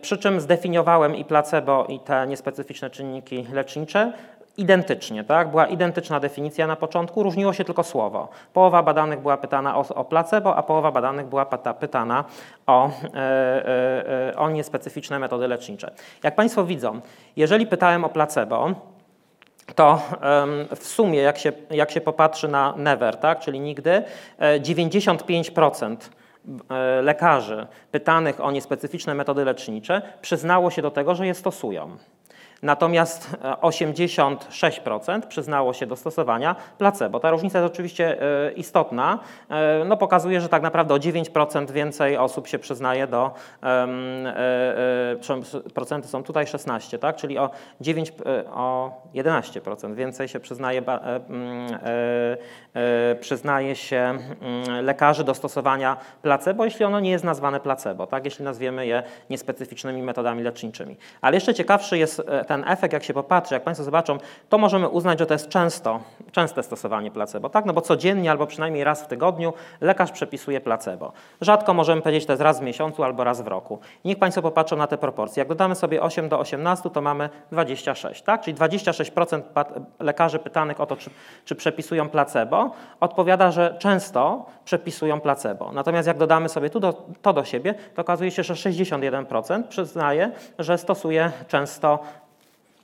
Przy 0.01 0.17
czym 0.17 0.41
zdefiniowałem 0.41 1.15
i 1.15 1.25
placebo, 1.25 1.85
i 1.89 1.99
te 1.99 2.27
niespecyficzne 2.27 2.89
czynniki 2.89 3.47
lecznicze 3.53 4.13
identycznie, 4.57 5.23
tak? 5.23 5.49
Była 5.49 5.67
identyczna 5.67 6.19
definicja 6.19 6.67
na 6.67 6.75
początku, 6.75 7.23
różniło 7.23 7.53
się 7.53 7.63
tylko 7.63 7.83
słowo. 7.83 8.29
Połowa 8.53 8.83
badanych 8.83 9.19
była 9.19 9.37
pytana 9.37 9.77
o, 9.77 9.85
o 9.95 10.05
placebo, 10.05 10.55
a 10.55 10.63
połowa 10.63 10.91
badanych 10.91 11.25
była 11.25 11.45
pytana 11.79 12.25
o, 12.67 12.89
e, 13.13 14.29
e, 14.29 14.35
o 14.37 14.49
niespecyficzne 14.49 15.19
metody 15.19 15.47
lecznicze. 15.47 15.91
Jak 16.23 16.35
Państwo 16.35 16.65
widzą, 16.65 17.01
jeżeli 17.35 17.67
pytałem 17.67 18.05
o 18.05 18.09
placebo, 18.09 18.71
to 19.75 20.01
w 20.75 20.87
sumie, 20.87 21.19
jak 21.19 21.37
się, 21.37 21.51
jak 21.69 21.91
się 21.91 22.01
popatrzy 22.01 22.47
na 22.47 22.73
never, 22.77 23.17
tak, 23.17 23.39
czyli 23.39 23.59
nigdy, 23.59 24.03
95% 24.39 25.95
lekarzy 27.01 27.67
pytanych 27.91 28.41
o 28.41 28.51
niespecyficzne 28.51 29.15
metody 29.15 29.45
lecznicze 29.45 30.01
przyznało 30.21 30.71
się 30.71 30.81
do 30.81 30.91
tego, 30.91 31.15
że 31.15 31.27
je 31.27 31.33
stosują. 31.33 31.97
Natomiast 32.61 33.37
86% 33.61 35.17
e, 35.17 35.27
przyznało 35.27 35.73
się 35.73 35.85
do 35.85 35.95
stosowania 35.95 36.55
placebo. 36.77 37.19
Ta 37.19 37.31
różnica 37.31 37.59
jest 37.59 37.73
oczywiście 37.73 38.21
e, 38.21 38.51
istotna. 38.51 39.19
E, 39.49 39.85
no, 39.85 39.97
pokazuje, 39.97 40.41
że 40.41 40.49
tak 40.49 40.61
naprawdę 40.61 40.93
o 40.93 40.97
9% 40.97 41.71
więcej 41.71 42.17
osób 42.17 42.47
się 42.47 42.59
przyznaje 42.59 43.07
do, 43.07 43.31
procenty 45.73 46.07
są 46.07 46.23
tutaj 46.23 46.47
16, 46.47 46.99
tak? 46.99 47.15
czyli 47.15 47.37
o, 47.37 47.49
9, 47.81 48.13
o 48.51 48.91
11% 49.15 49.95
więcej 49.95 50.27
się 50.27 50.39
przyznaje, 50.39 50.81
przyznaje 53.19 53.75
się 53.75 54.17
lekarzy 54.81 55.23
do 55.23 55.33
stosowania 55.33 55.97
placebo, 56.21 56.65
jeśli 56.65 56.85
ono 56.85 56.99
nie 56.99 57.11
jest 57.11 57.23
nazwane 57.23 57.59
placebo, 57.59 58.07
tak? 58.07 58.25
jeśli 58.25 58.45
nazwiemy 58.45 58.87
je 58.87 59.03
niespecyficznymi 59.29 60.01
metodami 60.01 60.43
leczniczymi. 60.43 60.97
Ale 61.21 61.37
jeszcze 61.37 61.53
ciekawszy 61.53 61.97
jest 61.97 62.21
ten 62.47 62.63
efekt, 62.67 62.93
jak 62.93 63.03
się 63.03 63.13
popatrzy, 63.13 63.53
jak 63.53 63.63
Państwo 63.63 63.83
zobaczą, 63.83 64.17
to 64.49 64.57
możemy 64.57 64.89
uznać, 64.89 65.19
że 65.19 65.25
to 65.25 65.33
jest 65.33 65.49
często, 65.49 65.99
częste 66.31 66.63
stosowanie 66.63 67.11
placebo, 67.11 67.49
tak? 67.49 67.65
No 67.65 67.73
bo 67.73 67.81
codziennie 67.81 68.31
albo 68.31 68.47
przynajmniej 68.47 68.83
raz 68.83 69.03
w 69.03 69.07
tygodniu 69.07 69.53
lekarz 69.81 70.11
przepisuje 70.11 70.61
placebo. 70.61 71.11
Rzadko 71.41 71.73
możemy 71.73 72.01
powiedzieć, 72.01 72.25
to 72.25 72.33
jest 72.33 72.43
raz 72.43 72.59
w 72.59 72.63
miesiącu 72.63 73.03
albo 73.03 73.23
raz 73.23 73.41
w 73.41 73.47
roku. 73.47 73.79
niech 74.05 74.19
Państwo 74.19 74.41
popatrzą 74.41 74.75
na 74.75 74.87
te 74.87 74.97
proporcje. 74.97 75.41
Jak 75.41 75.47
dodamy 75.47 75.75
sobie 75.75 76.01
8 76.01 76.29
do 76.29 76.39
18, 76.39 76.89
to 76.89 77.01
mamy 77.01 77.29
26, 77.51 78.21
tak? 78.21 78.41
Czyli 78.41 78.57
26% 78.57 79.41
lekarzy 79.99 80.39
pytanych 80.39 80.81
o 80.81 80.85
to, 80.85 80.95
czy, 80.95 81.09
czy 81.45 81.55
przepisują 81.55 82.09
placebo, 82.09 82.71
odpowiada, 82.99 83.51
że 83.51 83.75
często 83.79 84.45
przepisują 84.65 85.21
placebo. 85.21 85.71
Natomiast 85.71 86.07
jak 86.07 86.17
dodamy 86.17 86.49
sobie 86.49 86.69
tu 86.69 86.79
do, 86.79 87.05
to 87.21 87.33
do 87.33 87.43
siebie, 87.43 87.75
to 87.95 88.01
okazuje 88.01 88.31
się, 88.31 88.43
że 88.43 88.53
61% 88.53 89.63
przyznaje, 89.63 90.31
że 90.59 90.77
stosuje 90.77 91.31
często 91.47 91.99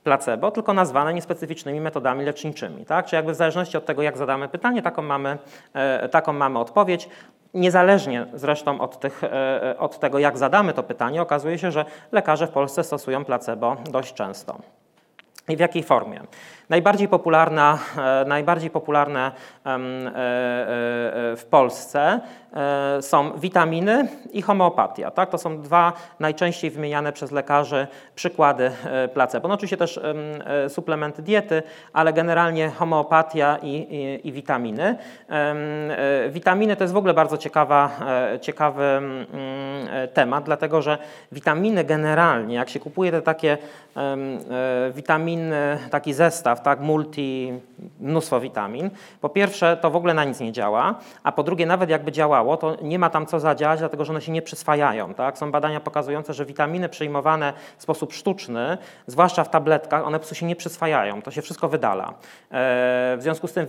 placebo, 0.04 0.50
tylko 0.50 0.72
nazwane 0.72 1.14
niespecyficznymi 1.14 1.80
metodami 1.80 2.24
leczniczymi. 2.24 2.86
Tak? 2.86 3.06
Czyli 3.06 3.16
jakby 3.16 3.32
w 3.32 3.36
zależności 3.36 3.76
od 3.76 3.86
tego, 3.86 4.02
jak 4.02 4.18
zadamy 4.18 4.48
pytanie, 4.48 4.82
taką 4.82 5.02
mamy, 5.02 5.38
e, 5.74 6.08
taką 6.08 6.32
mamy 6.32 6.58
odpowiedź. 6.58 7.08
Niezależnie 7.54 8.26
zresztą 8.34 8.80
od, 8.80 9.00
tych, 9.00 9.24
e, 9.24 9.74
od 9.78 9.98
tego, 9.98 10.18
jak 10.18 10.38
zadamy 10.38 10.72
to 10.72 10.82
pytanie, 10.82 11.22
okazuje 11.22 11.58
się, 11.58 11.70
że 11.70 11.84
lekarze 12.12 12.46
w 12.46 12.50
Polsce 12.50 12.84
stosują 12.84 13.24
placebo 13.24 13.76
dość 13.90 14.14
często. 14.14 14.58
I 15.48 15.56
w 15.56 15.60
jakiej 15.60 15.82
formie? 15.82 16.20
Najbardziej, 16.68 17.08
popularna, 17.08 17.78
e, 17.96 18.24
najbardziej 18.28 18.70
popularne 18.70 19.32
w 21.36 21.44
Polsce 21.50 22.20
E, 22.54 23.02
są 23.02 23.38
witaminy 23.38 24.08
i 24.32 24.42
homeopatia. 24.42 25.10
Tak? 25.10 25.30
To 25.30 25.38
są 25.38 25.62
dwa 25.62 25.92
najczęściej 26.20 26.70
wymieniane 26.70 27.12
przez 27.12 27.32
lekarzy 27.32 27.86
przykłady 28.14 28.70
e, 28.84 29.08
placebo. 29.08 29.48
No 29.48 29.54
oczywiście 29.54 29.76
też 29.76 30.00
e, 30.46 30.70
suplementy 30.70 31.22
diety, 31.22 31.62
ale 31.92 32.12
generalnie 32.12 32.70
homeopatia 32.70 33.58
i, 33.62 33.68
i, 33.68 34.28
i 34.28 34.32
witaminy. 34.32 34.96
Witaminy 36.30 36.76
to 36.76 36.84
jest 36.84 36.94
w 36.94 36.96
ogóle 36.96 37.14
bardzo 37.14 37.38
ciekawa, 37.38 37.90
ciekawy 38.40 38.84
mm, 38.84 39.26
temat, 40.14 40.44
dlatego 40.44 40.82
że 40.82 40.98
witaminy 41.32 41.84
generalnie, 41.84 42.54
jak 42.54 42.68
się 42.68 42.80
kupuje 42.80 43.10
te 43.10 43.22
takie 43.22 43.58
witaminy, 44.94 45.78
taki 45.90 46.12
zestaw, 46.12 46.53
tak, 46.62 46.80
multi, 46.80 47.52
mnóstwo 48.00 48.40
witamin, 48.40 48.90
po 49.20 49.28
pierwsze 49.28 49.76
to 49.76 49.90
w 49.90 49.96
ogóle 49.96 50.14
na 50.14 50.24
nic 50.24 50.40
nie 50.40 50.52
działa, 50.52 50.94
a 51.22 51.32
po 51.32 51.42
drugie 51.42 51.66
nawet 51.66 51.90
jakby 51.90 52.12
działało, 52.12 52.56
to 52.56 52.76
nie 52.82 52.98
ma 52.98 53.10
tam 53.10 53.26
co 53.26 53.40
zadziałać, 53.40 53.78
dlatego 53.78 54.04
że 54.04 54.12
one 54.12 54.20
się 54.20 54.32
nie 54.32 54.42
przyswajają. 54.42 55.14
Tak? 55.14 55.38
Są 55.38 55.50
badania 55.50 55.80
pokazujące, 55.80 56.34
że 56.34 56.44
witaminy 56.44 56.88
przyjmowane 56.88 57.52
w 57.78 57.82
sposób 57.82 58.12
sztuczny, 58.12 58.78
zwłaszcza 59.06 59.44
w 59.44 59.50
tabletkach, 59.50 60.06
one 60.06 60.18
po 60.18 60.20
prostu 60.20 60.34
się 60.34 60.46
nie 60.46 60.56
przyswajają, 60.56 61.22
to 61.22 61.30
się 61.30 61.42
wszystko 61.42 61.68
wydala. 61.68 62.08
E, 62.08 62.12
w 63.16 63.18
związku 63.20 63.48
z 63.48 63.52
tym 63.52 63.66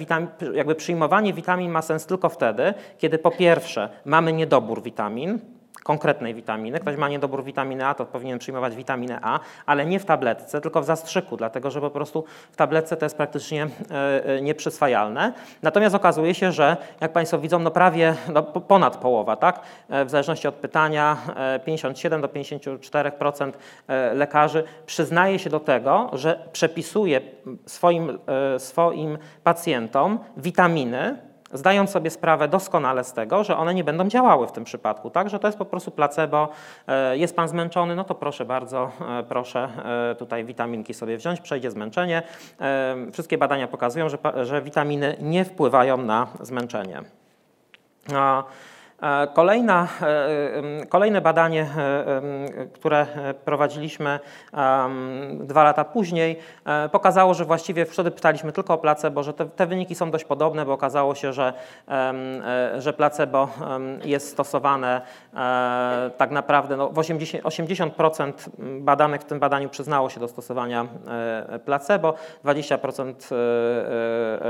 jakby 0.53 0.75
przyjmowanie 0.75 1.33
witamin 1.33 1.71
ma 1.71 1.81
sens 1.81 2.05
tylko 2.05 2.29
wtedy, 2.29 2.73
kiedy 2.97 3.17
po 3.17 3.31
pierwsze 3.31 3.89
mamy 4.05 4.33
niedobór 4.33 4.83
witamin, 4.83 5.39
konkretnej 5.85 6.33
witaminy. 6.33 6.79
Ktoś 6.79 6.97
ma 6.97 7.09
niedobór 7.09 7.43
witaminy 7.43 7.85
A, 7.85 7.93
to 7.93 8.05
powinien 8.05 8.39
przyjmować 8.39 8.75
witaminę 8.75 9.19
A, 9.21 9.39
ale 9.65 9.85
nie 9.85 9.99
w 9.99 10.05
tabletce, 10.05 10.61
tylko 10.61 10.81
w 10.81 10.85
zastrzyku, 10.85 11.37
dlatego 11.37 11.71
że 11.71 11.81
po 11.81 11.89
prostu 11.89 12.23
w 12.51 12.55
tabletce 12.55 12.97
to 12.97 13.05
jest 13.05 13.17
praktycznie 13.17 13.63
e, 13.91 14.25
e, 14.25 14.41
nieprzyswajalne. 14.41 15.33
Natomiast 15.61 15.95
okazuje 15.95 16.33
się, 16.33 16.51
że 16.51 16.77
jak 17.01 17.13
Państwo 17.13 17.39
widzą, 17.39 17.59
no 17.59 17.71
prawie 17.71 18.15
no 18.33 18.43
ponad 18.43 18.97
połowa, 18.97 19.35
tak? 19.35 19.59
E, 19.89 20.05
w 20.05 20.09
zależności 20.09 20.47
od 20.47 20.55
pytania, 20.55 21.17
57 21.65 22.21
do 22.21 22.27
54% 22.27 23.51
lekarzy 24.13 24.63
przyznaje 24.85 25.39
się 25.39 25.49
do 25.49 25.59
tego, 25.59 26.09
że 26.13 26.47
przepisuje 26.51 27.21
swoim, 27.65 28.19
swoim 28.57 29.17
pacjentom 29.43 30.19
witaminy, 30.37 31.17
zdając 31.57 31.89
sobie 31.89 32.09
sprawę 32.09 32.47
doskonale 32.47 33.03
z 33.03 33.13
tego, 33.13 33.43
że 33.43 33.57
one 33.57 33.73
nie 33.73 33.83
będą 33.83 34.07
działały 34.07 34.47
w 34.47 34.51
tym 34.51 34.63
przypadku, 34.63 35.09
tak? 35.09 35.29
Że 35.29 35.39
to 35.39 35.47
jest 35.47 35.57
po 35.57 35.65
prostu 35.65 35.91
placebo. 35.91 36.49
E, 36.87 37.17
jest 37.17 37.35
Pan 37.35 37.47
zmęczony, 37.47 37.95
no 37.95 38.03
to 38.03 38.15
proszę 38.15 38.45
bardzo, 38.45 38.91
e, 39.19 39.23
proszę 39.23 39.69
e, 40.11 40.15
tutaj 40.15 40.45
witaminki 40.45 40.93
sobie 40.93 41.17
wziąć, 41.17 41.41
przejdzie 41.41 41.71
zmęczenie. 41.71 42.23
Wszystkie 43.13 43.37
badania 43.37 43.67
pokazują, 43.67 44.09
że, 44.09 44.17
że 44.43 44.61
witaminy 44.61 45.17
nie 45.21 45.45
wpływają 45.45 45.97
na 45.97 46.27
zmęczenie. 46.41 47.01
E, 49.01 49.27
kolejna, 49.27 49.87
e, 50.01 50.85
kolejne 50.85 51.21
badanie, 51.21 51.61
e, 51.77 52.21
które 52.73 53.07
prowadziliśmy 53.45 54.19
dwa 55.33 55.63
lata 55.63 55.83
później, 55.83 56.39
pokazało, 56.91 57.33
że 57.33 57.45
właściwie 57.45 57.85
wtedy 57.85 58.11
pytaliśmy 58.11 58.51
tylko 58.51 58.73
o 58.73 58.77
placebo, 58.77 59.23
że 59.23 59.33
te, 59.33 59.45
te 59.45 59.65
wyniki 59.65 59.95
są 59.95 60.11
dość 60.11 60.25
podobne, 60.25 60.65
bo 60.65 60.73
okazało 60.73 61.15
się, 61.15 61.33
że, 61.33 61.53
że 62.77 62.93
placebo 62.93 63.47
jest 64.05 64.29
stosowane 64.29 65.01
tak 66.17 66.31
naprawdę 66.31 66.77
no, 66.77 66.89
w 66.89 66.95
80%, 66.95 67.41
80% 67.41 68.33
badanych 68.79 69.21
w 69.21 69.25
tym 69.25 69.39
badaniu 69.39 69.69
przyznało 69.69 70.09
się 70.09 70.19
do 70.19 70.27
stosowania 70.27 70.87
placebo, 71.65 72.13
20% 72.45 73.13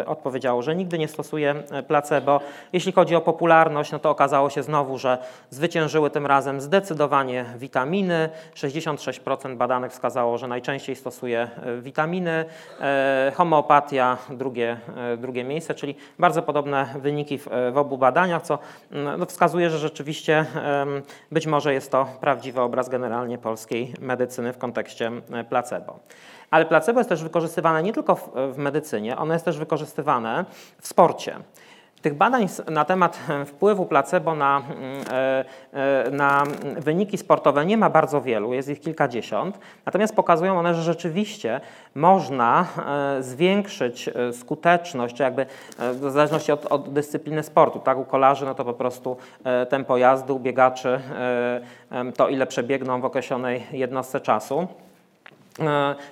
odpowiedziało, 0.06 0.62
że 0.62 0.76
nigdy 0.76 0.98
nie 0.98 1.08
stosuje 1.08 1.56
placebo. 1.88 2.40
Jeśli 2.74 2.92
chodzi 2.92 3.16
o 3.16 3.22
popularność, 3.22 3.92
no 3.92 4.00
to 4.00 4.10
okazało 4.10 4.35
okazało 4.36 4.50
się 4.50 4.64
znowu, 4.64 4.98
że 4.98 5.18
zwyciężyły 5.50 6.10
tym 6.10 6.26
razem 6.26 6.62
zdecydowanie 6.62 7.46
witaminy. 7.58 8.30
66% 8.56 9.58
badanych 9.58 9.92
wskazało, 9.92 10.38
że 10.38 10.48
najczęściej 10.48 10.96
stosuje 10.96 11.50
e, 11.64 11.82
witaminy. 11.82 12.46
E, 12.82 13.32
homeopatia 13.36 14.18
drugie, 14.30 14.78
e, 14.98 15.18
drugie 15.18 15.44
miejsce, 15.44 15.74
czyli 15.74 15.96
bardzo 16.20 16.42
podobne 16.42 16.86
wyniki 16.96 17.38
w, 17.38 17.48
w 17.74 17.78
obu 17.78 17.98
badaniach, 17.98 18.42
co 18.42 18.60
mm, 18.92 19.20
no, 19.20 19.26
wskazuje, 19.26 19.70
że 19.70 19.78
rzeczywiście 19.78 20.46
być 21.32 21.48
może 21.48 21.74
jest 21.74 21.92
to 21.92 22.08
prawdziwy 22.20 22.62
obraz 22.62 22.90
generalnie 22.90 23.38
polskiej 23.38 23.94
medycyny 24.00 24.54
w 24.54 24.58
kontekście 24.58 25.12
placebo. 25.50 26.00
Ale 26.52 26.66
placebo 26.66 27.00
jest 27.00 27.10
też 27.10 27.24
wykorzystywane 27.24 27.84
nie 27.84 27.94
tylko 27.94 28.16
w, 28.16 28.30
w 28.54 28.58
medycynie, 28.58 29.18
ono 29.18 29.34
jest 29.34 29.46
też 29.46 29.58
wykorzystywane 29.58 30.46
w 30.82 30.88
sporcie. 30.88 31.40
Tych 32.06 32.14
badań 32.14 32.48
na 32.72 32.86
temat 32.86 33.20
e, 33.30 33.46
wpływu 33.46 33.86
placebo 33.86 34.36
na, 34.36 34.58
mm, 34.58 35.02
e, 35.12 35.46
e, 35.74 36.12
na 36.12 36.44
wyniki 36.78 37.18
sportowe 37.18 37.66
nie 37.66 37.78
ma 37.78 37.90
bardzo 37.90 38.22
wielu, 38.22 38.54
jest 38.54 38.70
ich 38.70 38.82
kilkadziesiąt, 38.82 39.60
natomiast 39.86 40.16
pokazują 40.16 40.60
one, 40.60 40.76
że 40.76 40.82
rzeczywiście 40.82 41.62
można 41.96 42.66
zwiększyć 43.20 44.10
skuteczność, 44.40 45.16
czy 45.16 45.24
jakby 45.24 45.46
w 45.78 46.12
zależności 46.12 46.52
od, 46.52 46.66
od 46.66 46.94
dyscypliny 46.94 47.44
sportu. 47.44 47.80
Tak, 47.80 47.98
u 47.98 48.06
kolarzy 48.06 48.46
no 48.46 48.56
to 48.56 48.66
po 48.66 48.74
prostu 48.74 49.18
tempo 49.70 49.98
jazdy, 49.98 50.34
u 50.34 50.40
biegaczy 50.40 51.00
to 52.18 52.30
ile 52.30 52.48
przebiegną 52.48 53.02
w 53.02 53.06
określonej 53.06 53.64
jednostce 53.72 54.22
czasu, 54.22 54.68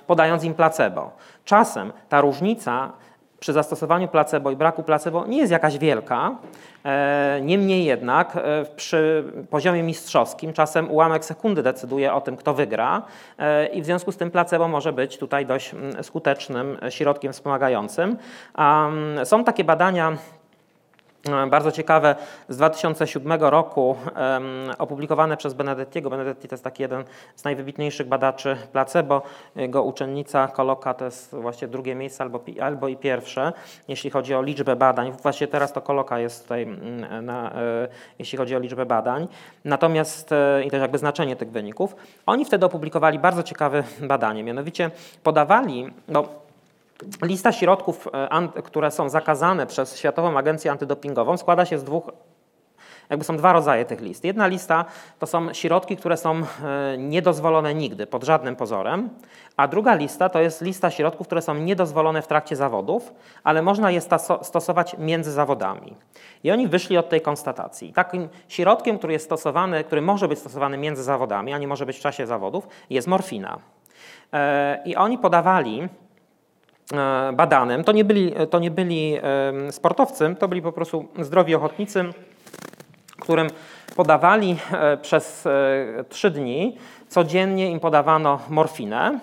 podając 0.06 0.44
im 0.44 0.54
placebo. 0.54 1.10
Czasem 1.44 1.92
ta 2.08 2.20
różnica 2.20 2.92
przy 3.44 3.52
zastosowaniu 3.52 4.08
placebo 4.08 4.50
i 4.50 4.56
braku 4.56 4.82
placebo 4.82 5.26
nie 5.26 5.38
jest 5.38 5.52
jakaś 5.52 5.78
wielka. 5.78 6.36
E, 6.84 7.38
niemniej 7.42 7.84
jednak 7.84 8.36
e, 8.36 8.64
przy 8.76 9.24
poziomie 9.50 9.82
mistrzowskim 9.82 10.52
czasem 10.52 10.90
ułamek 10.90 11.24
sekundy 11.24 11.62
decyduje 11.62 12.14
o 12.14 12.20
tym, 12.20 12.36
kto 12.36 12.54
wygra 12.54 13.02
e, 13.38 13.66
i 13.66 13.82
w 13.82 13.84
związku 13.84 14.12
z 14.12 14.16
tym 14.16 14.30
placebo 14.30 14.68
może 14.68 14.92
być 14.92 15.18
tutaj 15.18 15.46
dość 15.46 15.74
mm, 15.74 16.04
skutecznym 16.04 16.78
środkiem 16.90 17.32
wspomagającym. 17.32 18.16
Są 19.24 19.44
takie 19.44 19.64
badania 19.64 20.16
bardzo 21.50 21.72
ciekawe 21.72 22.16
z 22.48 22.56
2007 22.56 23.42
roku 23.42 23.96
opublikowane 24.78 25.36
przez 25.36 25.54
Benedettiego. 25.54 26.10
Benedetti 26.10 26.48
to 26.48 26.54
jest 26.54 26.64
taki 26.64 26.82
jeden 26.82 27.04
z 27.36 27.44
najwybitniejszych 27.44 28.08
badaczy 28.08 28.56
placebo. 28.72 29.22
Jego 29.56 29.82
uczennica 29.82 30.48
Koloka 30.48 30.94
to 30.94 31.04
jest 31.04 31.34
właśnie 31.34 31.68
drugie 31.68 31.94
miejsce 31.94 32.24
albo, 32.24 32.40
albo 32.62 32.88
i 32.88 32.96
pierwsze, 32.96 33.52
jeśli 33.88 34.10
chodzi 34.10 34.34
o 34.34 34.42
liczbę 34.42 34.76
badań. 34.76 35.12
Właśnie 35.22 35.46
teraz 35.46 35.72
to 35.72 35.80
Koloka 35.80 36.18
jest 36.18 36.42
tutaj, 36.42 36.62
mm, 36.62 37.24
na, 37.24 37.52
e, 37.52 37.88
jeśli 38.18 38.38
chodzi 38.38 38.56
o 38.56 38.58
liczbę 38.58 38.86
badań. 38.86 39.28
Natomiast 39.64 40.32
e, 40.32 40.64
i 40.64 40.70
też 40.70 40.80
jakby 40.80 40.98
znaczenie 40.98 41.36
tych 41.36 41.50
wyników. 41.50 41.96
Oni 42.26 42.44
wtedy 42.44 42.66
opublikowali 42.66 43.18
bardzo 43.18 43.42
ciekawe 43.42 43.84
badanie, 44.00 44.44
mianowicie 44.44 44.90
podawali, 45.22 45.90
no, 46.08 46.43
Lista 47.22 47.52
środków, 47.52 48.08
e, 48.56 48.62
które 48.62 48.90
są 48.90 49.08
zakazane 49.08 49.66
przez 49.66 49.98
Światową 49.98 50.38
Agencję 50.38 50.70
Antydopingową, 50.70 51.36
składa 51.36 51.64
się 51.64 51.78
z 51.78 51.84
dwóch 51.84 52.10
jakby 53.10 53.24
są 53.24 53.36
dwa 53.36 53.52
rodzaje 53.52 53.84
tych 53.84 54.00
list. 54.00 54.24
Jedna 54.24 54.46
lista 54.46 54.84
to 55.18 55.26
są 55.26 55.54
środki, 55.54 55.96
które 55.96 56.16
są 56.16 56.36
e, 56.36 56.44
niedozwolone 56.98 57.74
nigdy, 57.74 58.06
pod 58.06 58.24
żadnym 58.24 58.56
pozorem, 58.56 59.10
a 59.56 59.68
druga 59.68 59.94
lista 59.94 60.28
to 60.28 60.40
jest 60.40 60.62
lista 60.62 60.90
środków, 60.90 61.26
które 61.26 61.42
są 61.42 61.54
niedozwolone 61.54 62.22
w 62.22 62.26
trakcie 62.26 62.56
zawodów, 62.56 63.12
ale 63.44 63.62
można 63.62 63.90
je 63.90 64.00
stosować 64.42 64.96
między 64.98 65.32
zawodami. 65.32 65.96
I 66.44 66.50
oni 66.50 66.68
wyszli 66.68 66.98
od 66.98 67.08
tej 67.08 67.20
konstatacji. 67.20 67.92
Takim 67.92 68.28
środkiem, 68.48 68.98
który 68.98 69.12
jest 69.12 69.24
stosowany, 69.24 69.84
który 69.84 70.02
może 70.02 70.28
być 70.28 70.38
stosowany 70.38 70.78
między 70.78 71.02
zawodami, 71.02 71.52
a 71.52 71.58
nie 71.58 71.68
może 71.68 71.86
być 71.86 71.96
w 71.96 72.00
czasie 72.00 72.26
zawodów, 72.26 72.68
jest 72.90 73.08
morfina. 73.08 73.58
E, 74.32 74.82
I 74.84 74.96
oni 74.96 75.18
podawali 75.18 75.88
badanym. 77.32 77.84
To 77.84 77.92
nie 77.92 78.04
byli, 78.04 78.32
to 78.50 78.58
nie 78.58 78.70
byli 78.70 79.18
sportowcy, 79.70 80.36
to 80.38 80.48
byli 80.48 80.62
po 80.62 80.72
prostu 80.72 81.08
zdrowi 81.18 81.54
ochotnicy, 81.54 82.04
którym 83.20 83.48
podawali 83.96 84.56
e, 84.72 84.96
przez 84.96 85.46
e, 85.46 86.04
trzy 86.08 86.30
dni, 86.30 86.78
codziennie 87.08 87.70
im 87.70 87.80
podawano 87.80 88.40
morfinę. 88.48 89.20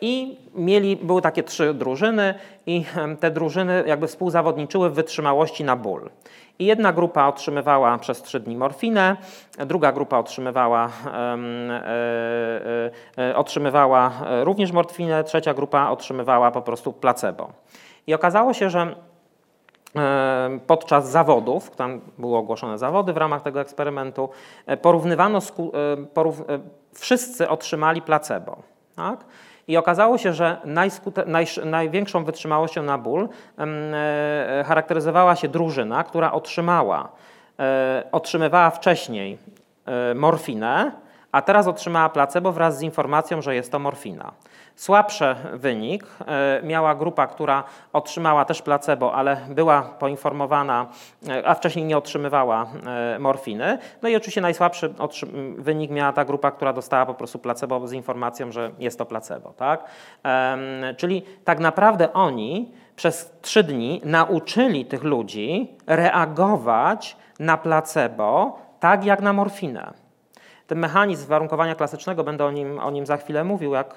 I 0.00 0.38
mieli, 0.54 0.96
były 0.96 1.22
takie 1.22 1.42
trzy 1.42 1.74
drużyny 1.74 2.34
i 2.66 2.84
te 3.20 3.30
drużyny 3.30 3.84
jakby 3.86 4.06
współzawodniczyły 4.06 4.90
w 4.90 4.94
wytrzymałości 4.94 5.64
na 5.64 5.76
ból. 5.76 6.10
I 6.58 6.64
jedna 6.64 6.92
grupa 6.92 7.26
otrzymywała 7.26 7.98
przez 7.98 8.22
trzy 8.22 8.40
dni 8.40 8.56
morfinę, 8.56 9.16
druga 9.66 9.92
grupa 9.92 10.18
otrzymywała, 10.18 10.88
e, 11.06 11.38
e, 13.18 13.36
otrzymywała 13.36 14.12
również 14.42 14.72
morfinę, 14.72 15.24
trzecia 15.24 15.54
grupa 15.54 15.90
otrzymywała 15.90 16.50
po 16.50 16.62
prostu 16.62 16.92
placebo. 16.92 17.52
I 18.06 18.14
okazało 18.14 18.52
się, 18.54 18.70
że 18.70 18.94
podczas 20.66 21.10
zawodów, 21.10 21.70
tam 21.70 22.00
były 22.18 22.36
ogłoszone 22.36 22.78
zawody 22.78 23.12
w 23.12 23.16
ramach 23.16 23.42
tego 23.42 23.60
eksperymentu, 23.60 24.28
e, 24.66 24.76
porównywano, 24.76 25.38
porów, 26.14 26.42
wszyscy 26.92 27.48
otrzymali 27.48 28.02
placebo. 28.02 28.56
Tak? 28.96 29.24
I 29.68 29.76
okazało 29.76 30.18
się, 30.18 30.32
że 30.32 30.56
naj, 30.64 30.90
największą 31.64 32.24
wytrzymałością 32.24 32.82
na 32.82 32.98
ból 32.98 33.28
e, 33.58 34.64
charakteryzowała 34.66 35.36
się 35.36 35.48
drużyna, 35.48 36.04
która 36.04 36.32
otrzymała, 36.32 37.08
e, 37.58 38.04
otrzymywała 38.12 38.70
wcześniej 38.70 39.38
e, 39.86 40.14
morfinę, 40.14 40.92
a 41.32 41.42
teraz 41.42 41.66
otrzymała 41.66 42.08
placebo 42.08 42.52
wraz 42.52 42.78
z 42.78 42.82
informacją, 42.82 43.42
że 43.42 43.54
jest 43.54 43.72
to 43.72 43.78
morfina. 43.78 44.32
Słabszy 44.76 45.34
wynik 45.52 46.06
e, 46.26 46.60
miała 46.62 46.94
grupa, 46.94 47.26
która 47.26 47.64
otrzymała 47.92 48.44
też 48.44 48.62
placebo, 48.62 49.14
ale 49.14 49.36
była 49.48 49.82
poinformowana, 49.82 50.86
e, 51.28 51.48
a 51.48 51.54
wcześniej 51.54 51.84
nie 51.84 51.98
otrzymywała 51.98 52.66
e, 52.86 53.18
morfiny. 53.18 53.78
No 54.02 54.08
i 54.08 54.16
oczywiście 54.16 54.40
najsłabszy 54.40 54.94
wynik 55.58 55.90
miała 55.90 56.12
ta 56.12 56.24
grupa, 56.24 56.50
która 56.50 56.72
dostała 56.72 57.06
po 57.06 57.14
prostu 57.14 57.38
placebo 57.38 57.88
z 57.88 57.92
informacją, 57.92 58.52
że 58.52 58.70
jest 58.78 58.98
to 58.98 59.06
placebo. 59.06 59.52
Tak? 59.52 59.84
Czyli 60.96 61.22
tak 61.44 61.58
naprawdę 61.58 62.12
oni 62.12 62.72
przez 62.96 63.32
trzy 63.42 63.62
dni 63.62 64.00
nauczyli 64.04 64.86
tych 64.86 65.04
ludzi 65.04 65.76
reagować 65.86 67.16
na 67.38 67.56
placebo 67.56 68.58
tak 68.80 69.04
jak 69.04 69.20
na 69.20 69.32
morfinę. 69.32 70.03
Ten 70.66 70.78
mechanizm 70.78 71.26
warunkowania 71.26 71.74
klasycznego, 71.74 72.24
będę 72.24 72.44
o 72.44 72.50
nim, 72.50 72.78
o 72.78 72.90
nim 72.90 73.06
za 73.06 73.16
chwilę 73.16 73.44
mówił, 73.44 73.72
jak, 73.72 73.96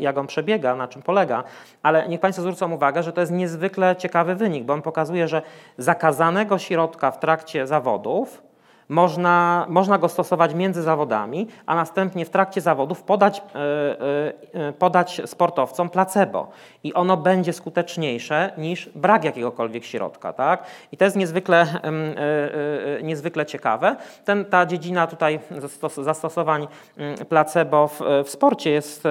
jak 0.00 0.18
on 0.18 0.26
przebiega, 0.26 0.76
na 0.76 0.88
czym 0.88 1.02
polega, 1.02 1.44
ale 1.82 2.08
niech 2.08 2.20
Państwo 2.20 2.42
zwrócą 2.42 2.72
uwagę, 2.72 3.02
że 3.02 3.12
to 3.12 3.20
jest 3.20 3.32
niezwykle 3.32 3.96
ciekawy 3.96 4.34
wynik, 4.34 4.64
bo 4.64 4.72
on 4.72 4.82
pokazuje, 4.82 5.28
że 5.28 5.42
zakazanego 5.78 6.58
środka 6.58 7.10
w 7.10 7.18
trakcie 7.18 7.66
zawodów 7.66 8.47
można, 8.88 9.66
można 9.68 9.98
go 9.98 10.08
stosować 10.08 10.54
między 10.54 10.82
zawodami, 10.82 11.48
a 11.66 11.74
następnie 11.74 12.24
w 12.24 12.30
trakcie 12.30 12.60
zawodów 12.60 13.02
podać, 13.02 13.38
e, 13.38 14.68
e, 14.68 14.72
podać 14.72 15.22
sportowcom 15.26 15.90
placebo. 15.90 16.48
I 16.84 16.94
ono 16.94 17.16
będzie 17.16 17.52
skuteczniejsze 17.52 18.52
niż 18.58 18.88
brak 18.94 19.24
jakiegokolwiek 19.24 19.84
środka. 19.84 20.32
Tak? 20.32 20.62
I 20.92 20.96
to 20.96 21.04
jest 21.04 21.16
niezwykle, 21.16 21.66
e, 21.82 23.02
niezwykle 23.02 23.46
ciekawe. 23.46 23.96
Ten, 24.24 24.44
ta 24.44 24.66
dziedzina 24.66 25.06
tutaj 25.06 25.40
zastosowań 25.96 26.68
placebo 27.28 27.88
w, 27.88 28.00
w 28.24 28.28
sporcie 28.28 28.70
jest, 28.70 29.04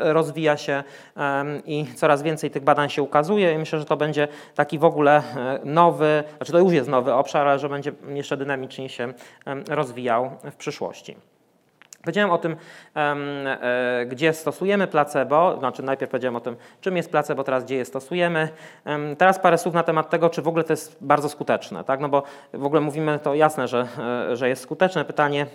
rozwija 0.00 0.56
się 0.56 0.82
i 1.64 1.86
coraz 1.94 2.22
więcej 2.22 2.50
tych 2.50 2.64
badań 2.64 2.90
się 2.90 3.02
ukazuje. 3.02 3.54
I 3.54 3.58
myślę, 3.58 3.78
że 3.78 3.84
to 3.84 3.96
będzie 3.96 4.28
taki 4.54 4.78
w 4.78 4.84
ogóle 4.84 5.22
nowy, 5.64 6.24
znaczy 6.36 6.52
to 6.52 6.58
już 6.58 6.72
jest 6.72 6.88
nowy 6.88 7.14
obszar, 7.14 7.48
ale 7.48 7.58
że 7.58 7.68
będzie 7.68 7.92
jeszcze 8.08 8.36
dynamicznie 8.36 8.88
się 8.88 9.05
rozwijał 9.68 10.30
w 10.50 10.56
przyszłości. 10.56 11.16
Powiedziałem 12.06 12.30
o 12.30 12.38
tym, 12.38 12.56
e, 12.96 14.06
gdzie 14.06 14.32
stosujemy 14.32 14.86
placebo, 14.86 15.58
znaczy 15.58 15.82
najpierw 15.82 16.10
powiedziałem 16.10 16.36
o 16.36 16.40
tym, 16.40 16.56
czym 16.80 16.96
jest 16.96 17.10
placebo, 17.10 17.44
teraz 17.44 17.64
gdzie 17.64 17.76
je 17.76 17.84
stosujemy. 17.84 18.48
Teraz 19.18 19.38
parę 19.38 19.58
słów 19.58 19.74
na 19.74 19.82
temat 19.82 20.10
tego, 20.10 20.30
czy 20.30 20.42
w 20.42 20.48
ogóle 20.48 20.64
to 20.64 20.72
jest 20.72 20.96
bardzo 21.00 21.28
skuteczne, 21.28 21.84
tak? 21.84 22.00
no 22.00 22.08
bo 22.08 22.22
w 22.54 22.64
ogóle 22.64 22.80
mówimy 22.80 23.18
to 23.18 23.34
jasne, 23.34 23.68
że, 23.68 23.88
e, 24.30 24.36
że 24.36 24.48
jest 24.48 24.62
skuteczne. 24.62 25.04
Pytanie, 25.04 25.42
e, 25.42 25.46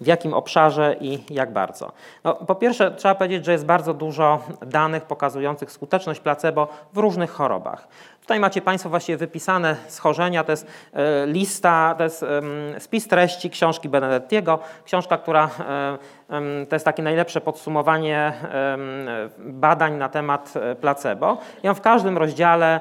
w 0.00 0.06
jakim 0.06 0.34
obszarze 0.34 0.96
i 1.00 1.34
jak 1.34 1.52
bardzo. 1.52 1.92
No, 2.24 2.34
po 2.34 2.54
pierwsze 2.54 2.90
trzeba 2.90 3.14
powiedzieć, 3.14 3.44
że 3.44 3.52
jest 3.52 3.66
bardzo 3.66 3.94
dużo 3.94 4.40
danych 4.66 5.04
pokazujących 5.04 5.72
skuteczność 5.72 6.20
placebo 6.20 6.68
w 6.92 6.98
różnych 6.98 7.30
chorobach. 7.30 7.88
Tutaj 8.26 8.40
macie 8.40 8.62
Państwo 8.62 8.90
właściwie 8.90 9.18
wypisane 9.18 9.76
schorzenia, 9.88 10.44
to 10.44 10.52
jest 10.52 10.66
e, 10.92 11.26
lista, 11.26 11.94
to 11.98 12.04
jest 12.04 12.24
spis 12.78 13.08
treści 13.08 13.50
książki 13.50 13.88
Benedettiego, 13.88 14.58
książka, 14.84 15.18
która 15.18 15.50
e, 16.30 16.66
to 16.68 16.76
jest 16.76 16.84
takie 16.84 17.02
najlepsze 17.02 17.40
podsumowanie 17.40 18.32
badań 19.38 19.94
na 19.94 20.08
temat 20.08 20.54
e, 20.56 20.74
placebo. 20.74 21.38
I 21.62 21.68
on 21.68 21.74
w 21.74 21.80
każdym 21.80 22.18
rozdziale, 22.18 22.80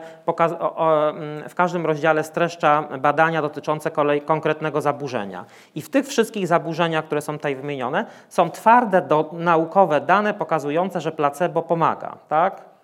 w 1.49 1.55
każdym 1.55 1.85
rozdziale 1.85 2.23
streszcza 2.23 2.81
badania 2.81 3.41
dotyczące 3.41 3.91
kolei 3.91 4.21
konkretnego 4.21 4.81
zaburzenia. 4.81 5.45
I 5.75 5.81
w 5.81 5.89
tych 5.89 6.07
wszystkich 6.07 6.47
zaburzeniach, 6.47 7.05
które 7.05 7.21
są 7.21 7.33
tutaj 7.33 7.55
wymienione, 7.55 8.05
są 8.29 8.51
twarde 8.51 9.01
do, 9.01 9.29
naukowe 9.33 10.01
dane 10.01 10.33
pokazujące, 10.33 11.01
że 11.01 11.11
placebo 11.11 11.61
pomaga. 11.61 12.17
Tak? 12.29 12.74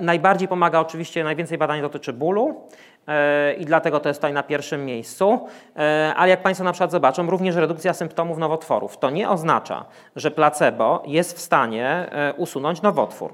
Najbardziej 0.00 0.48
pomaga 0.48 0.80
oczywiście, 0.80 1.24
najwięcej 1.24 1.58
badań 1.58 1.80
dotyczy 1.80 2.12
bólu 2.12 2.60
e, 3.08 3.54
i 3.54 3.64
dlatego 3.64 4.00
to 4.00 4.08
jest 4.08 4.20
tutaj 4.20 4.32
na 4.32 4.42
pierwszym 4.42 4.84
miejscu. 4.84 5.48
E, 5.76 6.12
ale 6.16 6.30
jak 6.30 6.42
Państwo 6.42 6.64
na 6.64 6.72
przykład 6.72 6.90
zobaczą, 6.90 7.30
również 7.30 7.56
redukcja 7.56 7.92
symptomów 7.92 8.38
nowotworów. 8.38 8.98
To 8.98 9.10
nie 9.10 9.30
oznacza, 9.30 9.84
że 10.16 10.30
placebo 10.30 11.02
jest 11.06 11.36
w 11.36 11.40
stanie 11.40 11.86
e, 11.86 12.34
usunąć 12.36 12.82
nowotwór. 12.82 13.32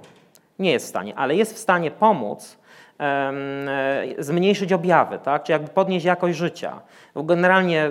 Nie 0.58 0.72
jest 0.72 0.86
w 0.86 0.88
stanie, 0.88 1.14
ale 1.16 1.34
jest 1.34 1.54
w 1.54 1.58
stanie 1.58 1.90
pomóc 1.90 2.58
zmniejszyć 4.18 4.72
objawy, 4.72 5.18
tak? 5.18 5.42
czy 5.42 5.52
jakby 5.52 5.68
podnieść 5.68 6.06
jakość 6.06 6.38
życia. 6.38 6.80
Generalnie 7.24 7.90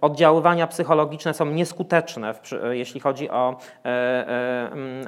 oddziaływania 0.00 0.66
psychologiczne 0.66 1.34
są 1.34 1.46
nieskuteczne, 1.46 2.34
jeśli 2.70 3.00
chodzi 3.00 3.30
o, 3.30 3.56
e, 3.84 3.88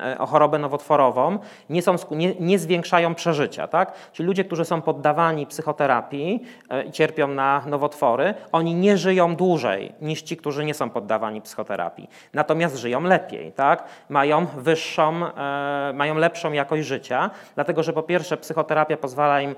e, 0.03 0.19
o 0.19 0.27
chorobę 0.27 0.59
nowotworową, 0.59 1.39
nie, 1.71 1.83
są, 1.83 1.97
nie, 2.11 2.35
nie 2.35 2.59
zwiększają 2.59 3.15
przeżycia. 3.15 3.69
Tak? 3.69 3.93
Czyli 4.13 4.27
ludzie, 4.27 4.45
którzy 4.45 4.65
są 4.65 4.83
poddawani 4.83 5.47
psychoterapii 5.47 6.43
e, 6.71 6.85
i 6.85 6.93
cierpią 6.93 7.29
na 7.29 7.63
nowotwory, 7.67 8.35
oni 8.53 8.75
nie 8.75 8.97
żyją 8.97 9.37
dłużej 9.37 9.93
niż 10.01 10.23
ci, 10.23 10.37
którzy 10.37 10.65
nie 10.65 10.75
są 10.75 10.91
poddawani 10.91 11.43
psychoterapii. 11.43 12.11
Natomiast 12.35 12.77
żyją 12.77 13.03
lepiej, 13.03 13.53
tak? 13.53 13.85
mają 14.09 14.47
wyższą, 14.47 15.21
mają 15.95 16.15
lepszą 16.15 16.53
jakość 16.53 16.87
życia, 16.87 17.31
dlatego 17.55 17.83
że 17.83 17.93
po 17.93 18.03
pierwsze 18.03 18.37
psychoterapia 18.37 18.97
pozwala 18.97 19.41
im 19.41 19.55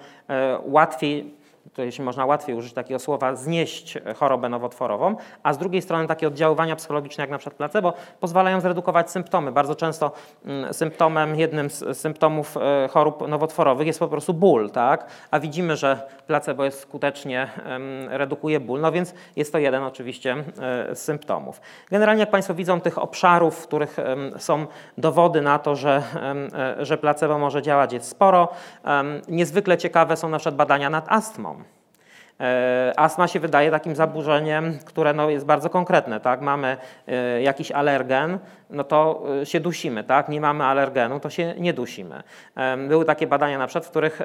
łatwiej 0.64 1.39
to 1.80 1.84
jeśli 1.84 2.04
można 2.04 2.26
łatwiej 2.26 2.56
użyć 2.56 2.72
takiego 2.72 2.98
słowa, 2.98 3.34
znieść 3.34 3.98
chorobę 4.16 4.48
nowotworową, 4.48 5.16
a 5.42 5.52
z 5.52 5.58
drugiej 5.58 5.82
strony 5.82 6.06
takie 6.06 6.28
oddziaływania 6.28 6.76
psychologiczne 6.76 7.22
jak 7.22 7.30
na 7.30 7.38
przykład 7.38 7.56
placebo 7.56 7.92
pozwalają 8.20 8.60
zredukować 8.60 9.10
symptomy. 9.10 9.52
Bardzo 9.52 9.74
często 9.74 10.12
mm, 10.44 10.74
symptomem, 10.74 11.36
jednym 11.36 11.70
z 11.70 11.98
symptomów 11.98 12.56
e, 12.56 12.88
chorób 12.88 13.28
nowotworowych 13.28 13.86
jest 13.86 13.98
po 13.98 14.08
prostu 14.08 14.34
ból, 14.34 14.70
tak? 14.70 15.06
a 15.30 15.40
widzimy, 15.40 15.76
że 15.76 16.08
placebo 16.26 16.64
jest 16.64 16.80
skutecznie 16.80 17.48
redukuje 18.08 18.60
ból, 18.60 18.80
no 18.80 18.92
więc 18.92 19.14
jest 19.36 19.52
to 19.52 19.58
jeden 19.58 19.82
oczywiście 19.82 20.32
e, 20.32 20.94
z 20.94 21.02
symptomów. 21.02 21.60
Generalnie 21.90 22.20
jak 22.20 22.30
Państwo 22.30 22.54
widzą 22.54 22.80
tych 22.80 22.98
obszarów, 22.98 23.58
w 23.58 23.66
których 23.66 23.96
są 24.38 24.66
dowody 24.98 25.40
na 25.40 25.58
to, 25.58 25.76
że, 25.76 26.02
e, 26.78 26.84
że 26.84 26.98
placebo 26.98 27.38
może 27.38 27.62
działać 27.62 27.92
jest 27.92 28.08
sporo. 28.08 28.48
Niezwykle 29.28 29.78
ciekawe 29.78 30.16
są 30.16 30.28
na 30.28 30.38
przykład 30.38 30.56
badania 30.56 30.90
nad 30.90 31.12
astmą. 31.12 31.62
E, 32.40 32.92
astma 32.96 33.28
się 33.28 33.40
wydaje 33.40 33.70
takim 33.70 33.96
zaburzeniem, 33.96 34.78
które 34.84 35.12
no 35.12 35.30
jest 35.30 35.46
bardzo 35.46 35.70
konkretne. 35.70 36.20
Tak? 36.20 36.40
Mamy 36.40 36.76
e, 37.06 37.42
jakiś 37.42 37.72
alergen, 37.72 38.38
no 38.70 38.84
to 38.84 39.22
e, 39.42 39.46
się 39.46 39.60
dusimy. 39.60 40.04
Tak? 40.04 40.28
Nie 40.28 40.40
mamy 40.40 40.64
alergenu, 40.64 41.20
to 41.20 41.30
się 41.30 41.54
nie 41.58 41.72
dusimy. 41.72 42.22
Były 42.88 43.04
takie 43.04 43.26
badania 43.26 43.58
na 43.58 43.66
przykład, 43.66 43.86
w 43.86 43.90
których 43.90 44.22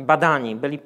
badani 0.00 0.56
byli, 0.56 0.78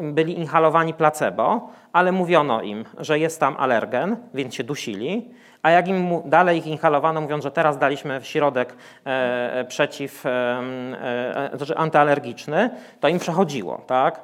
byli 0.00 0.38
inhalowani 0.38 0.94
placebo, 0.94 1.70
ale 1.92 2.12
mówiono 2.12 2.62
im, 2.62 2.84
że 2.98 3.18
jest 3.18 3.40
tam 3.40 3.56
alergen, 3.58 4.16
więc 4.34 4.54
się 4.54 4.64
dusili 4.64 5.30
a 5.62 5.70
jak 5.70 5.88
im 5.88 6.22
dalej 6.24 6.58
ich 6.58 6.66
inhalowano, 6.66 7.20
mówiąc, 7.20 7.44
że 7.44 7.50
teraz 7.50 7.78
daliśmy 7.78 8.20
środek 8.22 8.74
e, 9.06 9.10
e, 9.54 9.64
przeciw, 9.64 10.26
e, 10.26 11.50
znaczy 11.54 11.76
antyalergiczny, 11.76 12.70
to 13.00 13.08
im 13.08 13.18
przechodziło, 13.18 13.80
tak? 13.86 14.22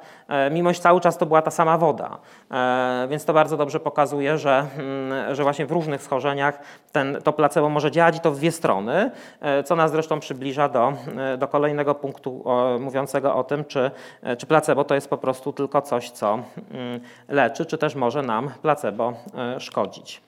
Mimo 0.51 0.73
że 0.73 0.79
cały 0.79 1.01
czas 1.01 1.17
to 1.17 1.25
była 1.25 1.41
ta 1.41 1.51
sama 1.51 1.77
woda. 1.77 2.17
Więc 3.09 3.25
to 3.25 3.33
bardzo 3.33 3.57
dobrze 3.57 3.79
pokazuje, 3.79 4.37
że, 4.37 4.65
mm, 4.77 5.35
że 5.35 5.43
właśnie 5.43 5.65
w 5.65 5.71
różnych 5.71 6.01
schorzeniach 6.01 6.59
ten, 6.91 7.17
to 7.23 7.33
placebo 7.33 7.69
może 7.69 7.91
działać 7.91 8.17
i 8.17 8.19
to 8.19 8.31
w 8.31 8.37
dwie 8.37 8.51
strony, 8.51 9.11
co 9.65 9.75
nas 9.75 9.91
zresztą 9.91 10.19
przybliża 10.19 10.69
do, 10.69 10.93
do 11.37 11.47
kolejnego 11.47 11.95
punktu 11.95 12.43
mówiącego 12.79 13.35
o 13.35 13.43
tym, 13.43 13.65
czy, 13.65 13.91
czy 14.37 14.45
placebo 14.45 14.83
to 14.83 14.95
jest 14.95 15.09
po 15.09 15.17
prostu 15.17 15.53
tylko 15.53 15.81
coś, 15.81 16.09
co 16.09 16.39
mm, 16.71 16.99
leczy, 17.27 17.65
czy 17.65 17.77
też 17.77 17.95
może 17.95 18.21
nam 18.21 18.49
placebo 18.61 19.13
szkodzić. 19.59 20.26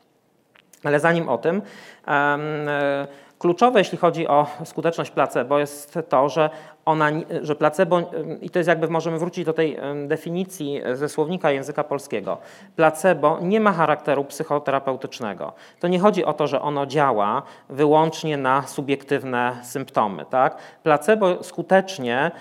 Ale 0.84 1.00
zanim 1.00 1.30
o 1.30 1.38
tym, 1.38 1.62
e, 2.08 3.08
kluczowe 3.40 3.80
jeśli 3.80 3.98
chodzi 3.98 4.28
o 4.28 4.48
skuteczność 4.66 5.12
placebo 5.12 5.60
jest 5.60 6.00
to, 6.10 6.30
że 6.30 6.50
ona, 6.86 7.10
że 7.42 7.56
placebo, 7.56 8.02
i 8.42 8.50
to 8.50 8.60
jest 8.60 8.68
jakby 8.68 8.88
możemy 8.88 9.20
wrócić 9.20 9.46
do 9.46 9.54
tej 9.54 9.78
definicji 10.08 10.82
ze 10.94 11.10
słownika 11.10 11.52
języka 11.52 11.84
polskiego, 11.84 12.38
placebo 12.76 13.38
nie 13.42 13.60
ma 13.60 13.74
charakteru 13.74 14.26
psychoterapeutycznego. 14.26 15.54
To 15.80 15.88
nie 15.88 16.00
chodzi 16.00 16.26
o 16.26 16.34
to, 16.34 16.48
że 16.48 16.62
ono 16.62 16.86
działa 16.86 17.42
wyłącznie 17.70 18.38
na 18.38 18.68
subiektywne 18.68 19.58
symptomy. 19.64 20.26
Tak? 20.30 20.58
Placebo 20.84 21.44
skutecznie 21.44 22.32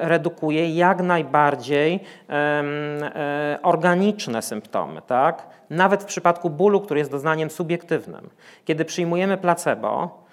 redukuje 0.00 0.70
jak 0.74 1.02
najbardziej 1.02 2.00
e, 2.30 3.58
organiczne 3.62 4.42
symptomy. 4.42 5.02
Tak? 5.06 5.46
Nawet 5.70 6.02
w 6.02 6.06
przypadku 6.06 6.50
bólu, 6.50 6.80
który 6.80 7.00
jest 7.00 7.10
doznaniem 7.10 7.50
subiektywnym. 7.50 8.30
Kiedy 8.64 8.84
przyjmujemy 8.84 9.36
placebo, 9.36 10.04
e, 10.04 10.29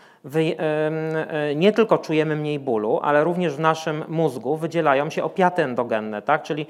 nie 1.56 1.72
tylko 1.72 1.98
czujemy 1.98 2.36
mniej 2.36 2.60
bólu, 2.60 3.00
ale 3.04 3.24
również 3.24 3.56
w 3.56 3.60
naszym 3.60 4.04
mózgu 4.08 4.58
wydzielają 4.58 5.10
się 5.10 5.24
opiaty 5.24 5.64
endogenne, 5.64 6.22
tak? 6.22 6.44
czyli 6.44 6.66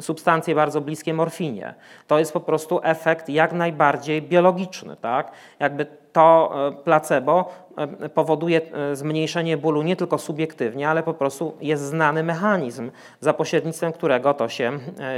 substancje 0.00 0.54
bardzo 0.54 0.80
bliskie 0.80 1.14
morfinie. 1.14 1.74
To 2.06 2.18
jest 2.18 2.32
po 2.32 2.40
prostu 2.40 2.80
efekt 2.82 3.28
jak 3.28 3.52
najbardziej 3.52 4.22
biologiczny. 4.22 4.96
Tak? 4.96 5.32
Jakby 5.60 5.86
to 6.12 6.52
e, 6.68 6.72
placebo 6.72 7.52
e, 7.76 8.08
powoduje 8.08 8.60
zmniejszenie 8.92 9.56
bólu 9.56 9.82
nie 9.82 9.96
tylko 9.96 10.18
subiektywnie, 10.18 10.88
ale 10.88 11.02
po 11.02 11.14
prostu 11.14 11.56
jest 11.60 11.82
znany 11.82 12.22
mechanizm, 12.22 12.90
za 13.20 13.34
pośrednictwem 13.34 13.92
którego 13.92 14.34
to 14.34 14.48
się 14.48 14.72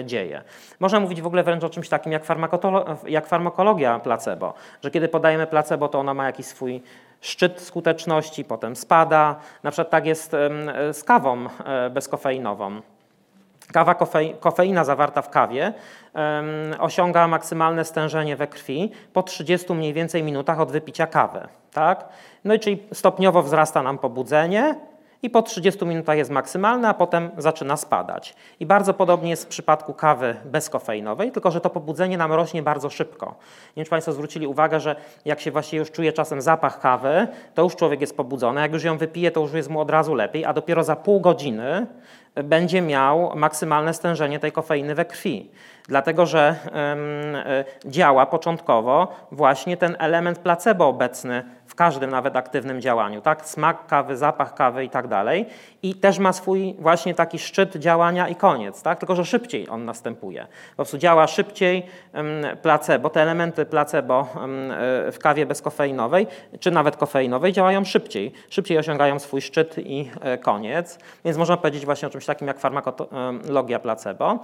dzieje. 0.05 0.43
Można 0.81 1.01
mówić 1.01 1.23
w 1.23 1.27
ogóle 1.27 1.43
wręcz 1.43 1.65
o 1.65 1.71
czymś 1.71 1.89
takim 1.89 2.13
jak, 2.13 2.23
jak 3.07 3.27
farmakologia 3.27 3.99
placebo, 3.99 4.55
że 4.83 4.91
kiedy 4.91 5.09
podajemy 5.09 5.47
placebo, 5.47 5.89
to 5.89 5.99
ona 5.99 6.15
ma 6.15 6.27
jakiś 6.27 6.47
swój 6.47 6.83
szczyt 7.25 7.61
skuteczności, 7.61 8.45
potem 8.45 8.77
spada. 8.77 9.37
Na 9.63 9.71
przykład 9.71 9.91
tak 9.91 10.07
jest 10.07 10.31
z 10.93 11.05
kawą 11.05 11.47
e, 11.65 11.91
bezkofeinową. 11.91 12.81
Kawa 13.73 13.97
kofeina 14.41 14.85
zawarta 14.85 15.23
w 15.23 15.31
kawie 15.31 15.73
osiąga 16.79 17.29
maksymalne 17.29 17.85
stężenie 17.85 18.37
we 18.37 18.47
krwi 18.47 18.91
po 19.13 19.23
30 19.23 19.73
mniej 19.73 19.93
więcej 19.93 20.23
minutach 20.23 20.61
od 20.61 20.73
wypicia 20.73 21.07
kawy. 21.07 21.49
Tak? 21.73 22.09
No 22.45 22.55
i 22.55 22.61
czyli 22.61 22.83
stopniowo 22.93 23.43
wzrasta 23.43 23.83
nam 23.83 23.99
pobudzenie, 23.99 24.75
i 25.25 25.31
po 25.31 25.43
30 25.43 25.87
minutach 25.87 26.17
jest 26.17 26.31
maksymalne, 26.31 26.89
a 26.89 26.95
potem 26.95 27.31
zaczyna 27.39 27.77
spadać. 27.77 28.35
I 28.61 28.67
bardzo 28.67 28.95
podobnie 28.95 29.31
jest 29.31 29.45
w 29.45 29.49
przypadku 29.49 29.95
kawy 29.95 30.37
bezkofeinowej, 30.45 31.33
tylko 31.33 31.51
że 31.51 31.61
to 31.61 31.71
pobudzenie 31.71 32.19
nam 32.19 32.33
rośnie 32.33 32.63
bardzo 32.63 32.91
szybko. 32.91 33.27
Nie 33.27 33.75
wiem, 33.77 33.85
czy 33.85 33.91
Państwo 33.91 34.13
zwrócili 34.13 34.47
uwagę, 34.47 34.81
że 34.81 34.97
jak 35.25 35.41
się 35.41 35.51
właśnie 35.51 35.79
już 35.79 35.91
czuje 35.91 36.13
czasem 36.13 36.41
zapach 36.41 36.81
kawy, 36.81 37.27
to 37.55 37.63
już 37.63 37.77
człowiek 37.77 38.01
jest 38.01 38.17
pobudzony, 38.17 38.61
jak 38.61 38.73
już 38.73 38.85
ją 38.85 38.99
wypije, 38.99 39.31
to 39.31 39.41
już 39.41 39.53
jest 39.53 39.71
mu 39.71 39.81
od 39.81 39.91
razu 39.91 40.15
lepiej, 40.15 40.45
a 40.45 40.53
dopiero 40.53 40.85
za 40.85 40.97
pół 40.97 41.21
godziny 41.21 41.87
będzie 42.35 42.83
miał 42.83 43.37
maksymalne 43.37 43.95
stężenie 43.95 44.39
tej 44.39 44.53
kofeiny 44.53 44.95
we 44.95 45.05
krwi. 45.05 45.51
Dlatego, 45.89 46.27
że 46.27 46.57
działa 47.87 48.27
początkowo 48.27 49.09
właśnie 49.33 49.77
ten 49.77 49.97
element 49.99 50.39
placebo 50.39 50.89
obecny 50.89 51.45
w 51.67 51.75
każdym 51.75 52.11
nawet 52.11 52.37
aktywnym 52.37 52.81
działaniu, 52.81 53.21
tak? 53.21 53.47
Smak 53.47 53.87
kawy, 53.87 54.17
zapach 54.17 54.55
kawy 54.55 54.85
i 54.85 54.91
tak 54.91 55.09
dalej. 55.09 55.47
I 55.83 55.95
też 55.95 56.19
ma 56.19 56.33
swój 56.33 56.75
właśnie 56.79 57.15
taki 57.15 57.39
szczyt 57.39 57.77
działania 57.77 58.29
i 58.29 58.35
koniec, 58.35 58.83
tak? 58.83 58.99
Tylko, 58.99 59.17
że 59.17 59.25
szybciej 59.25 59.69
on 59.69 59.85
następuje. 59.85 60.47
Po 60.71 60.77
prostu 60.77 60.99
działa 60.99 61.27
szybciej 61.27 61.87
placebo, 62.63 63.11
te 63.11 63.23
elementy 63.23 63.67
placebo 63.67 64.21
e, 64.21 64.27
w 65.13 65.19
kawie 65.23 65.47
bezkofeinowej, 65.47 66.27
czy 66.61 66.71
nawet 66.71 66.97
kofeinowej 66.97 67.53
działają 67.53 67.85
szybciej. 67.85 68.33
Szybciej 68.51 68.79
osiągają 68.79 69.19
swój 69.19 69.41
szczyt 69.41 69.79
i 69.79 70.11
e, 70.21 70.39
koniec. 70.39 70.99
Więc 71.25 71.39
można 71.39 71.57
powiedzieć 71.57 71.85
właśnie 71.85 72.09
o 72.09 72.11
czymś 72.11 72.24
takim 72.27 72.49
jak 72.49 72.59
farmakologia 72.59 73.79
placebo. 73.79 74.39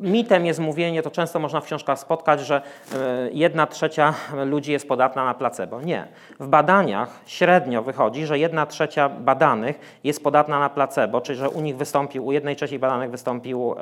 Mitem 0.00 0.46
jest 0.46 0.60
mówienie, 0.60 1.02
to 1.02 1.10
często 1.10 1.38
można 1.38 1.60
w 1.60 1.64
książkach 1.64 1.98
spotkać, 1.98 2.40
że 2.40 2.62
e, 2.94 3.30
jedna 3.32 3.66
trzecia 3.66 4.14
ludzi 4.46 4.72
jest 4.72 4.88
podatna 4.88 5.24
na 5.24 5.34
placebo. 5.34 5.80
Nie. 5.80 6.06
W 6.40 6.46
badaniach 6.46 7.20
średnio 7.26 7.82
wychodzi, 7.82 8.26
że 8.26 8.38
jedna 8.38 8.66
trzecia 8.66 9.08
badanych 9.08 9.98
jest 10.04 10.24
podatna 10.24 10.58
na 10.58 10.70
placebo, 10.70 11.20
czyli 11.20 11.38
że 11.38 11.50
u 11.50 11.60
nich 11.60 11.76
wystąpił, 11.76 12.26
u 12.26 12.32
jednej 12.32 12.56
trzeciej 12.56 12.78
badanych 12.78 13.10
wystąpił 13.10 13.74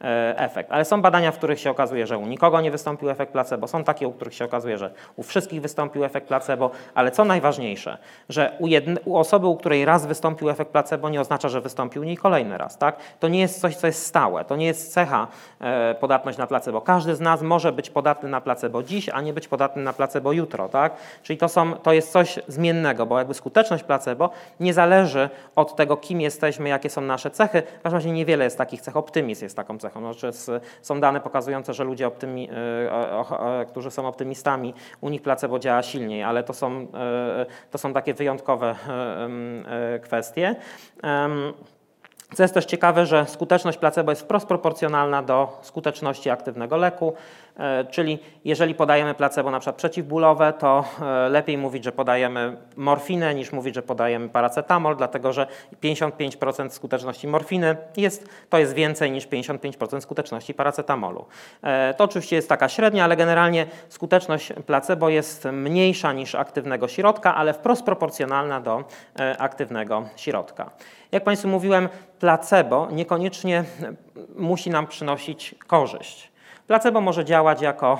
e, 0.00 0.38
efekt. 0.38 0.72
Ale 0.72 0.84
są 0.84 1.02
badania, 1.02 1.32
w 1.32 1.38
których 1.38 1.60
się 1.60 1.70
okazuje, 1.70 2.06
że 2.06 2.18
u 2.18 2.26
nikogo 2.26 2.60
nie 2.60 2.70
wystąpił 2.70 3.10
efekt 3.10 3.32
placebo. 3.32 3.68
Są 3.68 3.84
takie, 3.84 4.08
u 4.08 4.12
których 4.12 4.34
się 4.34 4.44
okazuje, 4.44 4.78
że 4.78 4.90
u 5.16 5.22
wszystkich 5.22 5.60
wystąpił 5.60 6.04
efekt 6.04 6.28
placebo. 6.28 6.70
Ale 6.94 7.10
co 7.10 7.24
najważniejsze, 7.24 7.98
że 8.28 8.52
u, 8.58 8.66
jedne, 8.66 9.00
u 9.04 9.16
osoby, 9.16 9.46
u 9.46 9.56
której 9.56 9.84
raz 9.84 10.06
wystąpił 10.06 10.50
efekt 10.50 10.70
placebo, 10.70 11.08
nie 11.08 11.20
oznacza, 11.20 11.48
że 11.48 11.60
wystąpił 11.60 12.02
u 12.02 12.04
niej 12.04 12.16
kolejny 12.16 12.58
raz. 12.58 12.78
Tak? 12.78 12.96
To 13.20 13.28
nie 13.28 13.40
jest 13.40 13.60
coś, 13.60 13.76
co 13.76 13.86
jest 13.86 14.06
stałe. 14.06 14.44
To 14.44 14.56
nie 14.56 14.66
jest 14.66 14.92
cecha 14.92 15.19
E, 15.60 15.94
podatność 15.94 16.38
na 16.38 16.46
placebo. 16.46 16.80
Każdy 16.80 17.14
z 17.14 17.20
nas 17.20 17.42
może 17.42 17.72
być 17.72 17.90
podatny 17.90 18.28
na 18.28 18.40
placebo 18.40 18.82
dziś, 18.82 19.08
a 19.08 19.20
nie 19.20 19.32
być 19.32 19.48
podatny 19.48 19.82
na 19.82 19.92
placebo 19.92 20.32
jutro. 20.32 20.68
Tak? 20.68 20.96
Czyli 21.22 21.38
to, 21.38 21.48
są, 21.48 21.74
to 21.74 21.92
jest 21.92 22.12
coś 22.12 22.38
zmiennego, 22.48 23.06
bo 23.06 23.18
jakby 23.18 23.34
skuteczność 23.34 23.84
placebo 23.84 24.30
nie 24.60 24.74
zależy 24.74 25.30
od 25.56 25.76
tego, 25.76 25.96
kim 25.96 26.20
jesteśmy, 26.20 26.68
jakie 26.68 26.90
są 26.90 27.00
nasze 27.00 27.30
cechy. 27.30 27.62
W 27.62 27.82
każdym 27.82 27.96
razie 27.96 28.12
niewiele 28.12 28.44
jest 28.44 28.58
takich 28.58 28.80
cech. 28.80 28.96
Optymizm 28.96 29.44
jest 29.44 29.56
taką 29.56 29.78
cechą. 29.78 30.00
Znaczy 30.00 30.30
są 30.82 31.00
dane 31.00 31.20
pokazujące, 31.20 31.74
że 31.74 31.84
ludzie, 31.84 32.06
optymi, 32.06 32.48
e, 32.50 33.64
którzy 33.68 33.90
są 33.90 34.08
optymistami, 34.08 34.74
u 35.00 35.08
nich 35.08 35.22
placebo 35.22 35.58
działa 35.58 35.82
silniej, 35.82 36.22
ale 36.22 36.42
to 36.42 36.54
są, 36.54 36.86
e, 36.94 37.46
to 37.70 37.78
są 37.78 37.92
takie 37.92 38.14
wyjątkowe 38.14 38.74
kwestie. 40.02 40.56
Co 42.34 42.42
jest 42.42 42.54
też 42.54 42.64
ciekawe, 42.64 43.06
że 43.06 43.26
skuteczność 43.26 43.78
placebo 43.78 44.12
jest 44.12 44.22
wprost 44.22 44.46
proporcjonalna 44.46 45.22
do 45.22 45.58
skuteczności 45.62 46.30
aktywnego 46.30 46.76
leku, 46.76 47.14
czyli 47.90 48.18
jeżeli 48.44 48.74
podajemy 48.74 49.14
placebo 49.14 49.50
na 49.50 49.60
przykład 49.60 49.76
przeciwbólowe, 49.76 50.52
to 50.52 50.84
e, 51.02 51.28
lepiej 51.28 51.58
mówić, 51.58 51.84
że 51.84 51.92
podajemy 51.92 52.56
morfinę 52.76 53.34
niż 53.34 53.52
mówić, 53.52 53.74
że 53.74 53.82
podajemy 53.82 54.28
paracetamol, 54.28 54.96
dlatego 54.96 55.32
że 55.32 55.46
55% 55.82 56.70
skuteczności 56.70 57.28
morfiny 57.28 57.76
jest, 57.96 58.28
to 58.48 58.58
jest 58.58 58.74
więcej 58.74 59.10
niż 59.10 59.28
55% 59.28 60.00
skuteczności 60.00 60.54
paracetamolu. 60.54 61.24
E, 61.62 61.94
to 61.94 62.04
oczywiście 62.04 62.36
jest 62.36 62.48
taka 62.48 62.68
średnia, 62.68 63.04
ale 63.04 63.16
generalnie 63.16 63.66
skuteczność 63.88 64.52
placebo 64.66 65.08
jest 65.08 65.44
mniejsza 65.44 66.12
niż 66.12 66.34
aktywnego 66.34 66.88
środka, 66.88 67.34
ale 67.34 67.52
wprost 67.54 67.84
proporcjonalna 67.84 68.60
do 68.60 68.84
aktywnego 69.38 70.04
środka. 70.16 70.70
Jak 71.12 71.24
Państwu 71.24 71.48
mówiłem, 71.48 71.88
placebo 72.20 72.88
niekoniecznie 72.92 73.64
musi 74.36 74.70
nam 74.70 74.86
przynosić 74.86 75.54
korzyść. 75.66 76.29
Placebo 76.70 77.00
może 77.00 77.24
działać 77.24 77.62
jako, 77.62 77.98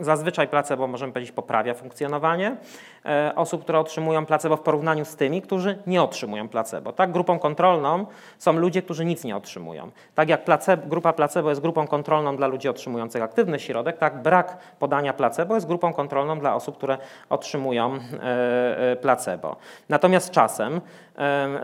e, 0.00 0.04
zazwyczaj 0.04 0.48
placebo 0.48 0.86
możemy 0.86 1.12
powiedzieć 1.12 1.32
poprawia 1.32 1.74
funkcjonowanie 1.74 2.56
e, 3.04 3.32
osób, 3.36 3.62
które 3.62 3.78
otrzymują 3.78 4.26
placebo 4.26 4.56
w 4.56 4.60
porównaniu 4.60 5.04
z 5.04 5.16
tymi, 5.16 5.42
którzy 5.42 5.78
nie 5.86 6.02
otrzymują 6.02 6.48
placebo. 6.48 6.92
Tak, 6.92 7.12
grupą 7.12 7.38
kontrolną 7.38 8.06
są 8.38 8.52
ludzie, 8.52 8.82
którzy 8.82 9.04
nic 9.04 9.24
nie 9.24 9.36
otrzymują. 9.36 9.90
Tak 10.14 10.28
jak 10.28 10.44
placebo, 10.44 10.86
grupa 10.86 11.12
placebo 11.12 11.48
jest 11.48 11.60
grupą 11.60 11.86
kontrolną 11.86 12.36
dla 12.36 12.46
ludzi 12.46 12.68
otrzymujących 12.68 13.22
aktywny 13.22 13.60
środek, 13.60 13.98
tak 13.98 14.22
brak 14.22 14.58
podania 14.78 15.12
placebo 15.12 15.54
jest 15.54 15.66
grupą 15.66 15.92
kontrolną 15.92 16.38
dla 16.38 16.54
osób, 16.54 16.76
które 16.76 16.98
otrzymują 17.30 17.98
e, 18.22 18.96
placebo. 18.96 19.56
Natomiast 19.88 20.30
czasem 20.30 20.80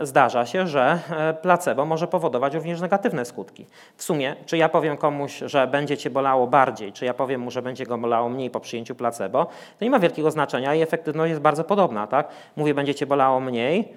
zdarza 0.01 0.45
się, 0.45 0.67
że 0.67 0.99
placebo 1.41 1.85
może 1.85 2.07
powodować 2.07 2.53
również 2.53 2.81
negatywne 2.81 3.25
skutki. 3.25 3.65
W 3.97 4.03
sumie, 4.03 4.35
czy 4.45 4.57
ja 4.57 4.69
powiem 4.69 4.97
komuś, 4.97 5.37
że 5.45 5.67
będzie 5.67 5.97
cię 5.97 6.09
bolało 6.29 6.47
bardziej, 6.47 6.93
czy 6.93 7.05
ja 7.05 7.13
powiem 7.13 7.41
mu, 7.41 7.51
że 7.51 7.61
będzie 7.61 7.85
go 7.85 7.97
bolało 7.97 8.29
mniej 8.29 8.49
po 8.49 8.59
przyjęciu 8.59 8.95
placebo, 8.95 9.45
to 9.79 9.85
nie 9.85 9.91
ma 9.91 9.99
wielkiego 9.99 10.31
znaczenia 10.31 10.75
i 10.75 10.81
efektywność 10.81 11.29
jest 11.29 11.41
bardzo 11.41 11.63
podobna. 11.63 12.07
Tak? 12.07 12.27
Mówię, 12.55 12.73
będzie 12.73 12.95
cię 12.95 13.05
bolało 13.05 13.39
mniej, 13.39 13.93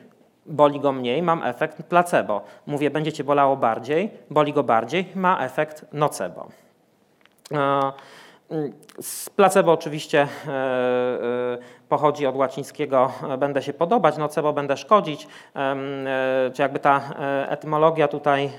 boli 0.47 0.81
go 0.81 0.93
mniej, 0.93 1.23
mam 1.23 1.43
efekt 1.43 1.83
placebo. 1.83 2.43
Mówię, 2.67 2.91
będzie 2.91 3.13
cię 3.13 3.25
bolało 3.25 3.57
bardziej, 3.57 4.11
boli 4.31 4.53
go 4.53 4.63
bardziej, 4.63 5.07
ma 5.15 5.45
efekt 5.45 5.87
nocebo. 5.93 6.49
Z 9.01 9.31
placebo 9.31 9.73
oczywiście 9.73 10.29
e, 10.49 10.51
e, 10.51 11.59
pochodzi 11.93 12.27
od 12.27 12.37
łacińskiego 12.37 13.13
e, 13.29 13.39
będę 13.39 13.63
się 13.63 13.73
podobać, 13.73 14.17
nocebo 14.17 14.53
będę 14.53 14.77
szkodzić, 14.77 15.27
czy 16.55 16.63
jakby 16.63 16.79
ta 16.79 17.01
etymologia 17.49 18.09
tutaj 18.09 18.51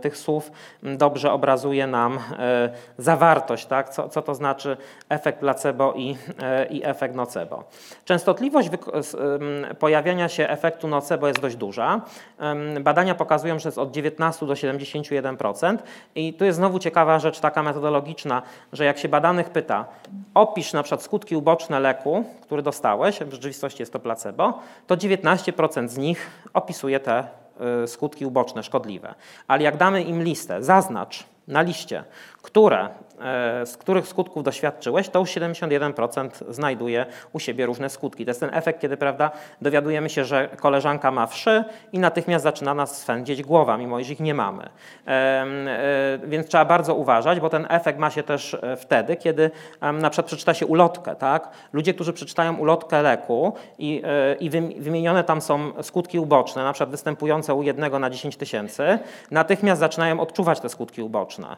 tych 0.00 0.16
słów 0.16 0.52
dobrze 0.82 1.32
obrazuje 1.32 1.86
nam 1.86 2.18
zawartość, 2.98 3.66
tak? 3.66 3.88
co, 3.88 4.08
co 4.08 4.22
to 4.22 4.34
znaczy 4.34 4.76
efekt 5.08 5.38
placebo 5.38 5.92
i, 5.92 6.16
i 6.70 6.84
efekt 6.84 7.14
nocebo. 7.14 7.64
Częstotliwość 8.04 8.70
pojawiania 9.78 10.28
się 10.28 10.48
efektu 10.48 10.88
nocebo 10.88 11.28
jest 11.28 11.40
dość 11.40 11.56
duża. 11.56 12.00
Badania 12.80 13.14
pokazują, 13.14 13.58
że 13.58 13.68
jest 13.68 13.78
od 13.78 13.90
19 13.90 14.46
do 14.46 14.54
71% 14.54 15.78
i 16.14 16.34
tu 16.34 16.44
jest 16.44 16.56
znowu 16.56 16.78
ciekawa 16.78 17.18
rzecz 17.18 17.40
taka 17.40 17.62
metodologiczna, 17.62 18.42
że 18.72 18.84
jak 18.84 18.98
się 18.98 19.08
badanych 19.08 19.50
pyta, 19.50 19.84
opisz 20.34 20.72
na 20.72 20.82
przykład 20.82 21.02
skutki 21.02 21.36
uboczne 21.36 21.80
leku, 21.80 22.24
który 22.42 22.62
dostałeś, 22.70 23.18
w 23.18 23.32
rzeczywistości 23.32 23.82
jest 23.82 23.92
to 23.92 23.98
placebo, 23.98 24.58
to 24.86 24.96
19% 24.96 25.88
z 25.88 25.98
nich 25.98 26.30
opisuje 26.54 27.00
te 27.00 27.24
y, 27.84 27.86
skutki 27.86 28.26
uboczne, 28.26 28.62
szkodliwe. 28.62 29.14
Ale 29.48 29.62
jak 29.62 29.76
damy 29.76 30.02
im 30.02 30.22
listę, 30.22 30.62
zaznacz 30.62 31.24
na 31.48 31.62
liście, 31.62 32.04
które 32.42 32.88
z 33.64 33.76
których 33.76 34.08
skutków 34.08 34.42
doświadczyłeś, 34.42 35.08
to 35.08 35.18
już 35.18 35.30
71% 35.30 36.30
znajduje 36.48 37.06
u 37.32 37.40
siebie 37.40 37.66
różne 37.66 37.90
skutki. 37.90 38.24
To 38.24 38.30
jest 38.30 38.40
ten 38.40 38.54
efekt, 38.54 38.80
kiedy 38.80 38.96
prawda, 38.96 39.30
dowiadujemy 39.60 40.10
się, 40.10 40.24
że 40.24 40.48
koleżanka 40.56 41.10
ma 41.10 41.26
wszy 41.26 41.64
i 41.92 41.98
natychmiast 41.98 42.42
zaczyna 42.42 42.74
nas 42.74 43.00
swędzić 43.00 43.42
głowa, 43.42 43.76
mimo 43.76 43.98
iż 43.98 44.10
ich 44.10 44.20
nie 44.20 44.34
mamy. 44.34 44.68
E, 45.06 45.46
więc 46.24 46.46
trzeba 46.46 46.64
bardzo 46.64 46.94
uważać, 46.94 47.40
bo 47.40 47.48
ten 47.48 47.66
efekt 47.70 47.98
ma 47.98 48.10
się 48.10 48.22
też 48.22 48.54
e, 48.54 48.76
wtedy, 48.76 49.16
kiedy 49.16 49.50
na 49.80 50.10
przykład 50.10 50.26
przeczyta 50.26 50.54
się 50.54 50.66
ulotkę. 50.66 51.16
Tak? 51.16 51.48
Ludzie, 51.72 51.94
którzy 51.94 52.12
przeczytają 52.12 52.56
ulotkę 52.56 53.02
leku 53.02 53.52
i, 53.78 54.02
i 54.40 54.50
wymienione 54.80 55.24
tam 55.24 55.40
są 55.40 55.82
skutki 55.82 56.18
uboczne, 56.18 56.64
na 56.64 56.72
przykład 56.72 56.90
występujące 56.90 57.54
u 57.54 57.62
jednego 57.62 57.98
na 57.98 58.10
10 58.10 58.36
tysięcy, 58.36 58.98
natychmiast 59.30 59.80
zaczynają 59.80 60.20
odczuwać 60.20 60.60
te 60.60 60.68
skutki 60.68 61.02
uboczne. 61.02 61.56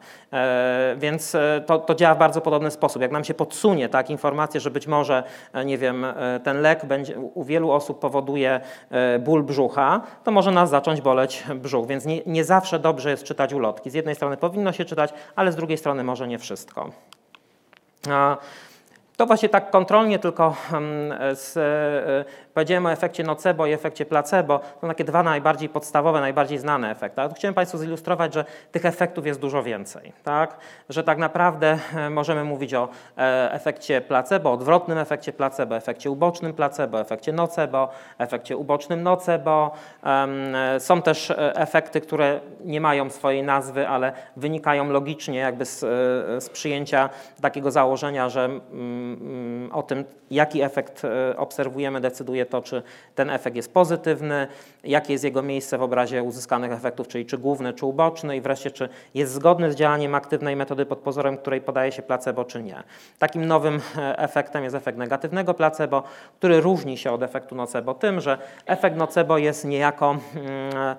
Więc 0.96 1.36
to, 1.60 1.78
to 1.78 1.94
działa 1.94 2.14
w 2.14 2.18
bardzo 2.18 2.40
podobny 2.40 2.70
sposób. 2.70 3.02
Jak 3.02 3.12
nam 3.12 3.24
się 3.24 3.34
podsunie 3.34 3.88
tak, 3.88 4.10
informację, 4.10 4.60
że 4.60 4.70
być 4.70 4.86
może, 4.86 5.22
e, 5.52 5.64
nie 5.64 5.78
wiem, 5.78 6.04
e, 6.04 6.40
ten 6.44 6.60
lek 6.60 6.86
będzie, 6.86 7.18
u 7.18 7.44
wielu 7.44 7.70
osób 7.70 8.00
powoduje 8.00 8.60
e, 8.90 9.18
ból 9.18 9.42
brzucha, 9.42 10.00
to 10.24 10.30
może 10.30 10.50
nas 10.50 10.70
zacząć 10.70 11.00
boleć 11.00 11.44
brzuch. 11.54 11.86
Więc 11.86 12.04
nie, 12.04 12.20
nie 12.26 12.44
zawsze 12.44 12.78
dobrze 12.78 13.10
jest 13.10 13.24
czytać 13.24 13.52
ulotki. 13.52 13.90
Z 13.90 13.94
jednej 13.94 14.14
strony 14.14 14.36
powinno 14.36 14.72
się 14.72 14.84
czytać, 14.84 15.14
ale 15.36 15.52
z 15.52 15.56
drugiej 15.56 15.78
strony 15.78 16.04
może 16.04 16.28
nie 16.28 16.38
wszystko. 16.38 16.90
To 19.22 19.26
właśnie 19.26 19.48
tak 19.48 19.70
kontrolnie 19.70 20.18
tylko 20.18 20.56
z, 21.34 21.58
Powiedziałem 22.54 22.86
o 22.86 22.92
efekcie 22.92 23.24
nocebo 23.24 23.66
i 23.66 23.72
efekcie 23.72 24.06
placebo. 24.06 24.60
To 24.80 24.86
takie 24.86 25.04
dwa 25.04 25.22
najbardziej 25.22 25.68
podstawowe, 25.68 26.20
najbardziej 26.20 26.58
znane 26.58 26.90
efekty. 26.90 27.20
Ale 27.20 27.34
chciałem 27.34 27.54
Państwu 27.54 27.78
zilustrować, 27.78 28.34
że 28.34 28.44
tych 28.72 28.84
efektów 28.84 29.26
jest 29.26 29.40
dużo 29.40 29.62
więcej. 29.62 30.12
Tak? 30.22 30.56
Że 30.88 31.04
tak 31.04 31.18
naprawdę 31.18 31.78
e, 31.96 32.10
możemy 32.10 32.44
mówić 32.44 32.74
o 32.74 32.88
e, 33.18 33.52
efekcie 33.52 34.00
placebo, 34.00 34.52
odwrotnym 34.52 34.98
efekcie 34.98 35.32
placebo, 35.32 35.76
efekcie 35.76 36.10
ubocznym 36.10 36.52
placebo, 36.52 37.00
efekcie 37.00 37.32
nocebo, 37.32 37.88
efekcie 38.18 38.56
ubocznym 38.56 39.02
nocebo. 39.02 39.70
Są 40.78 41.02
też 41.02 41.30
e, 41.30 41.56
efekty, 41.56 42.00
które 42.00 42.40
nie 42.64 42.80
mają 42.80 43.10
swojej 43.10 43.42
nazwy, 43.42 43.88
ale 43.88 44.12
wynikają 44.36 44.90
logicznie 44.90 45.38
jakby 45.38 45.64
z, 45.64 45.80
z 46.44 46.48
przyjęcia 46.48 47.10
takiego 47.40 47.70
założenia, 47.70 48.28
że 48.28 48.44
mm, 48.44 49.11
o 49.72 49.82
tym, 49.82 50.04
jaki 50.30 50.62
efekt 50.62 51.04
e, 51.04 51.36
obserwujemy, 51.36 52.00
decyduje 52.00 52.46
to, 52.46 52.62
czy 52.62 52.82
ten 53.14 53.30
efekt 53.30 53.56
jest 53.56 53.74
pozytywny, 53.74 54.46
jakie 54.84 55.12
jest 55.12 55.24
jego 55.24 55.42
miejsce 55.42 55.78
w 55.78 55.82
obrazie 55.82 56.22
uzyskanych 56.22 56.72
efektów, 56.72 57.08
czyli 57.08 57.26
czy 57.26 57.38
główny, 57.38 57.72
czy 57.72 57.86
uboczny 57.86 58.36
i 58.36 58.40
wreszcie, 58.40 58.70
czy 58.70 58.88
jest 59.14 59.32
zgodny 59.32 59.72
z 59.72 59.74
działaniem 59.74 60.14
aktywnej 60.14 60.56
metody 60.56 60.86
pod 60.86 60.98
pozorem, 60.98 61.36
której 61.36 61.60
podaje 61.60 61.92
się 61.92 62.02
placebo, 62.02 62.44
czy 62.44 62.62
nie. 62.62 62.82
Takim 63.18 63.46
nowym 63.46 63.80
e, 63.98 64.18
efektem 64.18 64.64
jest 64.64 64.76
efekt 64.76 64.98
negatywnego 64.98 65.54
placebo, 65.54 66.02
który 66.38 66.60
różni 66.60 66.98
się 66.98 67.12
od 67.12 67.22
efektu 67.22 67.54
nocebo 67.54 67.94
tym, 67.94 68.20
że 68.20 68.38
efekt 68.66 68.96
nocebo 68.96 69.38
jest 69.38 69.64
niejako 69.64 70.16
mm, 70.34 70.76
e, 70.76 70.96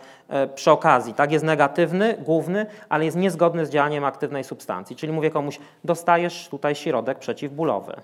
przy 0.56 0.72
okazji, 0.72 1.14
tak, 1.14 1.32
jest 1.32 1.46
negatywny, 1.46 2.18
główny, 2.20 2.66
ale 2.90 3.06
jest 3.06 3.18
niezgodny 3.18 3.66
z 3.66 3.70
działaniem 3.70 4.04
aktywnej 4.04 4.44
substancji. 4.44 4.96
Czyli 4.96 5.14
mówię 5.14 5.30
komuś, 5.30 5.60
dostajesz 5.84 6.48
tutaj 6.50 6.76
środek 6.76 7.20
przeciwbólowy 7.20 7.96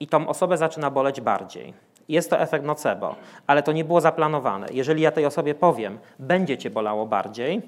i 0.00 0.06
tą 0.06 0.28
osobę 0.28 0.56
zaczyna 0.56 0.90
boleć 0.90 1.20
bardziej. 1.20 1.74
Jest 2.08 2.30
to 2.30 2.40
efekt 2.40 2.64
nocebo, 2.64 3.14
ale 3.46 3.62
to 3.62 3.72
nie 3.72 3.84
było 3.84 4.00
zaplanowane. 4.00 4.66
Jeżeli 4.72 5.02
ja 5.02 5.10
tej 5.10 5.26
osobie 5.26 5.54
powiem, 5.54 5.98
będzie 6.18 6.58
cię 6.58 6.70
bolało 6.70 7.06
bardziej, 7.06 7.62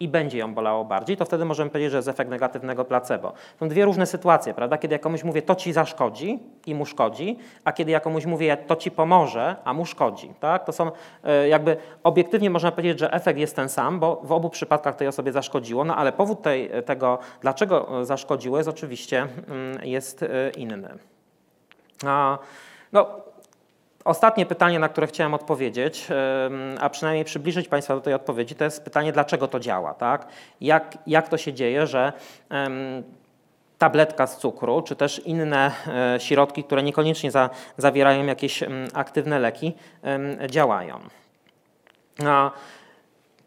i 0.00 0.08
będzie 0.08 0.38
ją 0.38 0.54
bolało 0.54 0.84
bardziej, 0.84 1.16
to 1.16 1.24
wtedy 1.24 1.44
możemy 1.44 1.70
powiedzieć, 1.70 1.90
że 1.90 1.98
jest 1.98 2.08
efekt 2.08 2.30
negatywnego 2.30 2.84
placebo. 2.84 3.32
Są 3.60 3.68
dwie 3.68 3.84
różne 3.84 4.06
sytuacje, 4.06 4.54
prawda? 4.54 4.78
Kiedy 4.78 4.94
ja 4.94 4.98
komuś 4.98 5.24
mówię, 5.24 5.42
to 5.42 5.54
ci 5.54 5.72
zaszkodzi 5.72 6.38
i 6.66 6.74
mu 6.74 6.86
szkodzi, 6.86 7.38
a 7.64 7.72
kiedy 7.72 7.90
ja 7.90 8.00
komuś 8.00 8.26
mówię, 8.26 8.56
to 8.56 8.76
ci 8.76 8.90
pomoże, 8.90 9.56
a 9.64 9.72
mu 9.72 9.86
szkodzi. 9.86 10.32
Tak? 10.40 10.64
To 10.64 10.72
są 10.72 10.90
e, 11.24 11.48
jakby 11.48 11.76
obiektywnie 12.02 12.50
można 12.50 12.72
powiedzieć, 12.72 12.98
że 12.98 13.12
efekt 13.12 13.38
jest 13.38 13.56
ten 13.56 13.68
sam, 13.68 14.00
bo 14.00 14.20
w 14.24 14.32
obu 14.32 14.50
przypadkach 14.50 14.96
tej 14.96 15.08
osobie 15.08 15.32
zaszkodziło, 15.32 15.84
no 15.84 15.96
ale 15.96 16.12
powód 16.12 16.42
tej, 16.42 16.70
tego, 16.84 17.18
dlaczego 17.40 18.04
zaszkodziło, 18.04 18.56
jest 18.56 18.68
oczywiście 18.68 19.26
mm, 19.48 19.84
jest 19.84 20.22
e, 20.22 20.50
inny. 20.50 20.98
A, 22.06 22.38
no, 22.92 23.06
Ostatnie 24.04 24.46
pytanie, 24.46 24.78
na 24.78 24.88
które 24.88 25.06
chciałem 25.06 25.34
odpowiedzieć, 25.34 26.08
a 26.80 26.90
przynajmniej 26.90 27.24
przybliżyć 27.24 27.68
Państwa 27.68 27.94
do 27.94 28.00
tej 28.00 28.14
odpowiedzi, 28.14 28.54
to 28.54 28.64
jest 28.64 28.84
pytanie, 28.84 29.12
dlaczego 29.12 29.48
to 29.48 29.60
działa, 29.60 29.94
tak? 29.94 30.26
Jak, 30.60 30.98
jak 31.06 31.28
to 31.28 31.36
się 31.36 31.52
dzieje, 31.52 31.86
że 31.86 32.12
tabletka 33.78 34.26
z 34.26 34.38
cukru, 34.38 34.82
czy 34.82 34.96
też 34.96 35.18
inne 35.18 35.72
e, 36.14 36.20
środki, 36.20 36.64
które 36.64 36.82
niekoniecznie 36.82 37.30
za, 37.30 37.50
zawierają 37.76 38.26
jakieś 38.26 38.64
aktywne 38.94 39.38
leki, 39.38 39.74
działają. 40.46 41.00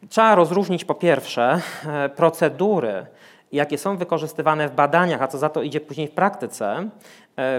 Trzeba 0.10 0.36
rozróżnić 0.36 0.86
po 0.86 0.96
pierwsze 0.96 1.62
e, 1.88 2.10
procedury, 2.10 3.06
jakie 3.52 3.78
są 3.78 3.98
wykorzystywane 3.98 4.70
w 4.70 4.72
badaniach, 4.72 5.22
a 5.22 5.28
co 5.28 5.38
za 5.38 5.50
to 5.50 5.62
idzie 5.62 5.82
później 5.82 6.08
w 6.08 6.12
praktyce, 6.12 6.90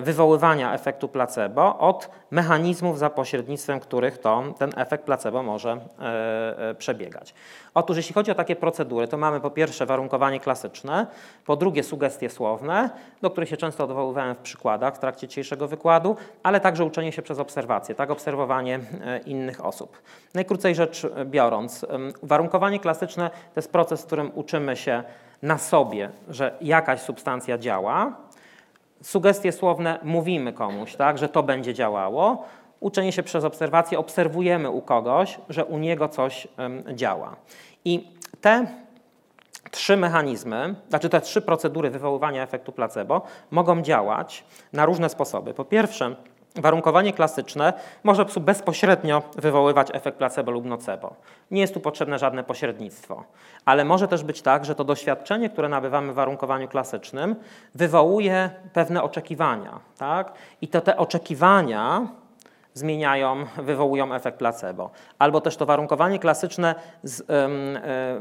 wywoływania 0.02 0.74
efektu 0.74 1.08
placebo 1.08 1.78
od 1.78 2.10
mechanizmów, 2.30 2.98
za 2.98 3.10
pośrednictwem 3.10 3.80
których 3.80 4.18
to 4.18 4.44
ten 4.58 4.70
efekt 4.76 5.04
placebo 5.04 5.42
może 5.42 5.70
e, 5.70 6.70
e, 6.70 6.74
przebiegać. 6.74 7.34
Otóż 7.74 7.96
jeśli 7.96 8.14
chodzi 8.14 8.30
o 8.30 8.34
takie 8.34 8.56
procedury, 8.56 9.08
to 9.08 9.18
mamy 9.18 9.40
po 9.40 9.50
pierwsze 9.50 9.86
warunkowanie 9.86 10.40
klasyczne, 10.40 11.06
po 11.46 11.56
drugie 11.56 11.82
sugestie 11.82 12.30
słowne, 12.30 12.90
do 13.22 13.30
których 13.30 13.48
się 13.48 13.56
często 13.56 13.84
odwoływałem 13.84 14.34
w 14.34 14.38
przykładach 14.38 14.94
w 14.94 14.98
trakcie 14.98 15.28
dzisiejszego 15.28 15.68
wykładu, 15.68 16.16
ale 16.42 16.60
także 16.60 16.84
uczenie 16.84 17.12
się 17.12 17.22
przez 17.22 17.38
obserwacje, 17.38 17.94
tak 17.94 18.10
obserwowanie 18.10 18.80
innych 19.26 19.64
osób. 19.64 20.02
Najkrócej 20.34 20.74
rzecz 20.74 21.06
biorąc, 21.24 21.86
warunkowanie 22.22 22.80
klasyczne 22.80 23.30
to 23.30 23.60
jest 23.60 23.72
proces, 23.72 24.02
w 24.02 24.06
którym 24.06 24.30
uczymy 24.34 24.76
się 24.76 25.04
na 25.42 25.58
sobie, 25.58 26.10
że 26.28 26.56
jakaś 26.60 27.00
substancja 27.00 27.58
działa, 27.58 28.12
sugestie 29.04 29.52
słowne 29.52 29.98
mówimy 30.02 30.52
komuś, 30.52 30.96
tak, 30.96 31.18
że 31.18 31.28
to 31.28 31.42
będzie 31.42 31.74
działało. 31.74 32.44
Uczenie 32.80 33.12
się 33.12 33.22
przez 33.22 33.44
obserwację, 33.44 33.98
obserwujemy 33.98 34.70
u 34.70 34.82
kogoś, 34.82 35.38
że 35.48 35.64
u 35.64 35.78
niego 35.78 36.08
coś 36.08 36.48
działa. 36.94 37.36
I 37.84 38.08
te 38.40 38.66
trzy 39.70 39.96
mechanizmy, 39.96 40.74
znaczy 40.88 41.08
te 41.08 41.20
trzy 41.20 41.42
procedury 41.42 41.90
wywoływania 41.90 42.42
efektu 42.42 42.72
placebo 42.72 43.22
mogą 43.50 43.82
działać 43.82 44.44
na 44.72 44.86
różne 44.86 45.08
sposoby. 45.08 45.54
Po 45.54 45.64
pierwsze, 45.64 46.16
Warunkowanie 46.56 47.12
klasyczne 47.12 47.72
może 48.04 48.26
bezpośrednio 48.40 49.22
wywoływać 49.36 49.88
efekt 49.92 50.18
placebo 50.18 50.50
lub 50.50 50.64
nocebo. 50.64 51.14
Nie 51.50 51.60
jest 51.60 51.74
tu 51.74 51.80
potrzebne 51.80 52.18
żadne 52.18 52.44
pośrednictwo. 52.44 53.24
Ale 53.64 53.84
może 53.84 54.08
też 54.08 54.24
być 54.24 54.42
tak, 54.42 54.64
że 54.64 54.74
to 54.74 54.84
doświadczenie, 54.84 55.50
które 55.50 55.68
nabywamy 55.68 56.12
w 56.12 56.14
warunkowaniu 56.14 56.68
klasycznym, 56.68 57.36
wywołuje 57.74 58.50
pewne 58.72 59.02
oczekiwania. 59.02 59.80
Tak? 59.98 60.32
I 60.60 60.68
to 60.68 60.80
te 60.80 60.96
oczekiwania 60.96 62.06
zmieniają, 62.74 63.44
wywołują 63.56 64.14
efekt 64.14 64.38
placebo. 64.38 64.90
Albo 65.18 65.40
też 65.40 65.56
to 65.56 65.66
warunkowanie 65.66 66.18
klasyczne 66.18 66.74
z, 67.02 67.20
y, 67.20 67.24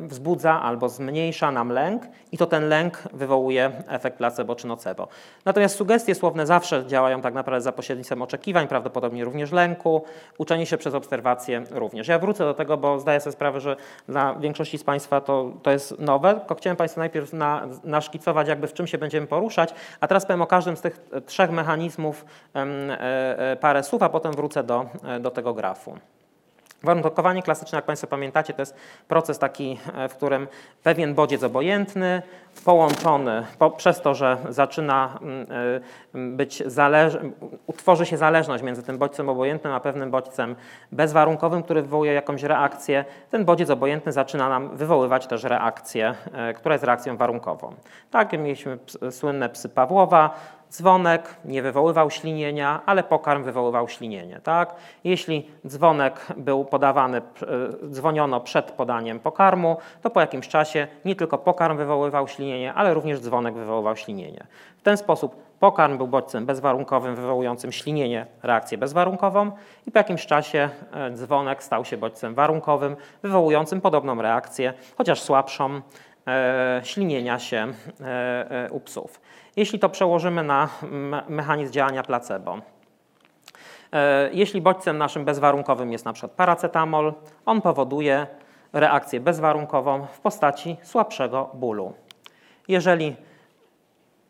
wzbudza 0.07 0.61
albo 0.61 0.89
zmniejsza 0.89 1.51
nam 1.51 1.69
lęk 1.69 2.03
i 2.31 2.37
to 2.37 2.45
ten 2.45 2.69
lęk 2.69 3.03
wywołuje 3.13 3.71
efekt 3.87 4.17
placebo 4.17 4.55
czy 4.55 4.67
nocebo. 4.67 5.07
Natomiast 5.45 5.75
sugestie 5.75 6.15
słowne 6.15 6.45
zawsze 6.45 6.85
działają 6.87 7.21
tak 7.21 7.33
naprawdę 7.33 7.61
za 7.61 7.71
pośrednictwem 7.71 8.21
oczekiwań, 8.21 8.67
prawdopodobnie 8.67 9.25
również 9.25 9.51
lęku, 9.51 10.03
uczenie 10.37 10.65
się 10.65 10.77
przez 10.77 10.93
obserwacje 10.93 11.63
również. 11.71 12.07
Ja 12.07 12.19
wrócę 12.19 12.45
do 12.45 12.53
tego, 12.53 12.77
bo 12.77 12.99
zdaję 12.99 13.19
sobie 13.19 13.33
sprawę, 13.33 13.61
że 13.61 13.75
dla 14.07 14.35
większości 14.35 14.77
z 14.77 14.83
Państwa 14.83 15.21
to, 15.21 15.51
to 15.63 15.71
jest 15.71 15.99
nowe, 15.99 16.35
tylko 16.35 16.55
chciałem 16.55 16.77
Państwu 16.77 16.99
najpierw 16.99 17.33
na, 17.33 17.67
naszkicować 17.83 18.47
jakby 18.47 18.67
w 18.67 18.73
czym 18.73 18.87
się 18.87 18.97
będziemy 18.97 19.27
poruszać, 19.27 19.73
a 19.99 20.07
teraz 20.07 20.25
powiem 20.25 20.41
o 20.41 20.47
każdym 20.47 20.77
z 20.77 20.81
tych 20.81 20.99
trzech 21.25 21.51
mechanizmów 21.51 22.25
e, 22.55 23.57
parę 23.61 23.83
słów, 23.83 24.03
a 24.03 24.09
potem 24.09 24.31
wrócę 24.31 24.42
do, 24.63 24.85
e, 25.03 25.19
do 25.19 25.31
tego 25.31 25.53
grafu. 25.53 25.97
Warunkowanie 26.83 27.43
klasyczne, 27.43 27.75
jak 27.75 27.85
Państwo 27.85 28.07
pamiętacie, 28.07 28.53
to 28.53 28.61
jest 28.61 28.75
proces 29.07 29.39
taki, 29.39 29.79
e, 29.95 30.09
w 30.09 30.15
którym 30.15 30.47
pewien 30.83 31.13
bodziec 31.13 31.43
obojętny, 31.43 32.21
połączony 32.65 33.45
po, 33.59 33.71
przez 33.71 34.01
to, 34.01 34.15
że 34.15 34.37
zaczyna 34.49 35.19
mm, 35.21 35.47
e, 36.15 36.35
być 36.35 36.63
zależny, 36.65 37.31
utworzy 37.67 38.05
się 38.05 38.17
zależność 38.17 38.63
między 38.63 38.83
tym 38.83 38.97
bodźcem 38.97 39.29
obojętnym 39.29 39.73
a 39.73 39.79
pewnym 39.79 40.11
bodźcem 40.11 40.55
bezwarunkowym, 40.91 41.63
który 41.63 41.81
wywołuje 41.81 42.13
jakąś 42.13 42.43
reakcję. 42.43 43.05
Ten 43.31 43.45
bodziec 43.45 43.69
obojętny 43.69 44.11
zaczyna 44.11 44.49
nam 44.49 44.77
wywoływać 44.77 45.27
też 45.27 45.43
reakcję, 45.43 46.15
która 46.55 46.75
jest 46.75 46.85
reakcją 46.85 47.17
warunkową. 47.17 47.73
Tak, 48.11 48.33
mieliśmy 48.33 48.77
słynne 49.11 49.49
psy 49.49 49.69
Pawłowa, 49.69 50.35
Dzwonek 50.73 51.35
nie 51.45 51.61
wywoływał 51.61 52.09
ślinienia, 52.09 52.81
ale 52.85 53.03
pokarm 53.03 53.43
wywoływał 53.43 53.87
ślinienie. 53.87 54.39
Tak? 54.43 54.75
Jeśli 55.03 55.47
dzwonek 55.67 56.25
był 56.37 56.65
podawany, 56.65 57.17
e, 57.17 57.21
dzwoniono 57.89 58.41
przed 58.41 58.71
podaniem 58.71 59.19
pokarmu, 59.19 59.77
to 60.01 60.09
po 60.09 60.21
jakimś 60.21 60.47
czasie 60.47 60.87
nie 61.05 61.15
tylko 61.15 61.37
pokarm 61.37 61.77
wywoływał 61.77 62.27
ślinienie, 62.27 62.73
ale 62.73 62.93
również 62.93 63.19
dzwonek 63.19 63.55
wywoływał 63.55 63.95
ślinienie. 63.95 64.43
W 64.77 64.81
ten 64.81 64.97
sposób 64.97 65.35
pokarm 65.59 65.97
był 65.97 66.07
bodźcem 66.07 66.45
bezwarunkowym 66.45 67.15
wywołującym 67.15 67.71
ślinienie, 67.71 68.25
reakcję 68.43 68.77
bezwarunkową 68.77 69.51
i 69.87 69.91
po 69.91 69.99
jakimś 69.99 70.25
czasie 70.25 70.69
e, 70.93 71.11
dzwonek 71.11 71.63
stał 71.63 71.85
się 71.85 71.97
bodźcem 71.97 72.33
warunkowym 72.33 72.95
wywołującym 73.23 73.81
podobną 73.81 74.21
reakcję, 74.21 74.73
chociaż 74.97 75.21
słabszą, 75.21 75.81
ślinienia 76.83 77.39
się 77.39 77.67
u 78.71 78.79
psów. 78.79 79.21
Jeśli 79.55 79.79
to 79.79 79.89
przełożymy 79.89 80.43
na 80.43 80.69
mechanizm 81.29 81.73
działania 81.73 82.03
placebo, 82.03 82.57
e, 83.93 84.29
jeśli 84.33 84.61
bodźcem 84.61 84.97
naszym 84.97 85.25
bezwarunkowym 85.25 85.91
jest 85.91 86.05
na 86.05 86.13
przykład 86.13 86.31
paracetamol, 86.31 87.13
on 87.45 87.61
powoduje 87.61 88.27
reakcję 88.73 89.19
bezwarunkową 89.19 90.05
w 90.05 90.19
postaci 90.19 90.77
słabszego 90.83 91.49
bólu. 91.53 91.93
Jeżeli 92.67 93.15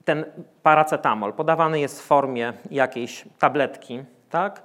ten 0.05 0.25
paracetamol 0.63 1.33
podawany 1.33 1.79
jest 1.79 2.01
w 2.01 2.05
formie 2.05 2.53
jakiejś 2.71 3.25
tabletki, 3.39 4.03
tak, 4.29 4.59
e, 4.59 4.63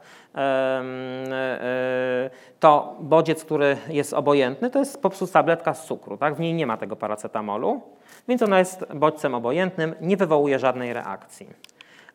to 2.60 2.96
bodziec, 3.00 3.44
który 3.44 3.76
jest 3.88 4.14
obojętny, 4.14 4.70
to 4.70 4.78
jest 4.78 5.02
po 5.02 5.10
prostu 5.10 5.26
tabletka 5.26 5.74
z 5.74 5.86
cukru. 5.86 6.16
Tak? 6.16 6.34
W 6.34 6.40
niej 6.40 6.54
nie 6.54 6.66
ma 6.66 6.76
tego 6.76 6.96
paracetamolu 6.96 7.82
więc 8.28 8.42
ona 8.42 8.58
jest 8.58 8.84
bodźcem 8.94 9.34
obojętnym, 9.34 9.94
nie 10.00 10.16
wywołuje 10.16 10.58
żadnej 10.58 10.92
reakcji. 10.92 11.48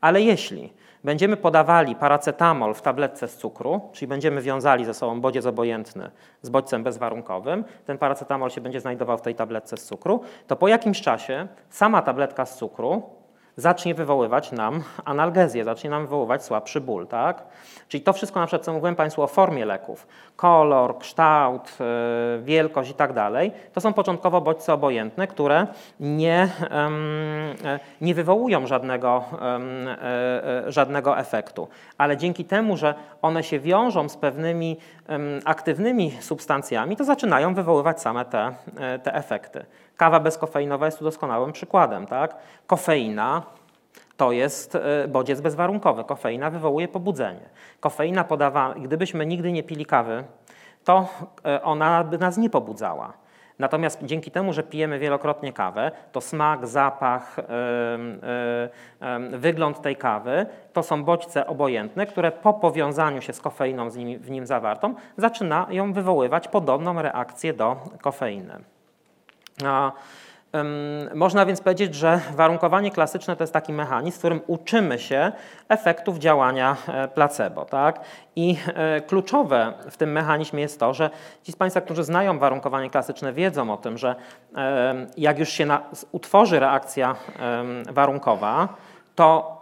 Ale 0.02 0.22
jeśli 0.22 0.74
będziemy 1.04 1.38
podawali 1.38 1.96
paracetamol 1.96 2.74
w 2.74 2.82
tabletce 2.82 3.28
z 3.28 3.38
cukru, 3.38 3.82
czyli 3.92 4.08
będziemy 4.08 4.42
wiązali 4.42 4.86
ze 4.86 4.94
sobą 4.94 5.22
bodziec 5.22 5.46
obojętny 5.46 6.12
z 6.42 6.50
bodźcem 6.50 6.84
bezwarunkowym, 6.84 7.64
ten 7.86 7.98
paracetamol 7.98 8.50
się 8.50 8.62
będzie 8.62 8.82
znajdował 8.82 9.18
w 9.18 9.22
tej 9.22 9.36
tabletce 9.36 9.78
z 9.78 9.86
cukru, 9.86 10.22
to 10.48 10.56
po 10.56 10.68
jakimś 10.68 11.02
czasie 11.02 11.48
sama 11.70 12.02
tabletka 12.02 12.46
z 12.46 12.58
cukru 12.58 13.04
zacznie 13.58 13.96
wywoływać 13.96 14.52
nam 14.52 14.84
analgezję, 15.06 15.64
zacznie 15.64 15.90
nam 15.90 16.02
wywoływać 16.02 16.44
słabszy 16.44 16.82
ból, 16.82 17.08
tak? 17.08 17.44
Czyli 17.88 18.04
to 18.04 18.14
wszystko, 18.14 18.40
na 18.40 18.46
przykład, 18.46 18.66
co 18.66 18.74
mówiłem 18.74 18.96
Państwu 18.96 19.22
o 19.22 19.28
formie 19.28 19.66
leków, 19.66 20.08
kolor, 20.36 20.98
kształt, 20.98 21.78
y, 22.40 22.44
wielkość 22.44 22.92
i 22.92 22.94
tak 22.94 23.14
dalej, 23.14 23.52
to 23.74 23.82
są 23.82 23.94
początkowo 23.94 24.42
bodźce 24.42 24.74
obojętne, 24.74 25.28
które 25.28 25.68
nie, 26.00 26.50
nie 28.02 28.16
wywołują 28.16 28.68
żadnego, 28.68 29.24
e, 29.42 30.66
e, 30.68 30.72
żadnego 30.72 31.18
efektu. 31.18 31.68
Ale 31.98 32.18
dzięki 32.18 32.46
temu, 32.46 32.78
że 32.78 32.94
one 33.22 33.44
się 33.44 33.60
wiążą 33.60 34.10
z 34.10 34.18
pewnymi 34.18 34.78
aktywnymi 35.46 36.12
substancjami, 36.20 36.96
to 36.96 37.04
zaczynają 37.04 37.54
wywoływać 37.54 38.02
same 38.02 38.26
te, 38.26 38.52
e, 38.80 39.00
te 39.00 39.14
efekty. 39.14 39.66
Kawa 40.04 40.20
bezkofeinowa 40.20 40.86
jest 40.86 40.98
tu 40.98 41.04
doskonałym 41.04 41.52
przykładem. 41.52 42.06
Tak? 42.08 42.36
Kofeina 42.68 43.44
to 44.18 44.32
jest 44.32 44.76
e, 44.76 45.08
bodziec 45.08 45.42
bezwarunkowy. 45.42 46.04
Kofeina 46.04 46.50
wywołuje 46.50 46.88
pobudzenie. 46.88 47.50
Kofeina 47.80 48.24
podawa, 48.24 48.74
gdybyśmy 48.74 49.26
nigdy 49.26 49.52
nie 49.52 49.64
pili 49.64 49.86
kawy, 49.86 50.24
to 50.84 51.08
e, 51.46 51.62
ona 51.62 52.04
by 52.04 52.18
nas 52.18 52.38
nie 52.38 52.50
pobudzała. 52.50 53.14
Natomiast 53.60 54.04
dzięki 54.04 54.32
temu, 54.32 54.54
że 54.54 54.64
pijemy 54.64 55.00
wielokrotnie 55.00 55.54
kawę, 55.54 55.92
to 56.12 56.22
smak, 56.22 56.68
zapach, 56.68 57.36
wygląd 59.32 59.82
tej 59.82 59.96
kawy 59.96 60.46
to 60.74 60.84
są 60.84 61.04
bodźce 61.04 61.48
obojętne, 61.48 62.06
które 62.06 62.32
po 62.32 62.54
powiązaniu 62.54 63.22
się 63.22 63.34
z 63.34 63.42
kofeiną 63.42 63.90
z 63.90 63.98
nim, 63.98 64.20
w 64.20 64.32
nim 64.32 64.46
zawartą 64.46 64.96
zaczynają 65.18 65.94
wywoływać 65.94 66.48
podobną 66.48 67.02
reakcję 67.02 67.54
do 67.54 67.76
kofeiny. 68.02 68.73
Można 71.14 71.46
więc 71.46 71.62
powiedzieć, 71.62 71.96
że 71.96 72.20
warunkowanie 72.34 72.92
klasyczne 72.92 73.36
to 73.36 73.44
jest 73.44 73.54
taki 73.54 73.74
mechanizm, 73.74 74.16
w 74.16 74.20
którym 74.20 74.42
uczymy 74.48 75.00
się 75.00 75.32
efektów 75.70 76.18
działania 76.18 76.78
e, 76.88 77.08
placebo. 77.08 77.66
Tak? 77.66 78.00
I 78.36 78.58
e, 78.76 79.02
kluczowe 79.02 79.74
w 79.90 79.98
tym 79.98 80.12
mechanizmie 80.12 80.62
jest 80.62 80.80
to, 80.80 80.94
że 80.94 81.10
ci 81.44 81.52
z 81.52 81.56
Państwa, 81.56 81.82
którzy 81.82 82.04
znają 82.04 82.40
warunkowanie 82.40 82.90
klasyczne, 82.90 83.34
wiedzą 83.34 83.74
o 83.74 83.78
tym, 83.78 83.98
że 83.98 84.16
jak 85.18 85.40
już 85.40 85.50
się 85.50 85.68
utworzy 86.12 86.60
reakcja 86.60 87.16
warunkowa, 87.90 88.68
to 89.16 89.53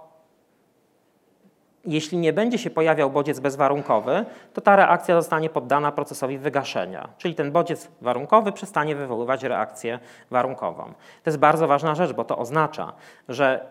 jeśli 1.85 2.17
nie 2.17 2.33
będzie 2.33 2.57
się 2.57 2.69
pojawiał 2.69 3.09
bodziec 3.11 3.39
bezwarunkowy, 3.39 4.25
to 4.53 4.61
ta 4.61 4.75
reakcja 4.75 5.15
zostanie 5.15 5.49
poddana 5.49 5.91
procesowi 5.91 6.37
wygaszenia, 6.37 7.09
czyli 7.17 7.35
ten 7.35 7.51
bodziec 7.51 7.89
warunkowy 8.01 8.51
przestanie 8.51 8.95
wywoływać 8.95 9.43
reakcję 9.43 9.99
warunkową. 10.31 10.83
To 11.23 11.29
jest 11.29 11.39
bardzo 11.39 11.67
ważna 11.67 11.95
rzecz, 11.95 12.13
bo 12.13 12.23
to 12.23 12.37
oznacza, 12.37 12.93
że, 13.29 13.65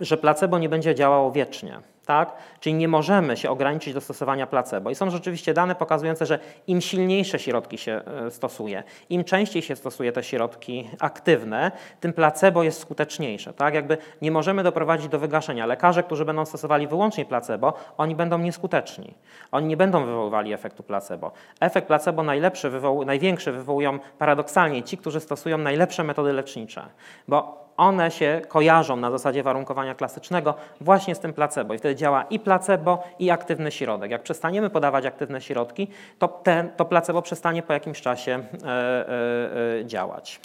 że 0.00 0.16
placebo 0.16 0.58
nie 0.58 0.68
będzie 0.68 0.94
działało 0.94 1.32
wiecznie. 1.32 1.80
Tak? 2.06 2.32
Czyli 2.60 2.74
nie 2.74 2.88
możemy 2.88 3.36
się 3.36 3.50
ograniczyć 3.50 3.94
do 3.94 4.00
stosowania 4.00 4.46
placebo. 4.46 4.90
I 4.90 4.94
są 4.94 5.10
rzeczywiście 5.10 5.54
dane 5.54 5.74
pokazujące, 5.74 6.26
że 6.26 6.38
im 6.66 6.80
silniejsze 6.80 7.38
środki 7.38 7.78
się 7.78 8.00
e, 8.26 8.30
stosuje, 8.30 8.82
im 9.10 9.24
częściej 9.24 9.62
się 9.62 9.76
stosuje 9.76 10.12
te 10.12 10.22
środki 10.22 10.90
aktywne, 11.00 11.72
tym 12.00 12.12
placebo 12.12 12.62
jest 12.62 12.80
skuteczniejsze. 12.80 13.52
Tak? 13.52 13.74
Jakby 13.74 13.98
nie 14.22 14.30
możemy 14.30 14.62
doprowadzić 14.62 15.08
do 15.08 15.18
wygaszenia. 15.18 15.66
Lekarze, 15.66 16.02
którzy 16.02 16.24
będą 16.24 16.44
stosowali 16.44 16.86
wyłącznie 16.86 17.24
placebo, 17.24 17.74
oni 17.96 18.14
będą 18.14 18.38
nieskuteczni. 18.38 19.14
Oni 19.52 19.66
nie 19.66 19.76
będą 19.76 20.04
wywoływali 20.04 20.52
efektu 20.52 20.82
placebo. 20.82 21.32
Efekt 21.60 21.86
placebo 21.86 22.22
najlepszy, 22.22 22.70
wywoł, 22.70 23.04
największy 23.04 23.52
wywołują 23.52 23.98
paradoksalnie 24.18 24.82
ci, 24.82 24.96
którzy 24.98 25.20
stosują 25.20 25.58
najlepsze 25.58 26.04
metody 26.04 26.32
lecznicze. 26.32 26.82
Bo 27.28 27.62
one 27.76 28.10
się 28.10 28.42
kojarzą 28.48 28.96
na 28.96 29.10
zasadzie 29.10 29.42
warunkowania 29.42 29.94
klasycznego 29.94 30.54
właśnie 30.80 31.14
z 31.14 31.20
tym 31.20 31.32
placebo 31.32 31.74
i 31.74 31.78
wtedy 31.78 31.96
działa 31.96 32.22
i 32.22 32.38
placebo 32.38 33.02
i 33.18 33.30
aktywny 33.30 33.70
środek. 33.70 34.10
Jak 34.10 34.22
przestaniemy 34.22 34.70
podawać 34.70 35.06
aktywne 35.06 35.40
środki, 35.40 35.88
to, 36.18 36.28
ten, 36.28 36.70
to 36.76 36.84
placebo 36.84 37.22
przestanie 37.22 37.62
po 37.62 37.72
jakimś 37.72 38.00
czasie 38.00 38.32
e, 38.32 38.68
e, 38.68 39.80
e 39.80 39.86
działać. 39.86 40.40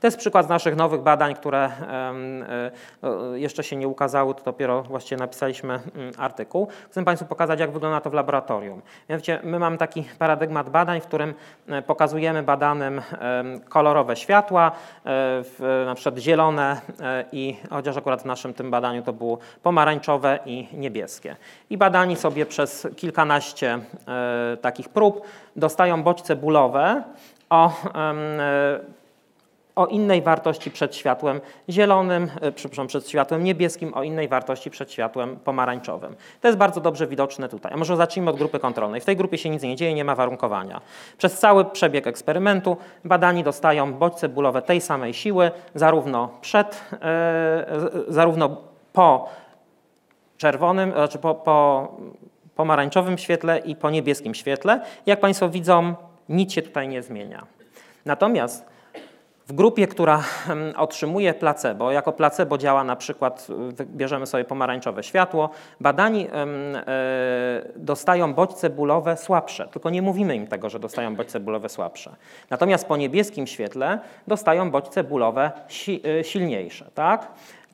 To 0.00 0.06
jest 0.06 0.16
przykład 0.16 0.46
z 0.46 0.48
naszych 0.48 0.76
nowych 0.76 1.00
badań, 1.00 1.34
które 1.34 1.70
e, 3.02 3.38
jeszcze 3.38 3.64
się 3.64 3.76
nie 3.76 3.88
ukazały, 3.88 4.34
to 4.34 4.44
dopiero 4.44 4.82
właściwie 4.82 5.18
napisaliśmy 5.18 5.74
mm, 5.74 6.12
artykuł. 6.18 6.68
Chcę 6.90 7.04
Państwu 7.04 7.28
pokazać, 7.28 7.60
jak 7.60 7.70
wygląda 7.70 8.00
to 8.00 8.10
w 8.10 8.14
laboratorium. 8.14 8.82
Mianowicie 9.08 9.40
my 9.42 9.58
mamy 9.58 9.78
taki 9.78 10.04
paradygmat 10.18 10.70
badań, 10.70 11.00
w 11.00 11.06
którym 11.06 11.34
e, 11.68 11.82
pokazujemy 11.82 12.42
badanym 12.42 13.02
kolorowe 13.68 14.16
światła, 14.16 14.72
e, 15.04 15.84
na 15.84 15.94
przykład 15.94 16.18
zielone 16.18 16.80
i 17.32 17.56
chociaż 17.70 17.96
akurat 17.96 18.22
w 18.22 18.24
naszym 18.24 18.54
tym 18.54 18.70
badaniu 18.70 19.02
to 19.02 19.12
było 19.12 19.38
pomarańczowe 19.62 20.38
i 20.46 20.68
niebieskie. 20.72 21.36
I 21.70 21.78
badani 21.78 22.16
sobie 22.16 22.46
przez 22.46 22.88
kilkanaście 22.96 23.78
takich 24.60 24.88
prób 24.88 25.26
dostają 25.56 26.02
bodźce 26.02 26.36
bólowe 26.36 27.02
o 27.50 27.72
o 29.76 29.86
innej 29.86 30.22
wartości 30.22 30.70
przed 30.70 30.96
światłem 30.96 31.40
zielonym, 31.68 32.30
e, 32.40 32.52
przepraszam, 32.52 32.86
przed 32.86 33.08
światłem 33.08 33.44
niebieskim, 33.44 33.94
o 33.94 34.02
innej 34.02 34.28
wartości 34.28 34.70
przed 34.70 34.92
światłem 34.92 35.36
pomarańczowym. 35.36 36.16
To 36.40 36.48
jest 36.48 36.58
bardzo 36.58 36.80
dobrze 36.80 37.06
widoczne 37.06 37.48
tutaj. 37.48 37.72
A 37.72 37.76
może 37.76 37.96
zacznijmy 37.96 38.30
od 38.30 38.36
grupy 38.36 38.58
kontrolnej. 38.58 39.00
W 39.00 39.04
tej 39.04 39.16
grupie 39.16 39.38
się 39.38 39.50
nic 39.50 39.62
nie 39.62 39.76
dzieje, 39.76 39.94
nie 39.94 40.04
ma 40.04 40.14
warunkowania. 40.14 40.80
Przez 41.18 41.38
cały 41.38 41.64
przebieg 41.64 42.06
eksperymentu 42.06 42.76
badani 43.04 43.44
dostają 43.44 43.94
bodźce 43.94 44.28
bólowe 44.28 44.62
tej 44.62 44.80
samej 44.80 45.14
siły, 45.14 45.50
zarówno 45.74 46.28
przed, 46.40 46.84
e, 47.02 47.66
zarówno 48.08 48.56
po 48.92 49.28
czerwonym, 50.36 50.92
znaczy 50.92 51.18
po, 51.18 51.34
po 51.34 51.88
pomarańczowym 52.56 53.18
świetle 53.18 53.58
i 53.58 53.76
po 53.76 53.90
niebieskim 53.90 54.34
świetle. 54.34 54.80
Jak 55.06 55.20
Państwo 55.20 55.48
widzą, 55.48 55.94
nic 56.28 56.52
się 56.52 56.62
tutaj 56.62 56.88
nie 56.88 57.02
zmienia. 57.02 57.46
Natomiast 58.04 58.69
w 59.50 59.52
grupie, 59.52 59.86
która 59.86 60.24
otrzymuje 60.76 61.34
placebo, 61.34 61.90
jako 61.90 62.12
placebo 62.12 62.58
działa 62.58 62.84
na 62.84 62.96
przykład, 62.96 63.46
bierzemy 63.84 64.26
sobie 64.26 64.44
pomarańczowe 64.44 65.02
światło, 65.02 65.50
badani 65.80 66.28
e, 66.28 66.46
dostają 67.76 68.34
bodźce 68.34 68.70
bólowe 68.70 69.16
słabsze, 69.16 69.68
tylko 69.68 69.90
nie 69.90 70.02
mówimy 70.02 70.36
im 70.36 70.46
tego, 70.46 70.70
że 70.70 70.78
dostają 70.78 71.16
bodźce 71.16 71.40
bólowe 71.40 71.68
słabsze. 71.68 72.16
Natomiast 72.50 72.88
po 72.88 72.96
niebieskim 72.96 73.46
świetle 73.46 73.98
dostają 74.26 74.70
bodźce 74.70 75.04
bólowe 75.04 75.50
e, 76.20 76.24
silniejsze. 76.24 76.90
Tak? 76.94 77.28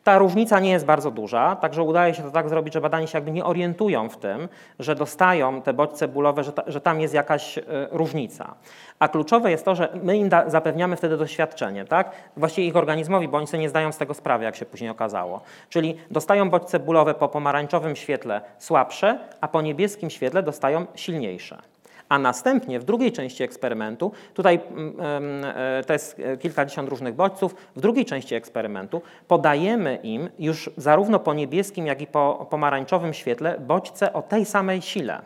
Ta 0.07 0.19
różnica 0.19 0.61
nie 0.61 0.71
jest 0.71 0.85
bardzo 0.85 1.11
duża, 1.11 1.57
także 1.57 1.83
udaje 1.83 2.15
się 2.15 2.23
to 2.23 2.31
tak 2.31 2.49
zrobić, 2.49 2.75
że 2.75 2.81
badani 2.81 3.09
się 3.09 3.19
jakby 3.19 3.31
nie 3.31 3.45
orientują 3.45 4.09
w 4.09 4.17
tym, 4.17 4.49
że 4.79 4.95
dostają 4.95 5.63
te 5.63 5.73
bodźce 5.73 6.09
bólowe, 6.09 6.45
że, 6.45 6.53
ta, 6.53 6.63
że 6.67 6.81
tam 6.81 7.01
jest 7.01 7.15
jakaś 7.15 7.59
y, 7.59 7.63
różnica. 7.91 8.55
A 8.99 9.09
kluczowe 9.09 9.51
jest 9.51 9.65
to, 9.65 9.75
że 9.75 9.89
my 10.03 10.17
im 10.17 10.29
da, 10.29 10.51
zapewniamy 10.51 10.97
wtedy 10.97 11.17
doświadczenie, 11.17 11.85
tak? 11.85 12.11
Właściwie 12.37 12.69
ich 12.69 12.77
organizmowi, 12.77 13.29
bo 13.29 13.39
oni 13.39 13.47
sobie 13.47 13.61
nie 13.61 13.69
zdają 13.69 13.93
z 13.93 13.97
tego 13.97 14.15
sprawy, 14.15 14.45
jak 14.45 14.57
się 14.57 14.67
później 14.67 14.91
okazało. 14.91 15.41
Czyli 15.69 15.97
dostają 16.11 16.51
bodźce 16.51 16.79
bólowe 16.79 17.15
po 17.15 17.29
pomarańczowym 17.29 17.97
świetle 17.97 18.41
słabsze, 18.59 19.19
a 19.41 19.49
po 19.49 19.63
niebieskim 19.63 20.11
świetle 20.11 20.43
dostają 20.43 20.87
silniejsze. 20.95 21.76
A 22.09 22.19
następnie 22.19 22.81
w 22.81 22.85
drugiej 22.85 23.13
części 23.13 23.43
eksperymentu, 23.43 24.13
tutaj 24.35 24.61
mm, 24.71 25.45
e, 25.45 25.85
to 25.87 25.93
jest 25.93 26.23
kilkadziesiąt 26.41 26.89
różnych 26.89 27.15
bodźców, 27.15 27.55
w 27.77 27.81
drugiej 27.81 28.05
części 28.05 28.35
eksperymentu 28.35 29.03
podajemy 29.29 29.99
im 30.03 30.29
już 30.39 30.71
zarówno 30.77 31.19
po 31.19 31.35
niebieskim, 31.35 31.87
jak 31.87 32.01
i 32.01 32.07
po 32.07 32.47
pomarańczowym 32.51 33.15
świetle 33.15 33.59
bodźce 33.61 34.13
o 34.13 34.23
tej 34.23 34.45
samej 34.45 34.83
sile. 34.83 35.23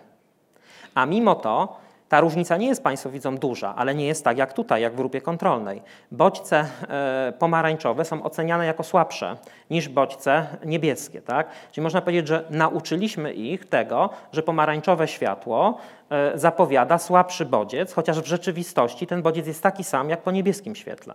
A 0.94 1.06
mimo 1.06 1.34
to 1.34 1.80
ta 2.10 2.20
różnica 2.20 2.56
nie 2.56 2.66
jest, 2.66 2.82
Państwo 2.82 3.10
widzą, 3.10 3.36
duża, 3.36 3.74
ale 3.76 3.94
nie 3.94 4.06
jest 4.06 4.24
tak 4.24 4.38
jak 4.38 4.52
tutaj, 4.52 4.82
jak 4.82 4.92
w 4.92 4.96
grupie 4.96 5.20
kontrolnej. 5.20 5.82
Bodźce 6.10 6.66
e, 6.88 7.32
pomarańczowe 7.38 8.04
są 8.04 8.22
oceniane 8.22 8.66
jako 8.66 8.82
słabsze 8.82 9.36
niż 9.70 9.88
bodźce 9.88 10.46
niebieskie. 10.64 11.22
Tak? 11.22 11.48
Czyli 11.72 11.82
można 11.82 12.00
powiedzieć, 12.00 12.28
że 12.28 12.44
nauczyliśmy 12.50 13.32
ich 13.32 13.68
tego, 13.68 14.10
że 14.32 14.42
pomarańczowe 14.42 15.08
światło 15.08 15.78
e, 16.10 16.38
zapowiada 16.38 16.98
słabszy 16.98 17.46
bodziec, 17.46 17.92
chociaż 17.92 18.20
w 18.20 18.26
rzeczywistości 18.26 19.06
ten 19.06 19.22
bodziec 19.22 19.46
jest 19.46 19.62
taki 19.62 19.84
sam 19.84 20.10
jak 20.10 20.22
po 20.22 20.30
niebieskim 20.30 20.76
świetle. 20.76 21.14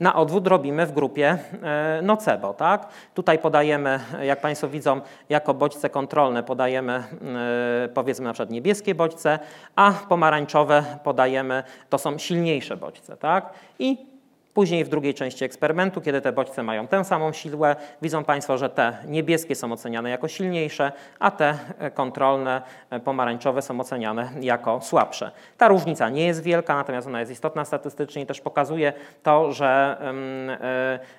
Na 0.00 0.14
odwód 0.14 0.46
robimy 0.46 0.86
w 0.86 0.92
grupie 0.92 1.38
e, 1.62 2.00
nocebo. 2.02 2.54
Tak? 2.54 2.88
Tutaj 3.14 3.38
podajemy, 3.38 4.00
jak 4.22 4.40
Państwo 4.40 4.68
widzą, 4.68 5.00
jako 5.28 5.54
bodźce 5.54 5.90
kontrolne 5.90 6.42
podajemy 6.42 6.92
e, 6.92 7.88
powiedzmy 7.94 8.24
na 8.24 8.32
przykład 8.32 8.50
niebieskie 8.50 8.94
bodźce, 8.94 9.38
a 9.76 9.92
pomarańczowe 10.08 10.84
podajemy, 11.04 11.62
to 11.90 11.98
są 11.98 12.18
silniejsze 12.18 12.76
bodźce. 12.76 13.16
Tak? 13.16 13.52
I 13.78 14.11
Później 14.54 14.84
w 14.84 14.88
drugiej 14.88 15.14
części 15.14 15.44
eksperymentu, 15.44 16.00
kiedy 16.00 16.20
te 16.20 16.32
bodźce 16.32 16.62
mają 16.62 16.86
tę 16.86 17.04
samą 17.04 17.32
siłę, 17.32 17.76
widzą 18.02 18.24
Państwo, 18.24 18.58
że 18.58 18.68
te 18.68 18.96
niebieskie 19.06 19.54
są 19.54 19.72
oceniane 19.72 20.10
jako 20.10 20.28
silniejsze, 20.28 20.92
a 21.18 21.30
te 21.30 21.58
e, 21.78 21.90
kontrolne 21.90 22.62
e, 22.90 23.00
pomarańczowe 23.00 23.62
są 23.62 23.80
oceniane 23.80 24.30
jako 24.40 24.80
słabsze. 24.80 25.30
Ta 25.58 25.68
różnica 25.68 26.08
nie 26.08 26.26
jest 26.26 26.42
wielka, 26.42 26.74
natomiast 26.74 27.06
ona 27.06 27.20
jest 27.20 27.32
istotna 27.32 27.64
statystycznie 27.64 28.22
i 28.22 28.26
też 28.26 28.40
pokazuje 28.40 28.92
to, 29.22 29.52
że 29.52 29.96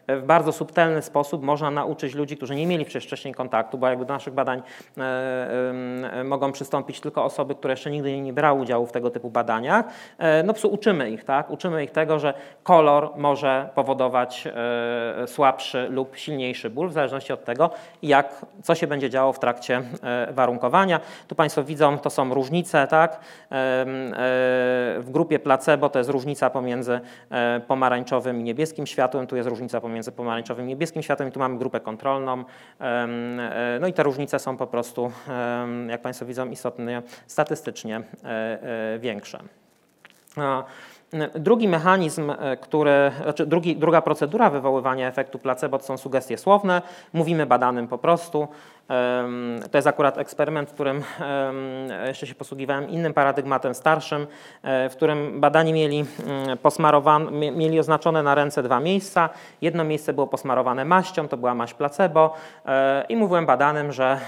e, 0.08 0.18
w 0.18 0.24
bardzo 0.26 0.52
subtelny 0.52 1.02
sposób 1.02 1.44
można 1.44 1.72
nauczyć 1.72 2.16
ludzi, 2.16 2.38
którzy 2.38 2.56
nie 2.56 2.68
mieli 2.68 2.86
wcześniej 2.86 3.34
kontaktu, 3.34 3.78
bo 3.78 3.88
jakby 3.88 4.06
do 4.06 4.14
naszych 4.14 4.34
badań 4.34 4.62
mogą 6.24 6.52
przystąpić 6.52 7.00
tylko 7.00 7.24
osoby, 7.24 7.56
które 7.56 7.74
jeszcze 7.74 7.92
nigdy 7.92 8.22
nie 8.22 8.34
brały 8.34 8.62
udziału 8.62 8.88
w 8.88 8.92
tego 8.92 9.10
typu 9.10 9.30
badaniach. 9.30 9.86
No, 10.44 10.54
uczymy 10.70 11.12
ich, 11.12 11.24
tak? 11.24 11.50
Uczymy 11.50 11.84
ich 11.84 11.92
tego, 11.92 12.20
że 12.20 12.34
kolor 12.64 13.12
może 13.24 13.70
powodować 13.76 14.48
e, 14.48 15.28
słabszy 15.28 15.88
lub 15.90 16.18
silniejszy 16.18 16.70
ból, 16.70 16.90
w 16.90 16.94
zależności 16.94 17.34
od 17.34 17.46
tego, 17.46 17.70
jak, 18.02 18.46
co 18.64 18.76
się 18.76 18.88
będzie 18.88 19.10
działo 19.10 19.34
w 19.34 19.40
trakcie 19.40 19.82
e, 20.04 20.34
warunkowania. 20.34 21.00
Tu 21.28 21.36
Państwo 21.36 21.64
widzą, 21.64 21.98
to 21.98 22.10
są 22.10 22.34
różnice, 22.34 22.88
tak? 22.88 23.12
E, 23.12 23.18
w 25.00 25.08
grupie 25.12 25.40
placebo 25.40 25.90
to 25.90 26.00
jest 26.00 26.10
różnica 26.10 26.50
pomiędzy 26.50 27.00
pomarańczowym 27.68 28.42
i 28.42 28.44
niebieskim 28.44 28.88
światłem, 28.88 29.28
tu 29.28 29.36
jest 29.36 29.50
różnica 29.50 29.82
pomiędzy 29.82 30.12
pomarańczowym 30.12 30.66
i 30.66 30.68
niebieskim 30.68 31.04
światłem 31.04 31.30
i 31.30 31.32
tu 31.32 31.40
mamy 31.40 31.58
grupę 31.58 31.80
kontrolną. 31.80 32.44
No 33.80 33.88
i 33.88 33.94
te 33.94 34.04
różnice 34.04 34.40
są 34.40 34.58
po 34.58 34.68
prostu, 34.68 35.12
jak 35.88 36.02
Państwo 36.02 36.26
widzą, 36.26 36.50
istotnie 36.50 37.02
statystycznie 37.28 38.02
większe. 39.00 39.40
Drugi 41.36 41.68
mechanizm, 41.68 42.32
e, 42.40 42.58
który, 42.58 43.12
znaczy 43.24 43.46
drugi, 43.46 43.76
druga 43.76 44.02
procedura 44.02 44.50
wywoływania 44.50 45.08
efektu 45.08 45.40
placebo 45.40 45.80
to 45.80 45.86
są 45.86 45.98
sugestie 45.98 46.38
słowne. 46.38 46.82
Mówimy 47.14 47.46
badanym 47.46 47.88
po 47.88 47.98
prostu. 47.98 48.48
To 49.72 49.78
jest 49.78 49.88
akurat 49.88 50.18
eksperyment, 50.18 50.70
w 50.70 50.74
którym 50.74 51.04
jeszcze 52.08 52.28
się 52.28 52.36
posługiwałem 52.36 52.90
innym 52.90 53.14
paradygmatem 53.14 53.74
starszym, 53.74 54.28
e, 54.64 54.90
w 54.90 54.96
którym 54.96 55.42
badani 55.42 55.74
mieli, 55.74 56.06
mm, 56.26 56.58
posmarowane, 56.58 57.32
mieli 57.32 57.80
oznaczone 57.80 58.24
na 58.24 58.36
ręce 58.36 58.64
dwa 58.64 58.80
miejsca. 58.80 59.30
Jedno 59.62 59.84
miejsce 59.84 60.14
było 60.14 60.28
posmarowane 60.28 60.86
maścią, 60.86 61.28
to 61.28 61.38
była 61.38 61.56
maść 61.56 61.74
placebo 61.74 62.34
e, 62.66 63.06
i 63.10 63.16
mówiłem 63.16 63.46
badanym, 63.46 63.92
że 63.92 64.20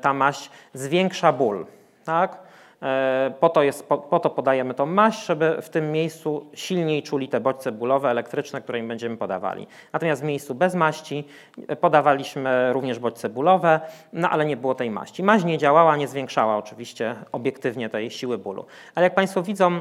ta 0.00 0.14
maść 0.14 0.50
zwiększa 0.74 1.32
ból. 1.32 1.66
Tak? 2.04 2.45
E, 2.82 3.32
po 3.40 3.48
to, 3.48 3.62
jest, 3.62 3.88
po, 3.88 3.98
po, 3.98 4.20
to 4.20 4.30
podajemy 4.30 4.74
tą 4.74 4.86
maść, 4.86 5.26
żeby 5.26 5.62
w 5.62 5.68
tym 5.68 5.92
miejscu 5.92 6.46
silniej 6.54 7.02
czuli 7.02 7.28
te 7.28 7.40
bodźce 7.40 7.72
bólowe, 7.72 8.10
elektryczne, 8.10 8.60
które 8.60 8.78
im 8.78 8.88
będziemy 8.88 9.16
podawali. 9.16 9.66
Natomiast 9.92 10.22
w 10.22 10.24
miejscu 10.24 10.54
bez 10.54 10.74
maści 10.74 11.24
e, 11.68 11.76
podawaliśmy 11.76 12.72
również 12.72 12.98
bodźce 12.98 13.28
bólowe, 13.28 13.80
no 14.12 14.30
ale 14.30 14.46
nie 14.46 14.56
było 14.56 14.74
tej 14.74 14.90
maści. 14.90 15.22
Maść 15.22 15.44
nie 15.44 15.58
działała, 15.58 15.96
nie 15.96 16.08
zwiększała 16.08 16.56
oczywiście 16.56 17.14
obiektywnie 17.32 17.88
tej 17.88 18.10
siły 18.10 18.38
bólu. 18.38 18.66
Ale 18.94 19.04
jak 19.04 19.14
Państwo 19.14 19.42
widzą, 19.42 19.80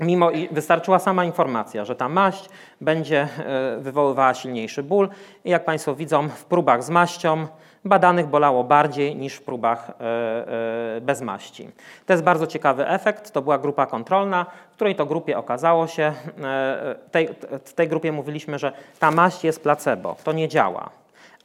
mimo 0.00 0.30
wystarczyła 0.50 0.98
sama 0.98 1.24
informacja, 1.24 1.84
że 1.84 1.96
ta 1.96 2.08
maść 2.08 2.48
będzie 2.80 3.28
e, 3.38 3.78
wywoływała 3.80 4.34
silniejszy 4.34 4.82
ból 4.82 5.08
i 5.44 5.50
jak 5.50 5.64
Państwo 5.64 5.94
widzą 5.94 6.28
w 6.28 6.44
próbach 6.44 6.84
z 6.84 6.90
maścią 6.90 7.46
badanych 7.84 8.26
bolało 8.26 8.64
bardziej 8.64 9.16
niż 9.16 9.34
w 9.34 9.42
próbach 9.42 9.90
e, 9.90 10.96
e, 10.96 11.00
bez 11.00 11.20
maści. 11.20 11.68
To 12.06 12.12
jest 12.12 12.22
bardzo 12.22 12.46
ciekawy 12.46 12.88
efekt. 12.88 13.30
To 13.30 13.42
była 13.42 13.58
grupa 13.58 13.86
kontrolna, 13.86 14.46
w 14.70 14.74
której 14.74 14.94
to 14.94 15.06
grupie 15.06 15.38
okazało 15.38 15.86
się, 15.86 16.12
e, 16.42 16.94
tej, 17.10 17.28
w 17.64 17.72
tej 17.72 17.88
grupie 17.88 18.12
mówiliśmy, 18.12 18.58
że 18.58 18.72
ta 18.98 19.10
maść 19.10 19.44
jest 19.44 19.62
placebo, 19.62 20.16
to 20.24 20.32
nie 20.32 20.48
działa 20.48 21.01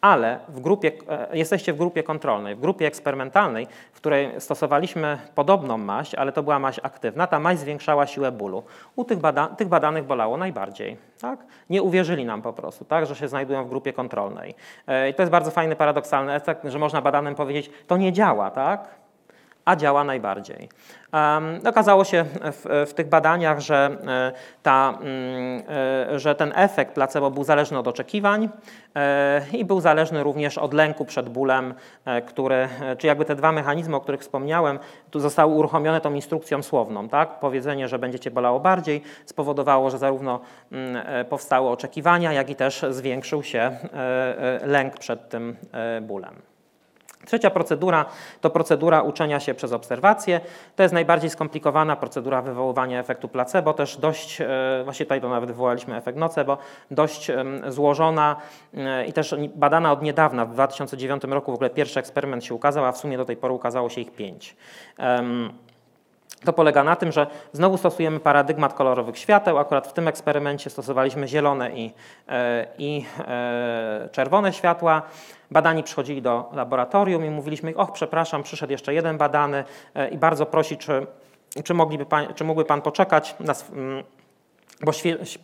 ale 0.08 0.40
w 0.48 0.60
grupie, 0.60 0.92
e, 1.10 1.38
jesteście 1.38 1.74
w 1.74 1.78
grupie 1.78 2.04
kontrolnej, 2.04 2.56
w 2.56 2.60
grupie 2.60 2.88
eksperymentalnej, 2.88 3.68
w 3.94 3.98
której 3.98 4.42
stosowaliśmy 4.42 5.18
podobną 5.36 5.78
maść, 5.78 6.16
ale 6.16 6.32
to 6.32 6.44
była 6.44 6.60
maść 6.60 6.80
aktywna, 6.84 7.28
ta 7.28 7.40
maść 7.40 7.60
zwiększała 7.60 8.08
siłę 8.08 8.32
bólu. 8.32 8.64
U 8.96 9.04
tych, 9.04 9.20
bada 9.20 9.48
tych 9.48 9.68
badanych 9.68 10.06
bolało 10.06 10.38
najbardziej. 10.38 10.98
Tak? 11.22 11.40
Nie 11.70 11.82
uwierzyli 11.82 12.26
nam 12.26 12.42
po 12.42 12.54
prostu, 12.54 12.86
tak, 12.86 13.06
że 13.06 13.16
się 13.16 13.28
znajdują 13.28 13.66
w 13.66 13.70
grupie 13.70 13.94
kontrolnej. 13.94 14.56
E, 14.88 15.10
I 15.10 15.14
to 15.14 15.22
jest 15.22 15.32
bardzo 15.32 15.52
fajny, 15.52 15.76
paradoksalny 15.76 16.34
efekt, 16.34 16.66
że 16.66 16.80
można 16.80 17.02
badanym 17.02 17.36
powiedzieć, 17.36 17.72
to 17.88 17.98
nie 17.98 18.14
działa, 18.14 18.52
tak? 18.52 18.98
a 19.68 19.76
działa 19.76 20.04
najbardziej. 20.04 20.70
Okazało 21.70 22.04
się 22.04 22.26
w, 22.44 22.86
w, 22.90 22.94
tych 22.94 23.10
badaniach, 23.10 23.60
że, 23.60 23.98
e, 24.08 24.32
ta, 24.64 24.98
mm, 25.02 25.64
e, 26.14 26.20
że 26.20 26.36
ten 26.36 26.54
efekt 26.56 26.94
placebo 26.94 27.32
był 27.32 27.44
zależny 27.44 27.80
od 27.80 27.88
oczekiwań 27.88 28.50
e, 28.96 29.42
i 29.54 29.66
był 29.66 29.82
zależny 29.82 30.24
również 30.24 30.58
od 30.58 30.74
lęku 30.74 31.06
przed 31.06 31.30
bólem, 31.30 31.74
który, 32.28 32.70
czy 32.98 33.08
jakby 33.08 33.26
te 33.26 33.36
dwa 33.36 33.52
mechanizmy, 33.52 33.96
o 33.96 34.00
których 34.00 34.22
wspomniałem, 34.22 34.80
tu 35.12 35.20
zostały 35.20 35.54
uruchomione 35.54 36.02
tą 36.02 36.14
instrukcją 36.14 36.64
słowną. 36.64 37.10
Tak? 37.10 37.40
Powiedzenie, 37.40 37.88
że 37.88 38.00
będzie 38.00 38.20
cię 38.20 38.32
bolało 38.32 38.60
bardziej, 38.60 39.02
spowodowało, 39.26 39.90
że 39.90 39.98
zarówno 39.98 40.40
mm, 40.72 41.26
powstały 41.26 41.70
oczekiwania, 41.70 42.34
jak 42.34 42.50
i 42.50 42.56
też 42.56 42.86
zwiększył 42.90 43.44
się 43.44 43.72
lęk 44.64 44.98
przed 44.98 45.30
tym 45.30 45.56
bólem. 46.02 46.57
Trzecia 47.28 47.50
procedura 47.50 48.06
to 48.42 48.50
procedura 48.50 49.02
uczenia 49.02 49.40
się 49.40 49.54
przez 49.54 49.74
obserwację. 49.74 50.40
To 50.76 50.84
jest 50.84 50.94
najbardziej 50.94 51.30
skomplikowana 51.30 51.96
procedura 51.96 52.42
wywoływania 52.42 53.00
efektu 53.00 53.28
placebo, 53.28 53.74
też 53.74 53.98
dość, 53.98 54.42
e, 54.42 54.48
właśnie 54.84 55.06
tutaj 55.06 55.22
to 55.22 55.30
nawet 55.30 55.50
wywołaliśmy 55.50 55.96
efekt 55.96 56.18
nocebo, 56.18 56.58
dość 56.92 57.32
złożona 57.68 58.36
e, 58.74 59.06
i 59.06 59.14
też 59.14 59.36
badana 59.56 59.92
od 59.92 60.02
niedawna. 60.02 60.46
W 60.46 60.54
2009 60.54 61.24
roku 61.24 61.52
w 61.52 61.56
ogóle 61.56 61.70
pierwszy 61.70 62.00
eksperyment 62.00 62.46
się 62.46 62.54
ukazał, 62.54 62.86
a 62.86 62.92
w 62.92 62.98
sumie 62.98 63.18
do 63.18 63.26
tej 63.26 63.38
pory 63.38 63.54
ukazało 63.54 63.90
się 63.90 64.02
ich 64.02 64.12
pięć. 64.12 64.56
To 66.46 66.54
polega 66.54 66.84
na 66.84 66.96
tym, 66.96 67.12
że 67.12 67.28
znowu 67.54 67.78
stosujemy 67.78 68.20
paradygmat 68.20 68.74
kolorowych 68.74 69.18
świateł. 69.18 69.58
Akurat 69.58 69.88
w 69.88 69.94
tym 69.94 70.08
eksperymencie 70.08 70.70
stosowaliśmy 70.70 71.28
zielone 71.28 71.72
i, 71.72 71.94
e, 72.30 72.68
i 72.78 73.06
e, 73.28 74.10
czerwone 74.12 74.54
światła. 74.54 75.02
Badani 75.52 75.84
przychodzili 75.84 76.22
do 76.22 76.50
laboratorium 76.54 77.26
i 77.26 77.30
mówiliśmy, 77.30 77.76
och, 77.76 77.92
przepraszam, 77.92 78.44
przyszedł 78.44 78.72
jeszcze 78.72 78.94
jeden 78.94 79.18
badany 79.18 79.64
e, 79.96 80.10
i 80.10 80.18
bardzo 80.18 80.46
prosi, 80.46 80.78
czy, 80.78 81.08
czy, 81.64 81.74
mogliby 81.74 82.06
pan, 82.06 82.34
czy 82.34 82.44
mógłby 82.44 82.66
Pan 82.66 82.82
poczekać 82.82 83.36
na, 83.40 83.54
bo 84.82 84.92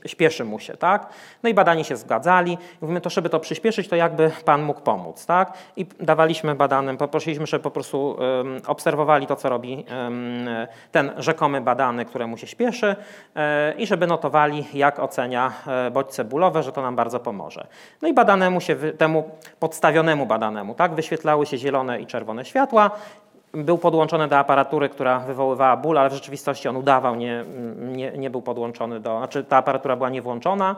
śpieszy 0.06 0.46
mu 0.46 0.60
się, 0.60 0.78
tak? 0.78 1.08
No 1.44 1.50
i 1.50 1.54
badani 1.54 1.86
się 1.86 1.96
zgadzali. 1.96 2.58
Mówimy, 2.82 3.02
to 3.02 3.10
żeby 3.10 3.30
to 3.30 3.40
przyspieszyć, 3.40 3.88
to 3.88 3.96
jakby 3.96 4.32
Pan 4.46 4.64
mógł 4.64 4.82
pomóc, 4.82 5.26
tak? 5.26 5.54
I 5.78 5.86
dawaliśmy 6.00 6.56
badanym, 6.56 6.98
poprosiliśmy, 6.98 7.48
żeby 7.48 7.64
po 7.64 7.72
prostu 7.72 8.12
um, 8.12 8.62
obserwowali 8.68 9.28
to, 9.28 9.36
co 9.36 9.50
robi 9.50 9.86
um, 10.04 10.46
ten 10.92 11.12
rzekomy 11.18 11.62
badany, 11.62 12.06
któremu 12.06 12.38
się 12.38 12.48
śpieszy 12.48 12.88
um, 12.88 13.78
i 13.78 13.88
żeby 13.88 14.08
notowali, 14.08 14.66
jak 14.74 15.00
ocenia 15.00 15.54
e, 15.68 15.92
bodźce 15.92 16.24
bólowe, 16.24 16.64
że 16.64 16.72
to 16.72 16.82
nam 16.82 16.96
bardzo 16.96 17.20
pomoże. 17.20 17.68
No 18.02 18.08
i 18.08 18.14
badanemu 18.14 18.62
się, 18.62 18.76
temu 18.76 19.30
podstawionemu 19.60 20.26
badanemu, 20.26 20.76
tak? 20.76 20.96
Wyświetlały 20.96 21.46
się 21.46 21.58
zielone 21.58 22.02
i 22.02 22.06
czerwone 22.06 22.46
światła 22.46 22.92
był 23.54 23.78
podłączony 23.78 24.28
do 24.28 24.38
aparatury, 24.38 24.90
która 24.90 25.20
wywoływała 25.20 25.78
ból, 25.78 25.98
ale 25.98 26.10
w 26.10 26.14
rzeczywistości 26.14 26.68
on 26.68 26.78
udawał, 26.78 27.16
nie, 27.16 27.46
nie, 27.78 28.12
nie 28.12 28.30
był 28.30 28.42
podłączony 28.42 29.00
do, 29.00 29.18
znaczy 29.18 29.44
ta 29.44 29.58
aparatura 29.58 29.96
była 29.96 30.10
niewłączona 30.10 30.76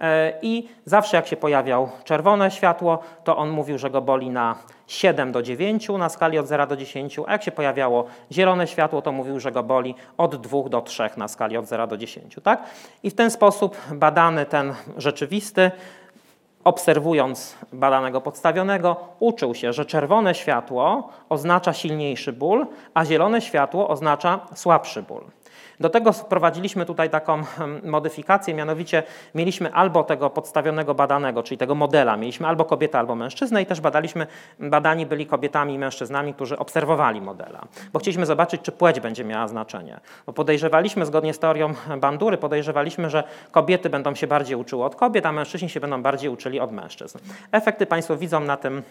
e, 0.00 0.32
i 0.42 0.68
zawsze 0.84 1.16
jak 1.16 1.26
się 1.26 1.36
pojawiał 1.36 1.88
czerwone 2.04 2.50
światło, 2.50 2.98
to 3.24 3.36
on 3.36 3.50
mówił, 3.50 3.78
że 3.78 3.90
go 3.90 4.02
boli 4.02 4.30
na 4.30 4.54
7 4.86 5.32
do 5.32 5.42
9 5.42 5.88
na 5.88 6.08
skali 6.08 6.38
od 6.38 6.46
0 6.46 6.66
do 6.66 6.76
10, 6.76 7.18
a 7.26 7.32
jak 7.32 7.42
się 7.42 7.52
pojawiało 7.52 8.06
zielone 8.32 8.66
światło, 8.66 9.02
to 9.02 9.12
mówił, 9.12 9.40
że 9.40 9.52
go 9.52 9.62
boli 9.62 9.94
od 10.18 10.36
2 10.36 10.68
do 10.68 10.80
3 10.80 11.10
na 11.16 11.28
skali 11.28 11.56
od 11.56 11.66
0 11.66 11.86
do 11.86 11.96
10. 11.96 12.36
Tak? 12.42 12.62
I 13.02 13.10
w 13.10 13.14
ten 13.14 13.30
sposób 13.30 13.76
badany 13.92 14.46
ten 14.46 14.74
rzeczywisty 14.96 15.70
obserwując 16.66 17.56
badanego 17.72 18.20
podstawionego, 18.20 18.96
uczył 19.18 19.54
się, 19.54 19.72
że 19.72 19.84
czerwone 19.84 20.34
światło 20.34 21.08
oznacza 21.28 21.72
silniejszy 21.72 22.32
ból, 22.32 22.66
a 22.94 23.04
zielone 23.04 23.40
światło 23.40 23.88
oznacza 23.88 24.40
słabszy 24.54 25.02
ból. 25.02 25.24
Do 25.80 25.90
tego 25.90 26.12
wprowadziliśmy 26.12 26.86
tutaj 26.86 27.10
taką 27.10 27.42
modyfikację, 27.82 28.54
mianowicie 28.54 29.02
mieliśmy 29.34 29.72
albo 29.72 30.04
tego 30.04 30.30
podstawionego 30.30 30.94
badanego, 30.94 31.42
czyli 31.42 31.58
tego 31.58 31.74
modela, 31.74 32.16
mieliśmy 32.16 32.46
albo 32.46 32.64
kobietę, 32.64 32.98
albo 32.98 33.14
mężczyznę 33.14 33.62
i 33.62 33.66
też 33.66 33.80
badaliśmy, 33.80 34.26
badani 34.60 35.06
byli 35.06 35.26
kobietami 35.26 35.74
i 35.74 35.78
mężczyznami, 35.78 36.34
którzy 36.34 36.58
obserwowali 36.58 37.20
modela, 37.20 37.64
bo 37.92 37.98
chcieliśmy 37.98 38.26
zobaczyć, 38.26 38.62
czy 38.62 38.72
płeć 38.72 39.00
będzie 39.00 39.24
miała 39.24 39.48
znaczenie. 39.48 40.00
Bo 40.26 40.32
podejrzewaliśmy, 40.32 41.06
zgodnie 41.06 41.34
z 41.34 41.38
teorią 41.38 41.74
Bandury, 41.98 42.38
podejrzewaliśmy, 42.38 43.10
że 43.10 43.24
kobiety 43.50 43.90
będą 43.90 44.14
się 44.14 44.26
bardziej 44.26 44.56
uczyły 44.56 44.84
od 44.84 44.96
kobiet, 44.96 45.26
a 45.26 45.32
mężczyźni 45.32 45.68
się 45.68 45.80
będą 45.80 46.02
bardziej 46.02 46.30
uczyli 46.30 46.60
od 46.60 46.72
mężczyzn. 46.72 47.18
Efekty 47.52 47.86
Państwo 47.86 48.16
widzą 48.16 48.40
na 48.40 48.56
tym 48.56 48.82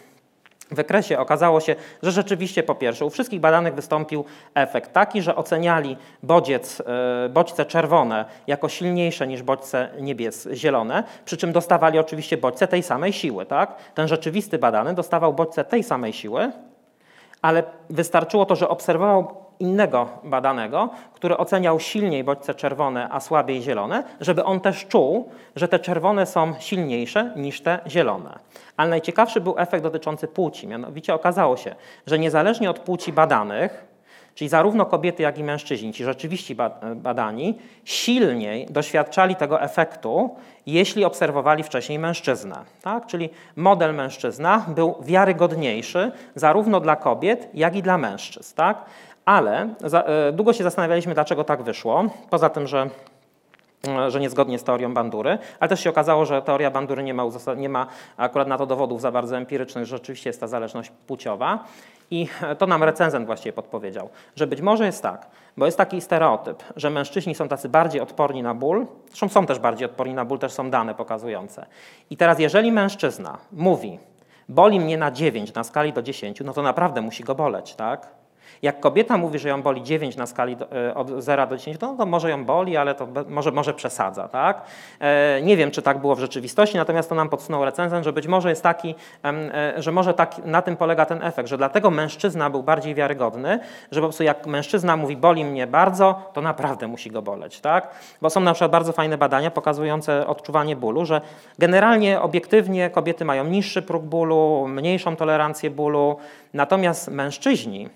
wykresie 0.70 1.18
okazało 1.18 1.60
się, 1.60 1.76
że 2.02 2.12
rzeczywiście 2.12 2.62
po 2.62 2.74
pierwsze 2.74 3.04
u 3.04 3.10
wszystkich 3.10 3.40
badanych 3.40 3.74
wystąpił 3.74 4.24
efekt 4.54 4.92
taki, 4.92 5.22
że 5.22 5.36
oceniali 5.36 5.96
bodziec, 6.22 6.82
e, 6.86 7.28
bodźce 7.28 7.64
czerwone 7.64 8.24
jako 8.46 8.68
silniejsze 8.68 9.26
niż 9.26 9.42
bodźce 9.42 9.88
niebies 10.00 10.48
zielone, 10.52 11.04
przy 11.24 11.36
czym 11.36 11.52
dostawali 11.52 11.98
oczywiście 11.98 12.36
bodźce 12.36 12.68
tej 12.68 12.82
samej 12.82 13.12
siły. 13.12 13.46
Tak? 13.46 13.74
Ten 13.94 14.08
rzeczywisty 14.08 14.58
badany 14.58 14.94
dostawał 14.94 15.32
bodźce 15.32 15.64
tej 15.64 15.82
samej 15.82 16.12
siły, 16.12 16.52
ale 17.42 17.62
wystarczyło 17.90 18.46
to, 18.46 18.56
że 18.56 18.68
obserwował 18.68 19.45
innego 19.58 20.08
badanego, 20.24 20.90
który 21.14 21.36
oceniał 21.36 21.80
silniej 21.80 22.24
bodźce 22.24 22.54
czerwone, 22.54 23.08
a 23.10 23.20
słabiej 23.20 23.62
zielone, 23.62 24.04
żeby 24.20 24.44
on 24.44 24.60
też 24.60 24.86
czuł, 24.86 25.30
że 25.56 25.68
te 25.68 25.78
czerwone 25.78 26.26
są 26.26 26.54
silniejsze 26.58 27.32
niż 27.36 27.60
te 27.60 27.78
zielone. 27.86 28.38
Ale 28.76 28.90
najciekawszy 28.90 29.40
był 29.40 29.54
efekt 29.58 29.82
dotyczący 29.82 30.28
płci. 30.28 30.68
Mianowicie 30.68 31.14
okazało 31.14 31.56
się, 31.56 31.74
że 32.06 32.18
niezależnie 32.18 32.70
od 32.70 32.78
płci 32.78 33.12
badanych, 33.12 33.96
Czyli 34.36 34.48
zarówno 34.48 34.86
kobiety, 34.86 35.22
jak 35.22 35.38
i 35.38 35.44
mężczyźni, 35.44 35.92
ci 35.92 36.04
rzeczywiście 36.04 36.54
badani, 36.96 37.58
silniej 37.84 38.66
doświadczali 38.66 39.36
tego 39.36 39.62
efektu, 39.62 40.36
jeśli 40.66 41.04
obserwowali 41.04 41.62
wcześniej 41.62 41.98
mężczyznę. 41.98 42.56
Tak? 42.82 43.06
Czyli 43.06 43.30
model 43.56 43.94
mężczyzna 43.94 44.66
był 44.68 44.94
wiarygodniejszy 45.02 46.12
zarówno 46.34 46.80
dla 46.80 46.96
kobiet, 46.96 47.48
jak 47.54 47.76
i 47.76 47.82
dla 47.82 47.98
mężczyzn. 47.98 48.54
Tak? 48.54 48.84
Ale 49.26 49.68
za, 49.84 50.02
e, 50.02 50.32
długo 50.32 50.52
się 50.52 50.64
zastanawialiśmy, 50.64 51.14
dlaczego 51.14 51.44
tak 51.44 51.62
wyszło. 51.62 52.04
Poza 52.30 52.50
tym, 52.50 52.66
że 52.66 52.90
e, 53.88 54.10
że 54.10 54.20
niezgodnie 54.20 54.58
z 54.58 54.64
teorią 54.64 54.94
bandury, 54.94 55.38
ale 55.60 55.68
też 55.68 55.80
się 55.80 55.90
okazało, 55.90 56.24
że 56.24 56.42
teoria 56.42 56.70
bandury 56.70 57.02
nie 57.02 57.14
ma, 57.14 57.22
nie 57.56 57.68
ma 57.68 57.86
akurat 58.16 58.48
na 58.48 58.58
to 58.58 58.66
dowodów 58.66 59.00
za 59.00 59.12
bardzo 59.12 59.36
empirycznych, 59.36 59.84
że 59.84 59.96
rzeczywiście 59.96 60.30
jest 60.30 60.40
ta 60.40 60.46
zależność 60.46 60.90
płciowa. 61.06 61.64
I 62.10 62.28
to 62.58 62.66
nam 62.66 62.82
recenzent 62.82 63.26
właściwie 63.26 63.52
podpowiedział, 63.52 64.08
że 64.36 64.46
być 64.46 64.60
może 64.60 64.86
jest 64.86 65.02
tak, 65.02 65.26
bo 65.56 65.66
jest 65.66 65.78
taki 65.78 66.00
stereotyp, 66.00 66.64
że 66.76 66.90
mężczyźni 66.90 67.34
są 67.34 67.48
tacy 67.48 67.68
bardziej 67.68 68.00
odporni 68.00 68.42
na 68.42 68.54
ból, 68.54 68.86
zresztą 69.08 69.28
są 69.28 69.46
też 69.46 69.58
bardziej 69.58 69.86
odporni 69.86 70.14
na 70.14 70.24
ból, 70.24 70.38
też 70.38 70.52
są 70.52 70.70
dane 70.70 70.94
pokazujące. 70.94 71.66
I 72.10 72.16
teraz 72.16 72.38
jeżeli 72.38 72.72
mężczyzna 72.72 73.38
mówi, 73.52 73.98
boli 74.48 74.80
mnie 74.80 74.98
na 74.98 75.10
9 75.10 75.54
na 75.54 75.64
skali 75.64 75.92
do 75.92 76.02
10, 76.02 76.40
no 76.40 76.52
to 76.52 76.62
naprawdę 76.62 77.00
musi 77.00 77.24
go 77.24 77.34
boleć, 77.34 77.74
tak? 77.74 78.08
Jak 78.66 78.80
kobieta 78.80 79.16
mówi, 79.16 79.38
że 79.38 79.48
ją 79.48 79.62
boli 79.62 79.82
9 79.82 80.16
na 80.16 80.26
skali 80.26 80.56
e, 80.88 80.94
od 80.94 81.10
0 81.22 81.46
do 81.46 81.56
10, 81.56 81.78
to, 81.78 81.86
no 81.86 81.96
to 81.96 82.06
może 82.06 82.30
ją 82.30 82.44
boli, 82.44 82.76
ale 82.76 82.94
to 82.94 83.08
może, 83.28 83.52
może 83.52 83.74
przesadza. 83.74 84.28
Tak? 84.28 84.62
E, 85.00 85.42
nie 85.42 85.56
wiem, 85.56 85.70
czy 85.70 85.82
tak 85.82 85.98
było 85.98 86.14
w 86.14 86.18
rzeczywistości, 86.18 86.76
natomiast 86.76 87.08
to 87.08 87.14
nam 87.14 87.28
podsunął 87.28 87.64
recenzent, 87.64 88.04
że 88.04 88.12
być 88.12 88.26
może 88.26 88.50
jest 88.50 88.62
taki, 88.62 88.94
e, 89.24 89.82
że 89.82 89.92
może 89.92 90.14
tak, 90.14 90.44
na 90.44 90.62
tym 90.62 90.76
polega 90.76 91.06
ten 91.06 91.22
efekt, 91.22 91.48
że 91.48 91.56
dlatego 91.56 91.90
mężczyzna 91.90 92.50
był 92.50 92.62
bardziej 92.62 92.94
wiarygodny, 92.94 93.58
że 93.90 94.00
po 94.00 94.06
prostu 94.06 94.22
jak 94.22 94.46
mężczyzna 94.46 94.96
mówi 94.96 95.16
boli 95.16 95.44
mnie 95.44 95.66
bardzo, 95.66 96.30
to 96.32 96.40
naprawdę 96.40 96.86
musi 96.86 97.10
go 97.10 97.22
boleć. 97.22 97.60
Tak? 97.60 97.88
Bo 98.22 98.30
są 98.30 98.40
na 98.40 98.52
przykład 98.52 98.70
bardzo 98.70 98.92
fajne 98.92 99.18
badania 99.18 99.50
pokazujące 99.50 100.26
odczuwanie 100.26 100.76
bólu, 100.76 101.04
że 101.04 101.20
generalnie 101.58 102.20
obiektywnie 102.20 102.90
kobiety 102.90 103.24
mają 103.24 103.44
niższy 103.44 103.82
próg 103.82 104.02
bólu, 104.02 104.66
mniejszą 104.68 105.16
tolerancję 105.16 105.70
bólu, 105.70 106.16
natomiast 106.54 107.10
mężczyźni 107.10 107.88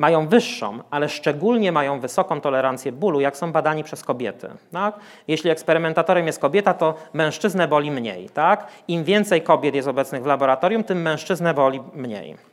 mają 0.00 0.28
wyższą, 0.28 0.78
ale 0.90 1.08
szczególnie 1.08 1.72
mają 1.72 2.00
wysoką 2.00 2.40
tolerancję 2.40 2.92
bólu, 2.92 3.20
jak 3.20 3.36
są 3.36 3.52
badani 3.52 3.84
przez 3.84 4.04
kobiety. 4.04 4.48
Tak? 4.72 4.94
Jeśli 5.28 5.50
eksperymentatorem 5.50 6.26
jest 6.26 6.40
kobieta, 6.40 6.74
to 6.74 6.94
mężczyznę 7.12 7.68
boli 7.68 7.90
mniej. 7.90 8.28
Tak? 8.28 8.66
Im 8.88 9.04
więcej 9.04 9.42
kobiet 9.42 9.74
jest 9.74 9.88
obecnych 9.88 10.22
w 10.22 10.26
laboratorium, 10.26 10.84
tym 10.84 11.02
mężczyznę 11.02 11.54
boli 11.54 11.80
mniej. 11.94 12.49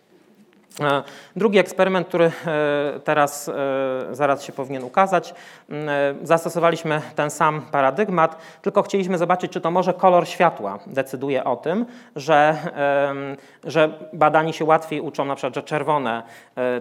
E, 0.82 1.04
drugi 1.36 1.60
eksperyment, 1.60 2.08
który 2.08 2.26
e, 2.26 3.00
teraz 3.04 3.50
e, 3.50 3.54
zaraz 4.12 4.44
się 4.44 4.54
powinien 4.54 4.84
ukazać, 4.84 5.34
zastosowaliśmy 6.24 7.02
ten 7.16 7.30
sam 7.30 7.62
paradygmat, 7.72 8.38
tylko 8.62 8.84
chcieliśmy 8.84 9.18
zobaczyć, 9.18 9.52
czy 9.52 9.62
to 9.62 9.72
może 9.72 9.94
kolor 9.94 10.28
światła 10.28 10.80
decyduje 10.88 11.44
o 11.44 11.56
tym, 11.56 11.86
że, 12.16 12.58
że 13.64 13.90
badani 14.14 14.54
się 14.54 14.66
łatwiej 14.66 15.02
uczą, 15.02 15.26
na 15.26 15.36
przykład, 15.36 15.56
że 15.56 15.64
czerwone 15.64 16.24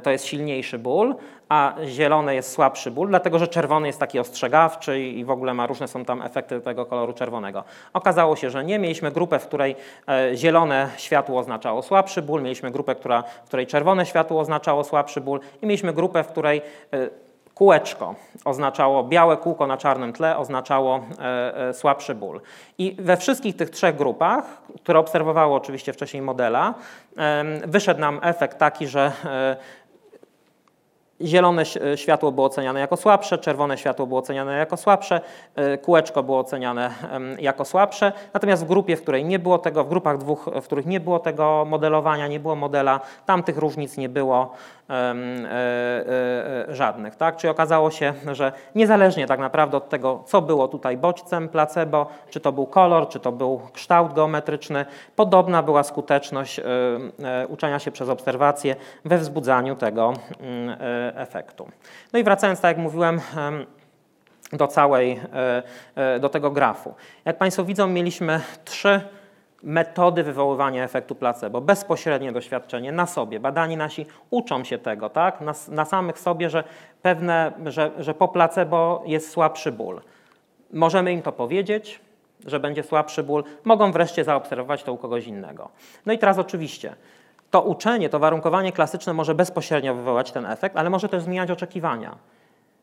to 0.02 0.10
jest 0.10 0.24
silniejszy 0.24 0.78
ból, 0.78 1.14
a 1.48 1.74
zielone 1.84 2.34
jest 2.34 2.52
słabszy 2.52 2.90
ból, 2.90 3.08
dlatego 3.08 3.38
że 3.38 3.48
czerwony 3.48 3.86
jest 3.86 4.00
taki 4.00 4.18
ostrzegawczy 4.18 5.00
i 5.00 5.24
w 5.24 5.30
ogóle 5.30 5.54
ma 5.54 5.66
różne 5.66 5.88
są 5.88 6.04
tam 6.04 6.22
efekty 6.22 6.60
tego 6.60 6.86
koloru 6.86 7.12
czerwonego. 7.12 7.64
Okazało 7.92 8.36
się, 8.36 8.50
że 8.50 8.64
nie. 8.64 8.78
Mieliśmy 8.78 9.10
grupę, 9.10 9.38
w 9.38 9.46
której 9.46 9.76
zielone 10.34 10.90
światło 10.96 11.38
oznaczało 11.38 11.82
słabszy 11.82 12.22
ból, 12.22 12.42
mieliśmy 12.42 12.70
grupę, 12.70 12.94
która, 12.94 13.22
w 13.22 13.46
której 13.46 13.66
czerwone 13.66 14.06
światło 14.06 14.40
oznaczało 14.40 14.84
słabszy 14.84 15.20
ból 15.20 15.40
i 15.62 15.66
mieliśmy 15.66 15.92
grupę, 15.92 16.24
w 16.24 16.28
której 16.28 16.62
e, 16.92 17.08
kółeczko 17.54 18.14
oznaczało, 18.44 19.04
białe 19.04 19.36
kółko 19.36 19.66
na 19.66 19.76
czarnym 19.76 20.12
tle 20.12 20.36
oznaczało 20.36 21.00
e, 21.20 21.68
e, 21.68 21.74
słabszy 21.74 22.14
ból. 22.14 22.40
I 22.78 22.96
we 22.98 23.16
wszystkich 23.16 23.56
tych 23.56 23.70
trzech 23.70 23.96
grupach, 23.96 24.62
które 24.82 24.98
obserwowało 24.98 25.56
oczywiście 25.56 25.92
wcześniej 25.92 26.22
modela, 26.22 26.74
wyszedł 27.66 28.00
nam 28.00 28.20
efekt 28.22 28.58
taki, 28.58 28.86
że 28.86 29.12
Zielone 31.20 31.62
światło 31.96 32.32
było 32.32 32.46
oceniane 32.46 32.80
jako 32.80 32.96
słabsze, 32.96 33.38
czerwone 33.38 33.78
światło 33.78 34.06
było 34.06 34.20
oceniane 34.20 34.58
jako 34.58 34.76
słabsze, 34.76 35.20
e, 35.54 35.78
kółeczko 35.78 36.22
było 36.22 36.38
oceniane 36.38 36.90
jako 37.38 37.64
słabsze. 37.64 38.12
Natomiast 38.34 38.64
w 38.64 38.68
grupie, 38.68 38.96
w 38.96 39.02
której 39.02 39.24
nie 39.24 39.38
było 39.38 39.58
tego, 39.58 39.84
w 39.84 39.88
grupach 39.88 40.18
dwóch, 40.18 40.50
w 40.62 40.64
których 40.64 40.86
nie 40.86 41.00
było 41.00 41.18
tego 41.18 41.64
modelowania, 41.68 42.26
nie 42.26 42.40
było 42.40 42.56
modela, 42.56 43.00
tam 43.26 43.42
tych 43.42 43.58
różnic 43.58 43.96
nie 43.96 44.08
było 44.08 44.52
e, 44.90 44.94
e, 44.94 46.74
żadnych. 46.74 47.16
Tak? 47.16 47.36
Czyli 47.36 47.50
okazało 47.50 47.90
się, 47.90 48.14
że 48.32 48.52
niezależnie 48.74 49.26
tak 49.26 49.40
naprawdę 49.40 49.76
od 49.76 49.88
tego, 49.88 50.22
co 50.26 50.42
było 50.42 50.68
tutaj 50.68 50.96
bodźcem 50.96 51.48
placebo, 51.48 52.06
czy 52.30 52.40
to 52.40 52.52
był 52.52 52.66
kolor, 52.66 53.08
czy 53.08 53.20
to 53.20 53.32
był 53.32 53.60
kształt 53.72 54.12
geometryczny, 54.12 54.84
podobna 55.16 55.62
była 55.62 55.82
skuteczność 55.82 56.60
uczenia 57.48 57.78
się 57.78 57.90
przez 57.90 58.08
obserwację 58.08 58.76
we 59.04 59.18
wzbudzaniu 59.18 59.76
tego 59.76 60.12
mm, 60.40 60.76
efektu. 61.14 61.68
No 62.12 62.18
i 62.18 62.24
wracając, 62.24 62.60
tak 62.60 62.76
jak 62.76 62.84
mówiłem, 62.84 63.20
do 64.52 64.68
całej, 64.68 65.20
e, 65.34 65.62
e, 65.94 66.20
do 66.20 66.28
tego 66.28 66.50
grafu. 66.50 66.94
Jak 67.24 67.38
Państwo 67.38 67.64
widzą, 67.64 67.86
mieliśmy 67.86 68.40
trzy 68.64 69.00
metody 69.62 70.22
wywoływania 70.22 70.84
efektu 70.84 71.14
placebo. 71.14 71.60
Bezpośrednie 71.60 72.32
doświadczenie 72.32 72.92
na 72.92 73.06
sobie. 73.06 73.40
Badani 73.40 73.76
nasi 73.76 74.06
uczą 74.30 74.64
się 74.64 74.78
tego, 74.78 75.10
tak? 75.10 75.40
na, 75.40 75.54
na 75.68 75.84
samych 75.84 76.18
sobie, 76.18 76.50
że 76.50 76.64
pewne, 77.02 77.52
że, 77.66 77.90
że 77.98 78.14
po 78.14 78.28
placebo 78.28 79.02
jest 79.06 79.30
słabszy 79.30 79.72
ból. 79.72 80.00
Możemy 80.72 81.12
im 81.12 81.22
to 81.22 81.32
powiedzieć, 81.32 82.00
że 82.46 82.60
będzie 82.60 82.82
słabszy 82.82 83.22
ból. 83.22 83.44
Mogą 83.64 83.92
wreszcie 83.92 84.24
zaobserwować 84.24 84.82
to 84.82 84.92
u 84.92 84.96
kogoś 84.96 85.26
innego. 85.26 85.68
No 86.06 86.12
i 86.12 86.18
teraz 86.18 86.38
oczywiście 86.38 86.94
to 87.50 87.62
uczenie, 87.62 88.08
to 88.08 88.18
warunkowanie 88.18 88.72
klasyczne 88.72 89.12
może 89.12 89.34
bezpośrednio 89.34 89.94
wywołać 89.94 90.32
ten 90.32 90.46
efekt, 90.46 90.76
ale 90.76 90.90
może 90.90 91.08
też 91.08 91.22
zmieniać 91.22 91.50
oczekiwania. 91.50 92.16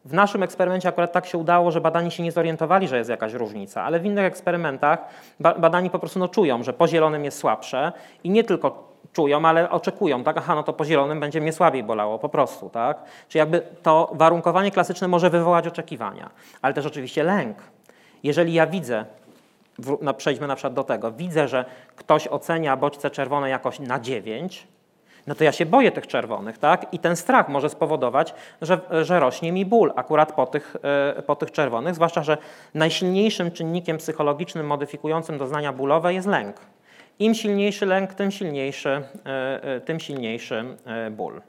W 0.06 0.14
naszym 0.14 0.44
eksperymencie 0.44 0.90
akurat 0.90 1.11
tak 1.11 1.26
się 1.26 1.38
udało, 1.38 1.72
że 1.72 1.81
badani 1.81 2.11
się 2.11 2.23
nie 2.23 2.31
zorientowali, 2.31 2.88
że 2.88 2.98
jest 2.98 3.10
jakaś 3.10 3.34
różnica, 3.34 3.84
ale 3.84 3.99
w 3.99 4.06
innych 4.06 4.26
eksperymentach 4.26 4.99
badani 5.40 5.90
po 5.90 5.99
prostu 5.99 6.19
no, 6.19 6.27
czują, 6.27 6.64
że 6.64 6.73
po 6.73 6.88
zielonym 6.88 7.26
jest 7.26 7.38
słabsze 7.38 7.91
i 8.23 8.30
nie 8.30 8.44
tylko 8.44 8.94
czują, 9.14 9.45
ale 9.45 9.69
oczekują, 9.69 10.23
tak, 10.23 10.38
aha, 10.38 10.56
no 10.56 10.64
to 10.64 10.73
po 10.73 10.85
zielonym 10.85 11.19
będzie 11.19 11.41
mnie 11.41 11.53
słabiej 11.53 11.84
bolało, 11.84 12.19
po 12.19 12.30
prostu, 12.30 12.69
tak. 12.69 13.03
Czyli 13.27 13.40
jakby 13.40 13.61
to 13.84 14.11
warunkowanie 14.14 14.72
klasyczne 14.72 15.07
może 15.07 15.30
wywołać 15.30 15.68
oczekiwania, 15.68 16.30
ale 16.61 16.73
też 16.73 16.85
oczywiście 16.85 17.23
lęk. 17.23 17.57
Jeżeli 18.23 18.53
ja 18.53 18.68
widzę, 18.68 19.06
przejdźmy 20.18 20.48
na 20.48 20.56
przykład 20.56 20.74
do 20.74 20.84
tego, 20.84 21.12
widzę, 21.12 21.48
że 21.48 21.66
ktoś 21.95 22.28
ocenia 22.28 22.78
bodźce 22.78 23.10
czerwone 23.10 23.50
jakoś 23.50 23.80
na 23.80 24.00
9, 24.00 24.68
no 25.28 25.36
to 25.36 25.44
ja 25.44 25.52
się 25.52 25.66
boję 25.66 25.91
tych 25.91 26.08
czerwonych, 26.08 26.58
tak? 26.58 26.94
I 26.94 27.00
ten 27.00 27.16
strach 27.16 27.50
może 27.50 27.70
spowodować, 27.70 28.34
że, 28.62 28.80
że 29.02 29.20
rośnie 29.20 29.52
mi 29.52 29.66
ból 29.66 29.94
akurat 29.95 30.32
po 30.32 30.45
tych, 30.45 30.76
e, 31.18 31.22
po 31.22 31.36
tych 31.36 31.52
czerwonych, 31.52 31.95
zwłaszcza, 31.95 32.24
że 32.24 32.38
najsilniejszym 32.74 33.52
czynnikiem 33.52 33.98
psychologicznym 33.98 34.68
modyfikującym 34.68 35.38
doznania 35.38 35.74
bólowe 35.74 36.14
jest 36.14 36.28
lęk. 36.28 36.56
Im 37.20 37.36
silniejszy 37.36 37.86
lęk, 37.86 38.14
tym 38.14 38.32
silniejszy, 38.32 38.90
e, 38.90 39.64
e, 39.64 39.82
tym 39.82 40.00
silniejszy 40.00 40.66
ból. 41.12 41.41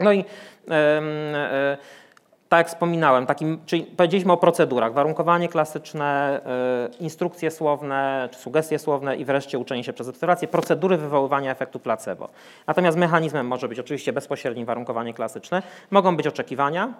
No 0.00 0.12
i 0.12 0.24
tak 2.50 2.58
jak 2.58 2.68
wspominałem, 2.68 3.26
takim, 3.26 3.58
czyli 3.66 3.82
powiedzieliśmy 3.82 4.32
o 4.32 4.36
procedurach, 4.36 4.92
warunkowanie 4.92 5.48
klasyczne, 5.48 6.40
y, 6.94 6.96
instrukcje 6.96 7.50
słowne, 7.50 8.28
czy 8.32 8.38
sugestie 8.38 8.78
słowne 8.78 9.16
i 9.16 9.24
wreszcie 9.24 9.58
uczenie 9.58 9.84
się 9.84 9.92
przez 9.92 10.08
obserwację, 10.08 10.48
procedury 10.48 10.96
wywoływania 10.96 11.50
efektu 11.50 11.78
placebo. 11.80 12.28
Natomiast 12.66 12.98
mechanizmem 12.98 13.46
może 13.46 13.68
być 13.68 13.78
oczywiście 13.78 14.12
bezpośrednie 14.12 14.64
warunkowanie 14.64 15.14
klasyczne, 15.14 15.62
mogą 15.90 16.16
być 16.16 16.26
oczekiwania, 16.26 16.94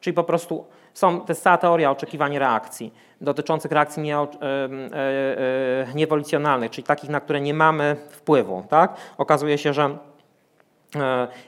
Czyli 0.00 0.14
po 0.14 0.24
prostu 0.24 0.64
są, 0.94 1.20
to 1.20 1.26
jest 1.28 1.42
cała 1.42 1.58
teoria 1.58 1.90
oczekiwań 1.90 2.38
reakcji 2.38 2.94
dotyczących 3.20 3.72
reakcji 3.72 4.02
nie, 4.02 4.16
e, 4.16 4.26
niewolicjonalnych, 5.94 6.70
czyli 6.70 6.84
takich, 6.84 7.10
na 7.10 7.20
które 7.20 7.40
nie 7.40 7.54
mamy 7.54 7.96
wpływu. 8.10 8.64
Tak? 8.68 8.96
Okazuje 9.18 9.58
się, 9.58 9.72
że 9.72 9.98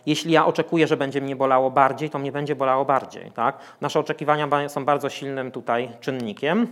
jeśli 0.06 0.32
ja 0.32 0.46
oczekuję, 0.46 0.86
że 0.86 0.96
będzie 0.96 1.20
mnie 1.20 1.36
bolało 1.36 1.70
bardziej, 1.70 2.10
to 2.10 2.18
mnie 2.18 2.32
będzie 2.32 2.56
bolało 2.56 2.84
bardziej. 2.84 3.30
Tak? 3.30 3.58
Nasze 3.80 4.00
oczekiwania 4.00 4.68
są 4.68 4.84
bardzo 4.84 5.10
silnym 5.10 5.50
tutaj 5.50 5.90
czynnikiem. 6.00 6.66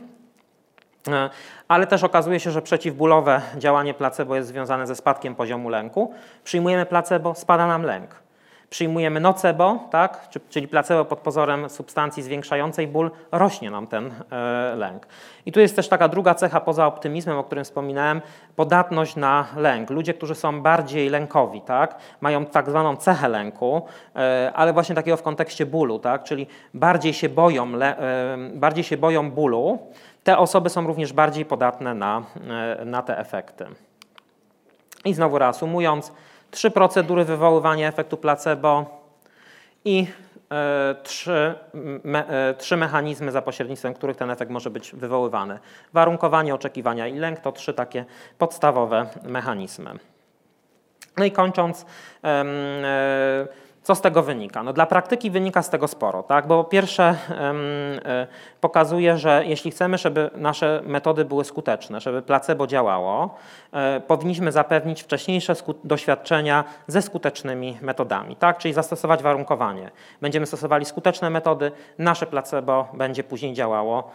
Ale 1.69 1.86
też 1.86 2.05
okazuje 2.05 2.40
się, 2.40 2.51
że 2.51 2.62
przeciwbólowe 2.62 3.43
działanie 3.59 3.95
placebo 3.95 4.36
jest 4.36 4.49
związane 4.49 4.86
ze 4.86 4.97
spadkiem 4.97 5.35
poziomu 5.35 5.69
lęku. 5.69 6.15
Przyjmujemy 6.45 6.86
placebo, 6.86 7.35
spada 7.35 7.66
nam 7.66 7.82
lęk. 7.82 8.27
Przyjmujemy 8.70 9.20
nocebo, 9.20 9.78
tak, 9.90 10.28
czyli 10.49 10.69
placebo 10.69 11.05
pod 11.05 11.19
pozorem 11.19 11.70
substancji 11.70 12.23
zwiększającej 12.23 12.86
ból, 12.86 13.11
rośnie 13.32 13.70
nam 13.70 13.86
ten 13.86 14.11
e, 14.31 14.74
lęk. 14.77 15.07
I 15.47 15.53
tu 15.53 15.61
jest 15.61 15.77
też 15.77 15.89
taka 15.89 16.09
druga 16.09 16.35
cecha 16.35 16.61
poza 16.61 16.86
optymizmem, 16.86 17.39
o 17.39 17.45
którym 17.45 17.65
wspominałem, 17.65 18.20
podatność 18.57 19.16
na 19.16 19.47
lęk. 19.57 19.90
Ludzie, 19.90 20.15
którzy 20.15 20.35
są 20.35 20.62
bardziej 20.62 21.09
lękowi, 21.09 21.61
tak, 21.61 21.97
mają 22.20 22.47
tak 22.47 22.70
zwaną 22.70 22.97
cechę 22.97 23.28
lęku, 23.28 23.82
e, 24.16 24.53
ale 24.55 24.73
właśnie 24.73 24.95
takiego 24.95 25.16
w 25.16 25.23
kontekście 25.23 25.66
bólu, 25.66 25.99
tak, 25.99 26.24
czyli 26.24 26.47
bardziej 26.74 27.15
się 27.15 27.28
boją, 27.28 27.74
e, 27.81 27.97
bardziej 28.55 28.85
się 28.85 28.97
boją 28.97 29.31
bólu, 29.31 29.78
te 30.24 30.39
osoby 30.39 30.70
są 30.70 30.86
również 30.86 31.12
bardziej 31.12 31.45
podatne 31.45 31.95
na, 31.95 32.23
na 32.85 33.03
te 33.03 33.19
efekty. 33.19 33.66
I 35.05 35.15
znowu 35.15 35.39
reasumując, 35.39 36.12
trzy 36.51 36.70
procedury 36.70 37.25
wywoływania 37.25 37.89
efektu 37.89 38.16
placebo 38.16 39.01
i 39.85 40.07
e, 40.51 40.95
trzy, 41.03 41.55
me, 42.05 42.55
trzy 42.59 42.77
mechanizmy, 42.77 43.33
za 43.33 43.43
pośrednictwem 43.43 43.95
których 43.95 44.16
ten 44.16 44.31
efekt 44.31 44.51
może 44.51 44.70
być 44.70 44.93
wywoływany. 44.93 45.59
Warunkowanie, 45.93 46.55
oczekiwania 46.55 47.07
i 47.07 47.19
lęk 47.19 47.41
to 47.41 47.53
trzy 47.53 47.75
takie 47.75 48.05
podstawowe 48.39 49.07
mechanizmy. 49.23 49.91
No 51.16 51.25
i 51.25 51.31
kończąc, 51.31 51.87
e, 52.25 52.45
co 53.82 53.94
z 53.94 54.00
tego 54.00 54.22
wynika? 54.22 54.62
No 54.62 54.72
dla 54.72 54.86
praktyki 54.86 55.30
wynika 55.30 55.62
z 55.62 55.70
tego 55.70 55.88
sporo, 55.88 56.22
tak? 56.22 56.46
bo 56.46 56.64
pierwsze 56.64 57.16
e, 57.30 58.26
pokazuje, 58.60 59.18
że 59.18 59.42
jeśli 59.46 59.70
chcemy, 59.70 59.98
żeby 59.98 60.30
nasze 60.36 60.82
metody 60.86 61.24
były 61.24 61.44
skuteczne, 61.44 62.00
żeby 62.00 62.22
placebo 62.22 62.66
działało, 62.66 63.34
e, 63.72 64.00
powinniśmy 64.00 64.52
zapewnić 64.52 65.02
wcześniejsze 65.02 65.55
doświadczenia 65.84 66.64
ze 66.86 67.02
skutecznymi 67.02 67.78
metodami, 67.82 68.36
tak? 68.36 68.59
czyli 68.59 68.74
zastosować 68.74 69.22
warunkowanie. 69.22 69.90
Będziemy 70.20 70.46
stosowali 70.46 70.84
skuteczne 70.84 71.30
metody, 71.30 71.72
nasze 71.98 72.26
placebo 72.26 72.88
będzie 72.92 73.24
później 73.24 73.55
działało 73.55 74.10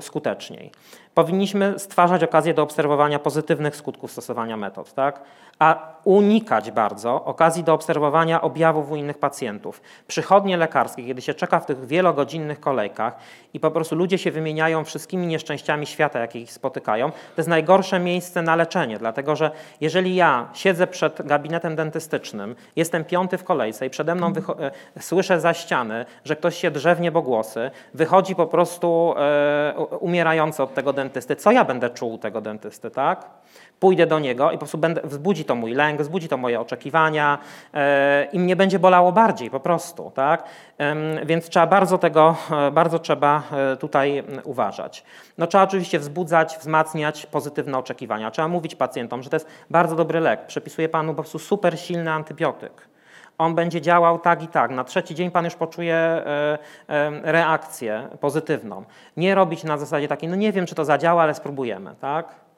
skuteczniej. 0.00 0.70
Powinniśmy 1.14 1.78
stwarzać 1.78 2.24
okazję 2.24 2.54
do 2.54 2.62
obserwowania 2.62 3.18
pozytywnych 3.18 3.76
skutków 3.76 4.12
stosowania 4.12 4.56
metod, 4.56 4.94
tak? 4.94 5.22
A 5.60 5.90
unikać 6.04 6.70
bardzo 6.70 7.24
okazji 7.24 7.64
do 7.64 7.74
obserwowania 7.74 8.40
objawów 8.40 8.90
u 8.90 8.96
innych 8.96 9.18
pacjentów. 9.18 9.82
Przychodnie 10.06 10.56
lekarskie, 10.56 11.06
kiedy 11.06 11.22
się 11.22 11.34
czeka 11.34 11.60
w 11.60 11.66
tych 11.66 11.86
wielogodzinnych 11.86 12.60
kolejkach 12.60 13.16
i 13.54 13.60
po 13.60 13.70
prostu 13.70 13.96
ludzie 13.96 14.18
się 14.18 14.30
wymieniają 14.30 14.84
wszystkimi 14.84 15.26
nieszczęściami 15.26 15.86
świata, 15.86 16.18
jakie 16.18 16.40
ich 16.40 16.52
spotykają, 16.52 17.10
to 17.10 17.16
jest 17.36 17.48
najgorsze 17.48 18.00
miejsce 18.00 18.42
na 18.42 18.56
leczenie, 18.56 18.98
dlatego 18.98 19.36
że 19.36 19.50
jeżeli 19.80 20.14
ja 20.14 20.48
siedzę 20.52 20.86
przed 20.86 21.26
gabinetem 21.26 21.76
dentystycznym, 21.76 22.56
jestem 22.76 23.04
piąty 23.04 23.38
w 23.38 23.44
kolejce 23.44 23.86
i 23.86 23.90
przede 23.90 24.14
mną 24.14 24.32
e, 24.96 25.02
słyszę 25.02 25.40
za 25.40 25.54
ściany, 25.54 26.06
że 26.24 26.36
ktoś 26.36 26.56
się 26.56 26.70
drze 26.70 26.94
w 26.94 27.00
niebogłosy, 27.00 27.70
wychodzi 27.94 28.34
po 28.34 28.46
prostu 28.46 29.14
e, 29.16 29.74
umierający 30.00 30.62
od 30.62 30.74
tego 30.74 30.92
dentysty, 30.92 31.36
co 31.36 31.52
ja 31.52 31.64
będę 31.64 31.90
czuł 31.90 32.18
tego 32.18 32.40
dentysty, 32.40 32.90
tak? 32.90 33.30
Pójdę 33.80 34.06
do 34.06 34.18
niego 34.18 34.50
i 34.50 34.54
po 34.54 34.58
prostu 34.58 34.78
będę, 34.78 35.00
wzbudzi 35.04 35.44
to 35.44 35.54
mój 35.54 35.74
lęk, 35.74 36.00
wzbudzi 36.00 36.28
to 36.28 36.36
moje 36.36 36.60
oczekiwania 36.60 37.38
e, 37.74 38.24
i 38.32 38.38
mnie 38.38 38.56
będzie 38.56 38.78
bolało 38.78 39.12
bardziej 39.12 39.50
po 39.50 39.60
prostu, 39.60 40.12
tak? 40.14 40.44
Więc 41.26 41.48
trzeba 41.48 41.66
bardzo 41.66 41.98
tego, 41.98 42.36
e, 42.50 42.70
bardzo 42.70 42.98
trzeba 42.98 43.42
e, 43.52 43.76
tutaj 43.76 44.22
uważać. 44.44 45.04
No 45.38 45.46
trzeba 45.46 45.64
oczywiście 45.64 45.98
wzbudzać, 45.98 46.58
wzmacniać 46.58 47.26
pozytywne 47.26 47.78
oczekiwania. 47.78 48.30
Trzeba 48.30 48.48
mówić 48.48 48.74
pacjentom, 48.74 49.22
że 49.22 49.30
to 49.30 49.36
jest 49.36 49.48
bardzo 49.70 49.96
dobry 49.96 50.20
lek. 50.20 50.46
Przepisuje 50.46 50.88
panu 50.88 51.14
po 51.14 51.22
prostu 51.22 51.38
super 51.38 51.80
silny 51.80 52.12
antybiotyk 52.12 52.90
on 53.38 53.54
będzie 53.54 53.80
działał 53.80 54.18
tak 54.18 54.42
i 54.42 54.48
tak. 54.48 54.70
Na 54.70 54.84
trzeci 54.84 55.14
dzień 55.14 55.30
pan 55.30 55.44
już 55.44 55.54
poczuje 55.54 56.22
reakcję 57.22 58.08
pozytywną. 58.20 58.84
Nie 59.16 59.34
robić 59.34 59.64
na 59.64 59.78
zasadzie 59.78 60.08
takiej, 60.08 60.28
no 60.28 60.36
nie 60.36 60.52
wiem, 60.52 60.66
czy 60.66 60.74
to 60.74 60.84
zadziała, 60.84 61.22
ale 61.22 61.34
spróbujemy, 61.34 61.94
tak? 62.00 62.49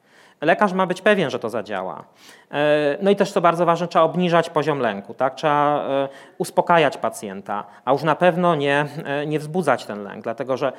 Lekarz 0.45 0.73
ma 0.73 0.87
być 0.87 1.01
pewien, 1.01 1.29
że 1.29 1.39
to 1.39 1.49
zadziała. 1.49 2.03
E, 2.51 2.97
no 3.01 3.11
i 3.11 3.15
też 3.15 3.31
co 3.31 3.41
bardzo 3.41 3.65
ważne, 3.65 3.87
trzeba 3.87 4.05
obniżać 4.05 4.49
poziom 4.49 4.79
lęku, 4.79 5.13
tak? 5.13 5.35
trzeba 5.35 5.85
e, 5.89 6.09
uspokajać 6.37 6.97
pacjenta, 6.97 7.63
a 7.85 7.91
już 7.91 8.03
na 8.03 8.15
pewno 8.15 8.55
nie, 8.55 8.85
e, 9.05 9.25
nie 9.25 9.39
wzbudzać 9.39 9.85
ten 9.85 10.03
lęk, 10.03 10.23
dlatego 10.23 10.57
że 10.57 10.73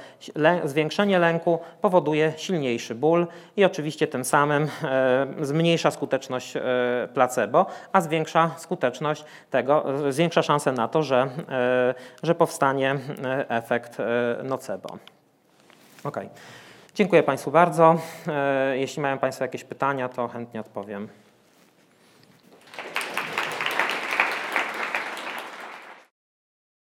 zwiększenie 0.64 1.18
lęku 1.18 1.58
powoduje 1.80 2.32
silniejszy 2.36 2.94
ból 2.94 3.26
i 3.56 3.64
oczywiście 3.64 4.06
tym 4.06 4.24
samym 4.24 4.68
zmniejsza 5.40 5.90
skuteczność 5.90 6.54
placebo, 7.14 7.66
a 7.92 8.00
zwiększa 8.00 8.50
skuteczność 8.56 9.24
tego, 9.50 9.84
zwiększa 10.08 10.42
szansę 10.42 10.72
na 10.72 10.88
to, 10.88 11.02
że, 11.02 11.28
że 12.22 12.34
powstanie 12.34 12.96
efekt 13.48 13.98
nocebo. 14.42 14.98
Okay. 16.04 16.28
Dziękuję 16.94 17.22
Państwu 17.22 17.50
bardzo. 17.50 17.96
E, 18.28 18.78
jeśli 18.78 19.02
mają 19.02 19.18
Państwo 19.18 19.44
jakieś 19.44 19.64
pytania, 19.64 20.08
to 20.08 20.28
chętnie 20.28 20.60
odpowiem. 20.60 21.08